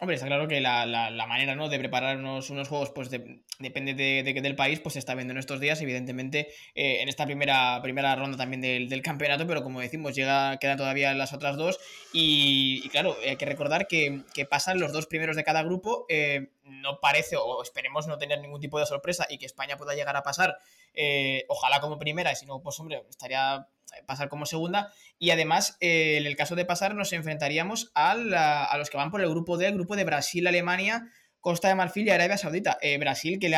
Hombre, 0.00 0.14
está 0.14 0.26
claro 0.26 0.48
que 0.48 0.60
la, 0.60 1.26
manera 1.28 1.54
¿no? 1.54 1.68
de 1.68 1.78
preparar 1.78 2.16
unos, 2.16 2.48
juegos 2.68 2.90
pues 2.90 3.10
depende 3.10 3.94
de, 3.94 4.22
del 4.22 4.56
país, 4.56 4.80
pues 4.80 4.94
se 4.94 4.98
está 4.98 5.14
viendo 5.14 5.32
en 5.32 5.38
estos 5.38 5.60
días, 5.60 5.80
evidentemente, 5.82 6.48
eh, 6.74 7.02
en 7.02 7.08
esta 7.08 7.26
primera, 7.26 7.80
primera 7.82 8.16
ronda 8.16 8.38
también 8.38 8.60
del, 8.60 9.02
campeonato, 9.02 9.46
pero 9.46 9.62
como 9.62 9.80
decimos, 9.80 10.14
llega, 10.14 10.56
quedan 10.58 10.78
todavía 10.78 11.12
las 11.14 11.32
otras 11.32 11.56
dos 11.56 11.78
y, 12.12 12.88
claro, 12.88 13.16
hay 13.26 13.36
que 13.36 13.46
recordar 13.46 13.86
que, 13.86 14.22
pasan 14.48 14.80
los 14.80 14.92
dos 14.92 15.06
primeros 15.06 15.36
de 15.36 15.44
cada 15.44 15.62
grupo, 15.62 16.06
eh, 16.08 16.48
no 16.64 17.00
parece, 17.00 17.36
o 17.36 17.62
esperemos 17.62 18.06
no 18.06 18.18
tener 18.18 18.40
ningún 18.40 18.60
tipo 18.60 18.78
de 18.78 18.86
sorpresa 18.86 19.26
y 19.28 19.38
que 19.38 19.46
España 19.46 19.76
pueda 19.76 19.94
llegar 19.94 20.16
a 20.16 20.22
pasar, 20.22 20.58
eh, 20.94 21.44
ojalá 21.48 21.80
como 21.80 21.98
primera, 21.98 22.32
y 22.32 22.36
si 22.36 22.46
no, 22.46 22.60
pues 22.62 22.78
hombre, 22.80 23.04
estaría 23.08 23.68
pasar 24.06 24.28
como 24.28 24.46
segunda. 24.46 24.92
Y 25.18 25.30
además, 25.30 25.76
eh, 25.80 26.16
en 26.18 26.26
el 26.26 26.36
caso 26.36 26.54
de 26.54 26.64
pasar, 26.64 26.94
nos 26.94 27.12
enfrentaríamos 27.12 27.90
a, 27.94 28.14
los 28.76 28.90
que 28.90 28.96
van 28.96 29.10
por 29.10 29.20
el 29.20 29.28
grupo 29.28 29.56
D, 29.56 29.66
el 29.66 29.74
grupo 29.74 29.96
de 29.96 30.04
Brasil, 30.04 30.46
Alemania, 30.46 31.10
Costa 31.40 31.68
de 31.68 31.74
Marfil 31.74 32.06
y 32.06 32.10
Arabia 32.10 32.36
Saudita. 32.36 32.78
Eh, 32.80 32.98
Brasil, 32.98 33.38
que, 33.38 33.48
le 33.48 33.56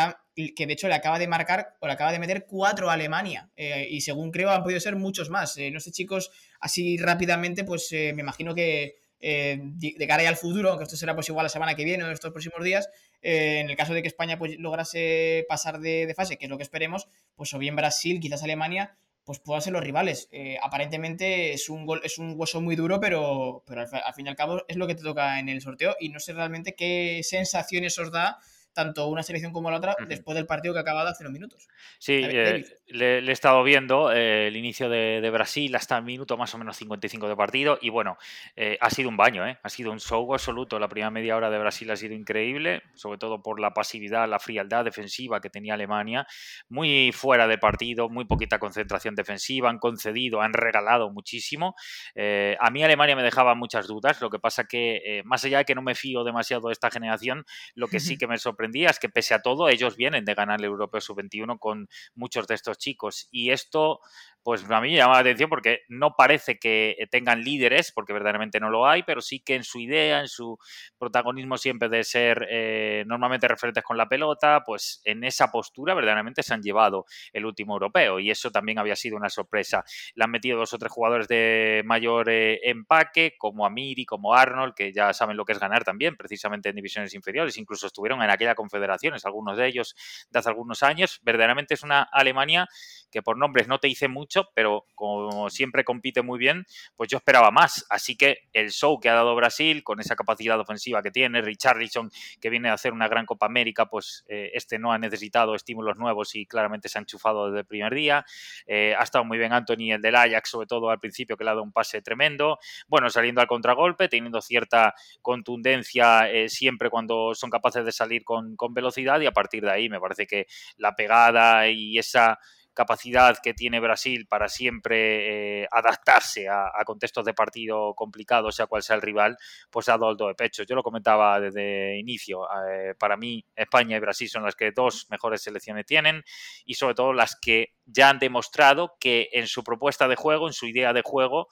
que 0.56 0.66
de 0.66 0.72
hecho 0.72 0.88
le 0.88 0.94
acaba 0.94 1.18
de 1.18 1.28
marcar 1.28 1.76
o 1.80 1.86
le 1.86 1.92
acaba 1.92 2.12
de 2.12 2.18
meter 2.18 2.46
cuatro 2.46 2.90
a 2.90 2.94
Alemania. 2.94 3.50
Eh, 3.56 3.86
y 3.90 4.00
según 4.00 4.30
creo, 4.30 4.50
han 4.50 4.62
podido 4.62 4.80
ser 4.80 4.96
muchos 4.96 5.30
más. 5.30 5.56
no 5.72 5.80
sé, 5.80 5.90
chicos, 5.90 6.30
así 6.60 6.96
rápidamente, 6.96 7.64
pues 7.64 7.88
me 7.92 8.20
imagino 8.20 8.54
que 8.54 8.96
de 9.20 10.06
cara 10.06 10.28
al 10.28 10.36
futuro, 10.36 10.68
aunque 10.68 10.84
esto 10.84 10.96
será 10.96 11.14
pues 11.14 11.28
igual 11.30 11.44
la 11.44 11.48
semana 11.48 11.74
que 11.74 11.84
viene 11.84 12.04
o 12.04 12.10
estos 12.10 12.30
próximos 12.30 12.62
días, 12.62 12.90
en 13.22 13.70
el 13.70 13.76
caso 13.76 13.94
de 13.94 14.02
que 14.02 14.08
España 14.08 14.38
pues, 14.38 14.58
lograse 14.58 15.46
pasar 15.48 15.80
de, 15.80 16.06
de, 16.06 16.14
fase, 16.14 16.36
que 16.36 16.44
es 16.44 16.50
lo 16.50 16.58
que 16.58 16.62
esperemos, 16.62 17.08
pues 17.34 17.54
o 17.54 17.58
bien 17.58 17.74
Brasil, 17.74 18.20
quizás 18.20 18.42
Alemania, 18.42 18.98
pues 19.24 19.38
puedan 19.38 19.62
ser 19.62 19.72
los 19.72 19.82
rivales. 19.82 20.28
Eh, 20.32 20.58
aparentemente 20.62 21.52
es 21.52 21.68
un, 21.68 21.86
gol, 21.86 22.00
es 22.04 22.18
un 22.18 22.34
hueso 22.36 22.60
muy 22.60 22.76
duro, 22.76 23.00
pero, 23.00 23.62
pero 23.66 23.80
al, 23.80 24.14
fin 24.14 24.26
y 24.26 24.28
al 24.28 24.36
cabo 24.36 24.64
es 24.68 24.76
lo 24.76 24.86
que 24.86 24.94
te 24.94 25.02
toca 25.02 25.38
en 25.38 25.48
el 25.48 25.60
sorteo 25.60 25.96
y 25.98 26.10
no 26.10 26.20
sé 26.20 26.32
realmente 26.34 26.74
qué 26.74 27.20
sensaciones 27.22 27.98
os 27.98 28.12
da 28.12 28.38
tanto 28.74 29.06
una 29.06 29.22
selección 29.22 29.52
como 29.52 29.70
la 29.70 29.78
otra 29.78 29.96
después 30.08 30.34
del 30.34 30.46
partido 30.46 30.74
que 30.74 30.80
ha 30.80 30.82
acabado 30.82 31.08
hace 31.08 31.22
unos 31.22 31.32
minutos. 31.32 31.68
Sí, 31.98 32.20
eh, 32.22 32.64
le, 32.86 33.18
he 33.18 33.32
estado 33.32 33.62
viendo 33.62 34.12
eh, 34.12 34.48
el 34.48 34.56
inicio 34.56 34.88
de, 34.88 35.30
Brasil 35.30 35.74
hasta 35.74 35.96
el 35.98 36.04
minuto 36.04 36.36
más 36.36 36.54
o 36.54 36.58
menos 36.58 36.76
55 36.76 37.28
de 37.28 37.36
partido 37.36 37.78
y 37.80 37.88
bueno, 37.88 38.18
eh, 38.54 38.78
ha 38.80 38.90
sido 38.90 39.08
un 39.08 39.16
baño, 39.16 39.42
ha 39.44 39.68
sido 39.68 39.90
un 39.90 39.98
show 39.98 40.32
absoluto. 40.32 40.78
La 40.78 40.88
primera 40.88 41.10
media 41.10 41.36
hora 41.36 41.50
de 41.50 41.58
Brasil 41.58 41.90
ha 41.90 41.96
sido 41.96 42.14
increíble, 42.14 42.82
sobre 42.94 43.18
todo 43.18 43.42
por 43.42 43.58
la 43.58 43.72
pasividad, 43.72 44.28
la 44.28 44.38
frialdad 44.38 44.84
defensiva 44.84 45.40
que 45.40 45.50
tenía 45.50 45.74
Alemania, 45.74 46.26
muy 46.68 47.10
fuera 47.12 47.48
de 47.48 47.58
partido, 47.58 48.08
muy 48.08 48.26
poquita 48.26 48.58
concentración 48.58 49.14
defensiva, 49.14 49.70
han 49.70 49.78
concedido, 49.78 50.40
han 50.40 50.52
regalado 50.52 51.10
muchísimo. 51.10 51.74
a 52.16 52.70
mí 52.70 52.84
Alemania 52.84 53.16
me 53.16 53.22
dejaba 53.22 53.54
muchas 53.54 53.86
dudas, 53.86 54.20
lo 54.20 54.30
que 54.30 54.38
pasa 54.38 54.64
que 54.64 55.22
más 55.24 55.44
allá 55.44 55.58
de 55.58 55.64
que 55.64 55.74
no 55.74 55.82
me 55.82 55.94
fío 55.94 56.22
demasiado 56.22 56.68
de 56.68 56.72
esta 56.72 56.90
generación, 56.90 57.44
lo 57.74 57.88
que 57.88 57.98
sí 57.98 58.16
que 58.18 58.26
me 58.26 58.38
sorprendía 58.38 58.90
es 58.90 58.98
que 58.98 59.08
pese 59.08 59.34
a 59.34 59.42
todo 59.42 59.68
ellos 59.68 59.96
vienen 59.96 60.24
de 60.24 60.34
ganar 60.34 60.60
el 60.60 60.66
Europeo 60.66 61.00
Sub-21 61.00 61.58
con 61.58 61.88
muchos 62.14 62.46
de 62.46 62.54
estos 62.54 62.73
chicos. 62.78 63.28
Y 63.30 63.50
esto 63.50 64.00
pues 64.44 64.68
a 64.70 64.80
mí 64.80 64.90
me 64.90 64.96
llama 64.96 65.14
la 65.14 65.20
atención 65.20 65.48
porque 65.48 65.80
no 65.88 66.14
parece 66.16 66.58
que 66.58 66.96
tengan 67.10 67.42
líderes, 67.42 67.92
porque 67.92 68.12
verdaderamente 68.12 68.60
no 68.60 68.68
lo 68.68 68.86
hay, 68.86 69.02
pero 69.02 69.22
sí 69.22 69.40
que 69.40 69.54
en 69.54 69.64
su 69.64 69.80
idea, 69.80 70.20
en 70.20 70.28
su 70.28 70.58
protagonismo 70.98 71.56
siempre 71.56 71.88
de 71.88 72.04
ser 72.04 72.46
eh, 72.50 73.04
normalmente 73.06 73.48
referentes 73.48 73.82
con 73.82 73.96
la 73.96 74.08
pelota, 74.08 74.62
pues 74.64 75.00
en 75.04 75.24
esa 75.24 75.50
postura 75.50 75.94
verdaderamente 75.94 76.42
se 76.42 76.52
han 76.52 76.62
llevado 76.62 77.06
el 77.32 77.46
último 77.46 77.72
europeo 77.72 78.20
y 78.20 78.30
eso 78.30 78.50
también 78.50 78.78
había 78.78 78.96
sido 78.96 79.16
una 79.16 79.30
sorpresa. 79.30 79.82
Le 80.14 80.24
han 80.24 80.30
metido 80.30 80.58
dos 80.58 80.74
o 80.74 80.78
tres 80.78 80.92
jugadores 80.92 81.26
de 81.26 81.82
mayor 81.86 82.28
eh, 82.28 82.60
empaque, 82.68 83.36
como 83.38 83.64
Amiri, 83.64 84.04
como 84.04 84.34
Arnold, 84.34 84.74
que 84.74 84.92
ya 84.92 85.14
saben 85.14 85.36
lo 85.38 85.44
que 85.46 85.52
es 85.52 85.58
ganar 85.58 85.84
también, 85.84 86.16
precisamente 86.16 86.68
en 86.68 86.76
divisiones 86.76 87.14
inferiores, 87.14 87.56
incluso 87.56 87.86
estuvieron 87.86 88.22
en 88.22 88.28
aquella 88.28 88.54
confederaciones, 88.54 89.24
algunos 89.24 89.56
de 89.56 89.66
ellos 89.66 89.94
de 90.30 90.38
hace 90.38 90.48
algunos 90.48 90.82
años. 90.82 91.20
Verdaderamente 91.22 91.74
es 91.74 91.82
una 91.82 92.02
Alemania 92.02 92.68
que 93.10 93.22
por 93.22 93.38
nombres 93.38 93.68
no 93.68 93.78
te 93.78 93.86
dice 93.86 94.08
mucho, 94.08 94.33
pero 94.54 94.86
como 94.94 95.50
siempre 95.50 95.84
compite 95.84 96.22
muy 96.22 96.38
bien, 96.38 96.66
pues 96.96 97.10
yo 97.10 97.18
esperaba 97.18 97.50
más. 97.50 97.86
Así 97.90 98.16
que 98.16 98.38
el 98.52 98.70
show 98.70 98.98
que 99.00 99.08
ha 99.08 99.14
dado 99.14 99.34
Brasil, 99.34 99.82
con 99.84 100.00
esa 100.00 100.16
capacidad 100.16 100.58
ofensiva 100.58 101.02
que 101.02 101.10
tiene, 101.10 101.42
Richarlison, 101.42 102.10
que 102.40 102.50
viene 102.50 102.68
a 102.68 102.74
hacer 102.74 102.92
una 102.92 103.08
gran 103.08 103.26
Copa 103.26 103.46
América, 103.46 103.86
pues 103.86 104.24
eh, 104.28 104.50
este 104.54 104.78
no 104.78 104.92
ha 104.92 104.98
necesitado 104.98 105.54
estímulos 105.54 105.96
nuevos 105.96 106.34
y 106.34 106.46
claramente 106.46 106.88
se 106.88 106.98
ha 106.98 107.00
enchufado 107.00 107.46
desde 107.46 107.60
el 107.60 107.66
primer 107.66 107.94
día. 107.94 108.24
Eh, 108.66 108.94
ha 108.98 109.02
estado 109.02 109.24
muy 109.24 109.38
bien 109.38 109.52
Anthony, 109.52 109.92
el 109.92 110.02
del 110.02 110.16
Ajax, 110.16 110.50
sobre 110.50 110.66
todo 110.66 110.90
al 110.90 111.00
principio, 111.00 111.36
que 111.36 111.44
le 111.44 111.50
ha 111.50 111.54
dado 111.54 111.62
un 111.62 111.72
pase 111.72 112.02
tremendo. 112.02 112.58
Bueno, 112.88 113.10
saliendo 113.10 113.40
al 113.40 113.46
contragolpe, 113.46 114.08
teniendo 114.08 114.40
cierta 114.40 114.94
contundencia 115.22 116.30
eh, 116.30 116.48
siempre 116.48 116.90
cuando 116.90 117.34
son 117.34 117.50
capaces 117.50 117.84
de 117.84 117.92
salir 117.92 118.24
con, 118.24 118.56
con 118.56 118.74
velocidad 118.74 119.20
y 119.20 119.26
a 119.26 119.32
partir 119.32 119.64
de 119.64 119.70
ahí 119.70 119.88
me 119.88 120.00
parece 120.00 120.26
que 120.26 120.46
la 120.76 120.94
pegada 120.94 121.68
y 121.68 121.98
esa 121.98 122.38
capacidad 122.74 123.38
que 123.42 123.54
tiene 123.54 123.80
Brasil 123.80 124.26
para 124.28 124.48
siempre 124.48 125.62
eh, 125.62 125.68
adaptarse 125.70 126.48
a, 126.48 126.70
contextos 126.84 127.24
de 127.24 127.32
partido 127.32 127.94
complicados, 127.94 128.56
sea 128.56 128.66
cual 128.66 128.82
sea 128.82 128.96
el 128.96 129.02
rival, 129.02 129.38
pues 129.70 129.88
ha 129.88 129.92
dado 129.92 130.10
el 130.10 130.16
de 130.16 130.34
pecho. 130.34 130.64
Yo 130.64 130.74
lo 130.74 130.82
comentaba 130.82 131.40
desde 131.40 131.98
inicio. 131.98 132.46
Eh, 132.68 132.94
para 132.98 133.16
mí, 133.16 133.44
España 133.56 133.96
y 133.96 134.00
Brasil 134.00 134.28
son 134.28 134.42
las 134.42 134.54
que 134.54 134.72
dos 134.72 135.06
mejores 135.10 135.42
selecciones 135.42 135.86
tienen 135.86 136.22
y 136.64 136.74
sobre 136.74 136.94
todo 136.94 137.12
las 137.12 137.36
que 137.40 137.74
ya 137.86 138.10
han 138.10 138.18
demostrado 138.18 138.96
que 138.98 139.28
en 139.32 139.46
su 139.46 139.62
propuesta 139.62 140.08
de 140.08 140.16
juego, 140.16 140.46
en 140.46 140.52
su 140.52 140.66
idea 140.66 140.92
de 140.92 141.02
juego, 141.02 141.48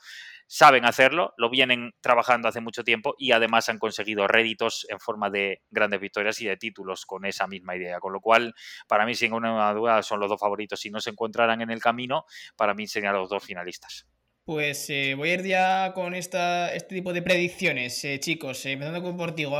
saben 0.53 0.85
hacerlo, 0.85 1.33
lo 1.39 1.49
vienen 1.49 1.95
trabajando 2.03 2.47
hace 2.47 2.61
mucho 2.61 2.85
tiempo 2.85 3.15
y 3.17 3.33
además 3.33 3.71
han 3.71 3.79
conseguido 3.79 4.29
réditos 4.29 4.87
en 4.91 5.01
forma 5.01 5.31
de 5.31 5.63
grandes 5.71 5.99
victorias 5.99 6.39
y 6.43 6.47
de 6.47 6.59
títulos 6.59 7.07
con 7.07 7.25
esa 7.25 7.47
misma 7.47 7.75
idea. 7.75 8.01
Con 8.01 8.13
lo 8.13 8.21
cual, 8.21 8.55
para 8.87 9.07
mí, 9.07 9.15
sin 9.15 9.31
ninguna 9.31 9.73
duda, 9.73 10.03
son 10.03 10.21
los 10.21 10.29
dos 10.29 10.39
favoritos. 10.39 10.79
Si 10.79 10.91
no 10.91 11.01
se 11.01 11.09
encontraran 11.09 11.63
en 11.63 11.71
el 11.71 11.81
camino, 11.81 12.27
para 12.55 12.75
mí 12.75 12.87
serían 12.87 13.15
los 13.15 13.31
dos 13.31 13.43
finalistas. 13.43 14.07
Pues 14.45 14.91
eh, 14.91 15.15
voy 15.17 15.31
a 15.31 15.35
ir 15.35 15.43
ya 15.43 15.93
con 15.95 16.15
esta, 16.15 16.75
este 16.75 16.97
tipo 16.97 17.15
de 17.15 17.23
predicciones, 17.23 18.05
eh, 18.05 18.21
chicos. 18.21 18.67
Eh, 18.67 18.73
empezando 18.73 19.03
con, 19.03 19.17
contigo, 19.17 19.57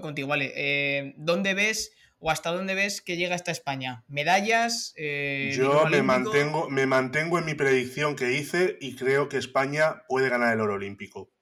contigo 0.00 0.28
¿vale? 0.28 1.12
¿Dónde 1.18 1.52
ves 1.52 1.92
o 2.20 2.30
hasta 2.30 2.52
dónde 2.52 2.74
ves 2.74 3.00
que 3.00 3.16
llega 3.16 3.34
hasta 3.34 3.50
España? 3.50 4.04
¿Medallas? 4.06 4.92
Eh, 4.96 5.52
Yo 5.56 5.86
me 5.86 6.02
mantengo, 6.02 6.68
me 6.68 6.86
mantengo 6.86 7.38
en 7.38 7.46
mi 7.46 7.54
predicción 7.54 8.14
que 8.14 8.32
hice 8.32 8.76
y 8.80 8.94
creo 8.94 9.28
que 9.28 9.38
España 9.38 10.02
puede 10.06 10.28
ganar 10.28 10.54
el 10.54 10.60
oro 10.60 10.74
olímpico. 10.74 11.32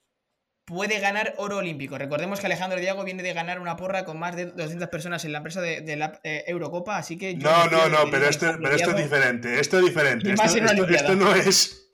Puede 0.65 1.01
ganar 1.01 1.35
oro 1.39 1.57
olímpico. 1.57 1.97
Recordemos 1.97 2.41
que 2.41 2.47
Alejandro 2.47 2.79
Diago 2.79 3.03
viene 3.03 3.23
de 3.23 3.33
ganar 3.33 3.59
una 3.59 3.77
porra 3.77 4.05
con 4.05 4.19
más 4.19 4.37
de 4.37 4.47
200 4.47 4.89
personas 4.89 5.25
en 5.25 5.33
la 5.33 5.39
empresa 5.39 5.63
de, 5.63 5.97
la 5.97 6.21
eh, 6.25 6.45
Eurocopa, 6.47 6.99
así 6.99 7.17
que... 7.17 7.35
no, 7.35 7.67
no, 7.69 7.89
no, 7.89 8.11
pero, 8.11 8.29
esto, 8.29 8.51
es 8.51 8.97
diferente. 8.97 9.59
Esto 9.59 9.79
es 9.79 9.87
diferente. 9.87 10.31
Esto, 10.31 11.17
no 11.17 11.35
es... 11.35 11.88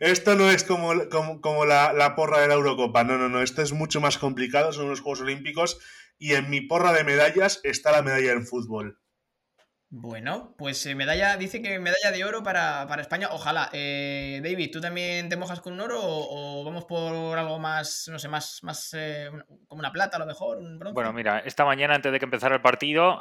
Esto 0.00 0.34
no 0.34 0.50
es 0.50 0.64
como, 0.64 1.08
como, 1.40 1.64
la, 1.64 1.92
la, 1.92 2.14
porra 2.14 2.40
de 2.40 2.48
la 2.48 2.54
Eurocopa. 2.54 3.04
No, 3.04 3.18
no, 3.18 3.28
no. 3.28 3.42
Esto 3.42 3.62
es 3.62 3.72
mucho 3.72 4.00
más 4.00 4.18
complicado. 4.18 4.72
Son 4.72 4.88
los 4.88 5.00
Juegos 5.00 5.20
Olímpicos 5.20 5.78
y 6.18 6.34
en 6.34 6.50
mi 6.50 6.60
porra 6.60 6.92
de 6.92 7.04
medallas 7.04 7.60
está 7.64 7.92
la 7.92 8.02
medalla 8.02 8.32
en 8.32 8.46
fútbol. 8.46 9.01
Bueno, 9.94 10.54
pues 10.56 10.86
eh, 10.86 10.94
medalla, 10.94 11.36
dice 11.36 11.60
que 11.60 11.78
medalla 11.78 12.10
de 12.10 12.24
oro 12.24 12.42
para, 12.42 12.88
España, 12.98 13.28
ojalá. 13.30 13.68
Eh, 13.74 14.40
David, 14.42 14.70
¿tú 14.72 14.80
también 14.80 15.28
te 15.28 15.36
mojas 15.36 15.60
con 15.60 15.74
un 15.74 15.80
oro 15.82 16.00
o, 16.02 16.64
vamos 16.64 16.86
por 16.86 17.38
algo 17.38 17.58
más, 17.58 18.08
no 18.10 18.18
sé, 18.18 18.26
más, 18.26 18.60
más 18.62 18.94
eh, 18.94 19.28
como 19.68 19.80
una 19.80 19.92
plata 19.92 20.16
a 20.16 20.20
lo 20.20 20.24
mejor, 20.24 20.56
un 20.56 20.78
bronce? 20.78 20.94
Bueno, 20.94 21.12
mira, 21.12 21.40
esta 21.40 21.66
mañana 21.66 21.94
antes 21.94 22.10
de 22.10 22.18
que 22.18 22.24
empezara 22.24 22.54
el 22.54 22.62
partido 22.62 23.20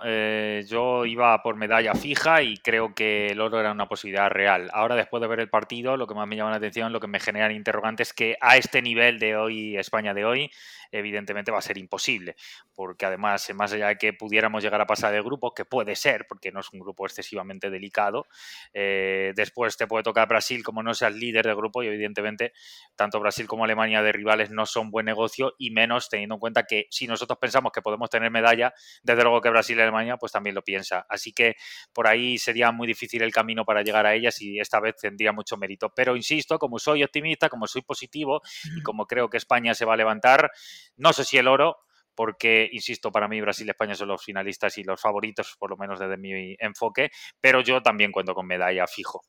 yo 0.65 1.05
iba 1.05 1.43
por 1.43 1.57
medalla 1.57 1.93
fija 1.93 2.41
y 2.41 2.55
creo 2.55 2.95
que 2.95 3.27
el 3.27 3.41
oro 3.41 3.59
era 3.59 3.73
una 3.73 3.89
posibilidad 3.89 4.29
real. 4.29 4.69
Ahora 4.71 4.95
después 4.95 5.19
de 5.19 5.27
ver 5.27 5.41
el 5.41 5.49
partido, 5.49 5.97
lo 5.97 6.07
que 6.07 6.15
más 6.15 6.25
me 6.25 6.37
llama 6.37 6.51
la 6.51 6.57
atención, 6.57 6.93
lo 6.93 7.01
que 7.01 7.07
me 7.07 7.19
genera 7.19 7.51
interrogantes 7.51 8.07
es 8.09 8.13
que 8.13 8.37
a 8.39 8.55
este 8.55 8.81
nivel 8.81 9.19
de 9.19 9.35
hoy, 9.35 9.75
España 9.75 10.13
de 10.13 10.23
hoy, 10.23 10.51
evidentemente 10.91 11.51
va 11.51 11.59
a 11.59 11.61
ser 11.61 11.77
imposible, 11.77 12.35
porque 12.73 13.05
además, 13.05 13.49
más 13.55 13.73
allá 13.73 13.87
de 13.87 13.97
que 13.97 14.13
pudiéramos 14.13 14.63
llegar 14.63 14.81
a 14.81 14.85
pasar 14.85 15.13
de 15.13 15.21
grupo, 15.21 15.53
que 15.53 15.65
puede 15.65 15.95
ser, 15.95 16.25
porque 16.27 16.51
no 16.51 16.59
es 16.59 16.71
un 16.73 16.79
grupo 16.79 17.05
excesivamente 17.05 17.69
delicado, 17.69 18.27
eh, 18.73 19.33
después 19.35 19.77
te 19.77 19.87
puede 19.87 20.03
tocar 20.03 20.27
Brasil 20.27 20.63
como 20.63 20.83
no 20.83 20.93
seas 20.93 21.13
líder 21.13 21.45
de 21.45 21.55
grupo 21.55 21.83
y 21.83 21.87
evidentemente 21.87 22.53
tanto 22.95 23.19
Brasil 23.19 23.47
como 23.47 23.63
Alemania 23.63 24.01
de 24.01 24.11
rivales 24.11 24.49
no 24.49 24.65
son 24.65 24.91
buen 24.91 25.05
negocio 25.05 25.53
y 25.57 25.71
menos 25.71 26.09
teniendo 26.09 26.35
en 26.35 26.39
cuenta 26.39 26.63
que 26.63 26.87
si 26.89 27.07
nosotros 27.07 27.37
pensamos 27.39 27.71
que 27.71 27.81
podemos 27.81 28.09
tener 28.09 28.31
medalla, 28.31 28.73
desde 29.03 29.23
luego 29.23 29.41
que 29.41 29.49
Brasil 29.49 29.77
y 29.77 29.81
Alemania 29.81 30.17
pues 30.17 30.31
también 30.31 30.55
lo 30.55 30.63
piensa. 30.63 31.05
Así 31.09 31.33
que 31.33 31.55
por 31.93 32.07
ahí 32.07 32.37
sería 32.37 32.71
muy 32.71 32.87
difícil 32.87 33.21
el 33.21 33.31
camino 33.31 33.65
para 33.65 33.81
llegar 33.81 34.05
a 34.05 34.13
ellas 34.13 34.41
y 34.41 34.59
esta 34.59 34.79
vez 34.79 34.95
tendría 34.97 35.31
mucho 35.31 35.57
mérito. 35.57 35.91
Pero 35.95 36.15
insisto, 36.15 36.59
como 36.59 36.79
soy 36.79 37.03
optimista, 37.03 37.49
como 37.49 37.67
soy 37.67 37.81
positivo 37.81 38.41
y 38.75 38.81
como 38.81 39.05
creo 39.05 39.29
que 39.29 39.37
España 39.37 39.73
se 39.73 39.85
va 39.85 39.93
a 39.93 39.97
levantar, 39.97 40.51
no 40.95 41.13
sé 41.13 41.23
si 41.23 41.37
el 41.37 41.47
oro, 41.47 41.77
porque, 42.15 42.69
insisto, 42.71 43.11
para 43.11 43.27
mí 43.27 43.41
Brasil 43.41 43.67
y 43.67 43.71
España 43.71 43.95
son 43.95 44.09
los 44.09 44.23
finalistas 44.23 44.77
y 44.77 44.83
los 44.83 45.01
favoritos, 45.01 45.55
por 45.57 45.69
lo 45.69 45.77
menos 45.77 45.99
desde 45.99 46.17
mi 46.17 46.55
enfoque, 46.59 47.09
pero 47.39 47.61
yo 47.61 47.81
también 47.81 48.11
cuento 48.11 48.33
con 48.33 48.47
medalla 48.47 48.85
fijo. 48.87 49.21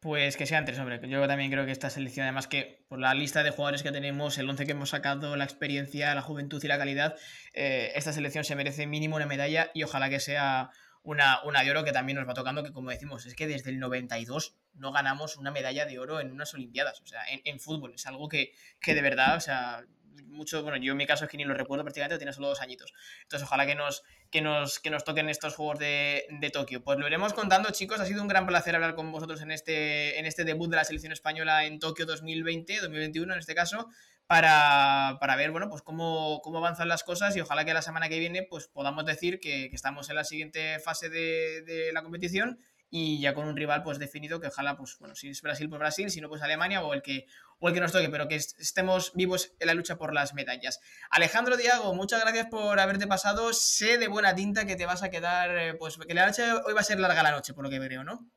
Pues 0.00 0.36
que 0.36 0.46
sean 0.46 0.64
tres, 0.64 0.78
hombre. 0.78 1.00
Yo 1.08 1.26
también 1.26 1.50
creo 1.50 1.64
que 1.64 1.72
esta 1.72 1.90
selección, 1.90 2.24
además 2.24 2.46
que 2.46 2.84
por 2.88 3.00
la 3.00 3.14
lista 3.14 3.42
de 3.42 3.50
jugadores 3.50 3.82
que 3.82 3.90
tenemos, 3.92 4.38
el 4.38 4.48
once 4.48 4.64
que 4.64 4.72
hemos 4.72 4.90
sacado, 4.90 5.34
la 5.36 5.44
experiencia, 5.44 6.14
la 6.14 6.22
juventud 6.22 6.62
y 6.62 6.68
la 6.68 6.78
calidad, 6.78 7.16
eh, 7.54 7.92
esta 7.94 8.12
selección 8.12 8.44
se 8.44 8.54
merece 8.54 8.86
mínimo 8.86 9.16
una 9.16 9.26
medalla 9.26 9.70
y 9.74 9.82
ojalá 9.82 10.08
que 10.08 10.20
sea 10.20 10.70
una, 11.02 11.42
una 11.44 11.62
de 11.62 11.70
oro 11.70 11.82
que 11.82 11.92
también 11.92 12.18
nos 12.18 12.28
va 12.28 12.34
tocando, 12.34 12.62
que 12.62 12.72
como 12.72 12.90
decimos, 12.90 13.26
es 13.26 13.34
que 13.34 13.46
desde 13.46 13.70
el 13.70 13.78
92 13.78 14.56
no 14.74 14.92
ganamos 14.92 15.38
una 15.38 15.50
medalla 15.50 15.86
de 15.86 15.98
oro 15.98 16.20
en 16.20 16.30
unas 16.30 16.52
Olimpiadas, 16.52 17.00
o 17.00 17.06
sea, 17.06 17.24
en, 17.28 17.40
en 17.44 17.58
fútbol. 17.58 17.94
Es 17.94 18.06
algo 18.06 18.28
que, 18.28 18.52
que 18.80 18.94
de 18.94 19.02
verdad, 19.02 19.36
o 19.36 19.40
sea, 19.40 19.84
mucho, 20.24 20.62
bueno, 20.62 20.76
yo 20.78 20.92
en 20.92 20.98
mi 20.98 21.06
caso 21.06 21.24
es 21.24 21.30
que 21.30 21.36
ni 21.36 21.44
lo 21.44 21.54
recuerdo 21.54 21.84
prácticamente, 21.84 22.18
tiene 22.18 22.32
solo 22.32 22.48
dos 22.48 22.60
añitos. 22.60 22.92
Entonces, 23.22 23.46
ojalá 23.46 23.66
que 23.66 23.74
nos, 23.74 24.02
que 24.30 24.40
nos, 24.40 24.78
que 24.78 24.90
nos 24.90 25.04
toquen 25.04 25.28
estos 25.28 25.54
Juegos 25.54 25.78
de, 25.78 26.26
de, 26.30 26.50
Tokio. 26.50 26.82
Pues 26.82 26.98
lo 26.98 27.06
iremos 27.06 27.32
contando, 27.32 27.70
chicos. 27.70 28.00
Ha 28.00 28.06
sido 28.06 28.22
un 28.22 28.28
gran 28.28 28.46
placer 28.46 28.74
hablar 28.74 28.94
con 28.94 29.10
vosotros 29.12 29.40
en 29.42 29.50
este, 29.50 30.18
en 30.18 30.26
este 30.26 30.44
debut 30.44 30.70
de 30.70 30.76
la 30.76 30.84
selección 30.84 31.12
española 31.12 31.64
en 31.64 31.78
Tokio 31.78 32.06
2020, 32.06 32.80
2021 32.80 33.32
en 33.32 33.38
este 33.38 33.54
caso, 33.54 33.88
para, 34.26 35.18
para 35.20 35.36
ver, 35.36 35.50
bueno, 35.50 35.68
pues 35.68 35.82
cómo, 35.82 36.40
cómo, 36.42 36.58
avanzan 36.58 36.88
las 36.88 37.04
cosas 37.04 37.36
y 37.36 37.40
ojalá 37.40 37.64
que 37.64 37.74
la 37.74 37.82
semana 37.82 38.08
que 38.08 38.18
viene, 38.18 38.42
pues 38.42 38.68
podamos 38.68 39.04
decir 39.06 39.40
que, 39.40 39.66
estamos 39.66 40.08
en 40.10 40.16
la 40.16 40.24
siguiente 40.24 40.78
fase 40.80 41.08
de 41.08 41.90
la 41.92 42.02
competición 42.02 42.58
y 42.90 43.20
ya 43.20 43.34
con 43.34 43.48
un 43.48 43.56
rival 43.56 43.82
pues 43.82 43.98
definido 43.98 44.40
que 44.40 44.46
ojalá 44.46 44.76
pues 44.76 44.96
bueno 44.98 45.14
si 45.14 45.28
es 45.28 45.42
Brasil 45.42 45.68
pues 45.68 45.78
Brasil 45.78 46.10
si 46.10 46.20
no 46.20 46.28
pues 46.28 46.42
Alemania 46.42 46.82
o 46.82 46.94
el 46.94 47.02
que 47.02 47.26
o 47.58 47.68
el 47.68 47.74
que 47.74 47.80
nos 47.80 47.92
toque 47.92 48.08
pero 48.08 48.28
que 48.28 48.36
estemos 48.36 49.12
vivos 49.14 49.54
en 49.58 49.66
la 49.66 49.74
lucha 49.74 49.96
por 49.96 50.14
las 50.14 50.34
medallas. 50.34 50.80
Alejandro 51.10 51.56
Diago 51.56 51.94
muchas 51.94 52.20
gracias 52.20 52.46
por 52.46 52.78
haberte 52.78 53.06
pasado. 53.06 53.52
Sé 53.52 53.98
de 53.98 54.08
buena 54.08 54.34
tinta 54.34 54.66
que 54.66 54.76
te 54.76 54.86
vas 54.86 55.02
a 55.02 55.10
quedar 55.10 55.56
eh, 55.56 55.74
pues 55.74 55.96
que 55.96 56.14
la 56.14 56.26
noche 56.26 56.44
hoy 56.52 56.74
va 56.74 56.80
a 56.80 56.84
ser 56.84 57.00
larga 57.00 57.22
la 57.22 57.32
noche 57.32 57.54
por 57.54 57.64
lo 57.64 57.70
que 57.70 57.78
veo 57.78 58.04
no 58.04 58.30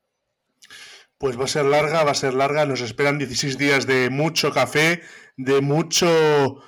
pues 1.18 1.38
va 1.38 1.44
a 1.44 1.48
ser 1.48 1.66
larga 1.66 2.02
va 2.02 2.12
a 2.12 2.14
ser 2.14 2.34
larga. 2.34 2.66
Nos 2.66 2.80
esperan 2.80 3.18
16 3.18 3.58
días 3.58 3.86
de 3.86 4.10
mucho 4.10 4.52
café 4.52 5.02
de 5.36 5.60
mucho 5.60 6.62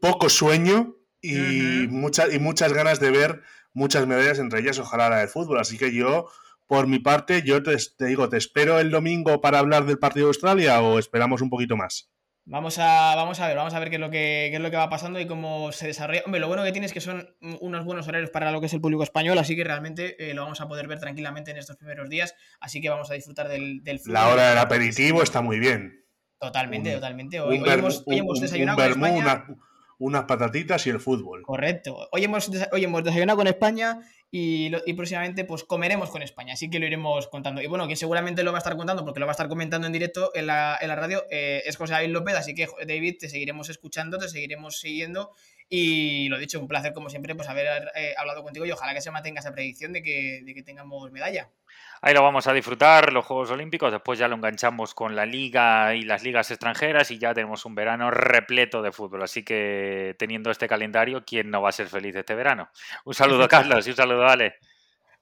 poco 0.00 0.28
sueño 0.28 0.96
y, 1.20 1.84
y 1.84 1.88
muchas 1.88 2.72
ganas 2.72 3.00
de 3.00 3.10
ver 3.10 3.42
muchas 3.72 4.06
medallas, 4.06 4.38
entre 4.38 4.60
ellas 4.60 4.78
ojalá 4.78 5.10
la 5.10 5.18
del 5.18 5.28
fútbol. 5.28 5.58
Así 5.58 5.78
que 5.78 5.92
yo, 5.92 6.28
por 6.70 6.86
mi 6.86 7.00
parte, 7.00 7.42
yo 7.42 7.64
te, 7.64 7.76
digo, 8.06 8.28
¿te 8.28 8.36
espero 8.36 8.78
el 8.78 8.92
domingo 8.92 9.40
para 9.40 9.58
hablar 9.58 9.86
del 9.86 9.98
partido 9.98 10.26
de 10.26 10.30
Australia 10.30 10.80
o 10.80 11.00
esperamos 11.00 11.42
un 11.42 11.50
poquito 11.50 11.76
más? 11.76 12.12
Vamos 12.44 12.78
a, 12.78 13.16
vamos 13.16 13.40
a 13.40 13.48
ver, 13.48 13.56
vamos 13.56 13.74
a 13.74 13.80
ver 13.80 13.90
qué 13.90 13.96
es, 13.96 14.00
lo 14.00 14.08
que, 14.08 14.54
es 14.54 14.60
lo 14.60 14.70
que 14.70 14.76
va 14.76 14.88
pasando 14.88 15.18
y 15.18 15.26
cómo 15.26 15.72
se 15.72 15.88
desarrolla. 15.88 16.22
Hombre, 16.26 16.40
lo 16.40 16.46
bueno 16.46 16.62
que 16.62 16.70
tiene 16.70 16.86
es 16.86 16.92
que 16.92 17.00
son 17.00 17.34
unos 17.40 17.84
buenos 17.84 18.06
horarios 18.06 18.30
para 18.30 18.52
lo 18.52 18.60
que 18.60 18.66
es 18.66 18.72
el 18.72 18.80
público 18.80 19.02
español, 19.02 19.36
así 19.38 19.56
que 19.56 19.64
realmente 19.64 20.30
eh, 20.30 20.32
lo 20.32 20.42
vamos 20.42 20.60
a 20.60 20.68
poder 20.68 20.86
ver 20.86 21.00
tranquilamente 21.00 21.50
en 21.50 21.56
estos 21.56 21.74
primeros 21.74 22.08
días, 22.08 22.36
así 22.60 22.80
que 22.80 22.88
vamos 22.88 23.10
a 23.10 23.14
disfrutar 23.14 23.48
del, 23.48 23.82
del 23.82 23.98
fútbol. 23.98 24.14
La 24.14 24.28
hora 24.28 24.50
del 24.50 24.58
aperitivo 24.58 25.24
está 25.24 25.40
muy 25.40 25.58
bien. 25.58 26.04
Totalmente, 26.38 26.94
totalmente. 26.94 27.40
Hoy, 27.40 27.60
hemos, 27.66 28.04
desayunado 28.40 28.78
con 28.78 28.90
España. 28.92 29.44
Unas 30.00 30.24
patatitas 30.24 30.86
y 30.86 30.90
el 30.90 30.98
fútbol. 30.98 31.42
Correcto. 31.42 32.08
Hoy 32.10 32.24
hemos, 32.24 32.50
hoy 32.72 32.84
hemos 32.84 33.04
desayunado 33.04 33.36
con 33.36 33.46
España 33.46 34.00
y, 34.30 34.70
próximamente 34.94 35.44
pues 35.44 35.62
comeremos 35.62 36.08
con 36.08 36.22
España, 36.22 36.54
así 36.54 36.70
que 36.70 36.78
lo 36.78 36.86
iremos 36.86 37.28
contando. 37.28 37.60
Y 37.60 37.66
bueno, 37.66 37.86
que 37.86 37.96
seguramente 37.96 38.42
lo 38.42 38.50
va 38.50 38.58
a 38.58 38.60
estar 38.60 38.76
contando 38.76 39.04
porque 39.04 39.20
lo 39.20 39.26
va 39.26 39.32
a 39.32 39.34
estar 39.34 39.48
comentando 39.48 39.86
en 39.86 39.92
directo 39.92 40.30
en 40.34 40.46
la, 40.46 40.78
en 40.80 40.88
la 40.88 40.96
radio, 40.96 41.24
eh, 41.30 41.62
es 41.66 41.76
José 41.76 41.92
David 41.92 42.10
López, 42.12 42.34
así 42.34 42.54
que 42.54 42.66
David, 42.86 43.16
te 43.20 43.28
seguiremos 43.28 43.68
escuchando, 43.68 44.16
te 44.16 44.28
seguiremos 44.28 44.80
siguiendo 44.80 45.32
y 45.68 46.30
lo 46.30 46.38
dicho, 46.38 46.58
un 46.58 46.66
placer 46.66 46.94
como 46.94 47.10
siempre 47.10 47.34
pues 47.34 47.48
haber 47.48 47.92
eh, 47.94 48.14
hablado 48.16 48.42
contigo 48.42 48.64
y 48.64 48.72
ojalá 48.72 48.94
que 48.94 49.02
se 49.02 49.10
mantenga 49.10 49.40
esa 49.40 49.52
predicción 49.52 49.92
de 49.92 50.02
que, 50.02 50.42
de 50.44 50.54
que 50.54 50.62
tengamos 50.62 51.12
medalla. 51.12 51.50
Ahí 52.02 52.14
lo 52.14 52.22
vamos 52.22 52.46
a 52.46 52.54
disfrutar, 52.54 53.12
los 53.12 53.26
Juegos 53.26 53.50
Olímpicos, 53.50 53.92
después 53.92 54.18
ya 54.18 54.26
lo 54.26 54.36
enganchamos 54.36 54.94
con 54.94 55.14
la 55.14 55.26
liga 55.26 55.94
y 55.94 56.02
las 56.02 56.22
ligas 56.22 56.50
extranjeras 56.50 57.10
y 57.10 57.18
ya 57.18 57.34
tenemos 57.34 57.66
un 57.66 57.74
verano 57.74 58.10
repleto 58.10 58.80
de 58.80 58.90
fútbol. 58.90 59.22
Así 59.22 59.44
que 59.44 60.16
teniendo 60.18 60.50
este 60.50 60.66
calendario, 60.66 61.24
¿quién 61.26 61.50
no 61.50 61.60
va 61.60 61.68
a 61.68 61.72
ser 61.72 61.88
feliz 61.88 62.16
este 62.16 62.34
verano? 62.34 62.70
Un 63.04 63.12
saludo 63.12 63.46
Carlos 63.48 63.86
y 63.86 63.90
un 63.90 63.96
saludo 63.96 64.26
Ale. 64.26 64.56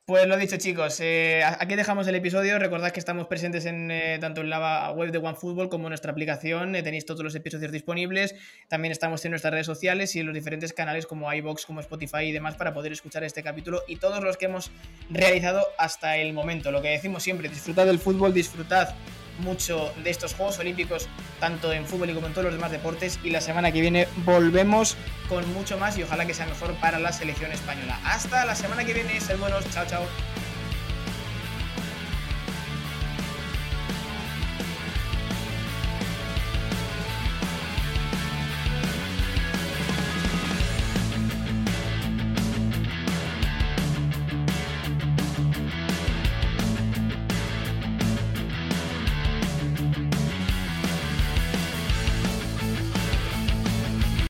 Pues 0.09 0.27
lo 0.27 0.39
dicho, 0.39 0.57
chicos, 0.57 1.01
eh, 1.01 1.43
aquí 1.45 1.77
dejamos 1.77 2.09
el 2.09 2.15
episodio. 2.15 2.59
Recordad 2.59 2.93
que 2.93 2.99
estamos 2.99 3.27
presentes 3.27 3.67
en 3.67 3.91
eh, 3.91 4.17
tanto 4.19 4.41
en 4.41 4.49
la 4.49 4.91
web 4.93 5.13
de 5.13 5.19
OneFootball 5.19 5.69
como 5.69 5.89
en 5.89 5.91
nuestra 5.91 6.13
aplicación. 6.13 6.75
Eh, 6.75 6.83
tenéis 6.83 7.05
todos 7.05 7.23
los 7.23 7.35
episodios 7.35 7.71
disponibles. 7.71 8.35
También 8.69 8.91
estamos 8.91 9.23
en 9.27 9.33
nuestras 9.33 9.53
redes 9.53 9.67
sociales 9.67 10.17
y 10.17 10.21
en 10.21 10.25
los 10.25 10.35
diferentes 10.35 10.73
canales 10.73 11.07
como 11.07 11.31
iBox, 11.31 11.67
como 11.67 11.81
Spotify 11.81 12.23
y 12.23 12.33
demás 12.33 12.55
para 12.55 12.73
poder 12.73 12.93
escuchar 12.93 13.23
este 13.23 13.43
capítulo 13.43 13.83
y 13.87 13.97
todos 13.97 14.25
los 14.25 14.39
que 14.39 14.47
hemos 14.47 14.71
realizado 15.11 15.67
hasta 15.77 16.17
el 16.17 16.33
momento. 16.33 16.73
Lo 16.73 16.81
que 16.81 16.89
decimos 16.89 17.23
siempre, 17.23 17.51
disfrutad 17.51 17.85
del 17.85 17.99
fútbol, 17.99 18.33
disfrutad 18.33 18.95
mucho 19.39 19.93
de 20.03 20.11
estos 20.11 20.35
Juegos 20.35 20.59
Olímpicos, 20.59 21.09
tanto 21.41 21.73
en 21.73 21.87
fútbol 21.87 22.11
y 22.11 22.15
como 22.15 22.27
en 22.27 22.33
todos 22.33 22.47
los 22.47 22.55
demás 22.55 22.71
deportes. 22.71 23.19
Y 23.23 23.31
la 23.31 23.41
semana 23.41 23.73
que 23.73 23.81
viene 23.81 24.09
volvemos 24.25 24.97
con 25.29 25.51
mucho 25.53 25.79
más 25.79 25.97
y 25.99 26.03
ojalá 26.03 26.27
que 26.27 26.35
sea 26.35 26.47
mejor 26.47 26.75
para 26.75 26.99
la 26.99 27.13
selección 27.13 27.53
española. 27.53 28.01
Hasta 28.05 28.45
la 28.45 28.55
semana 28.55 28.85
que 28.85 28.95
viene, 28.95 29.21
ser 29.21 29.37
buenos, 29.37 29.65
chao, 29.71 29.85
chao. 29.87 30.03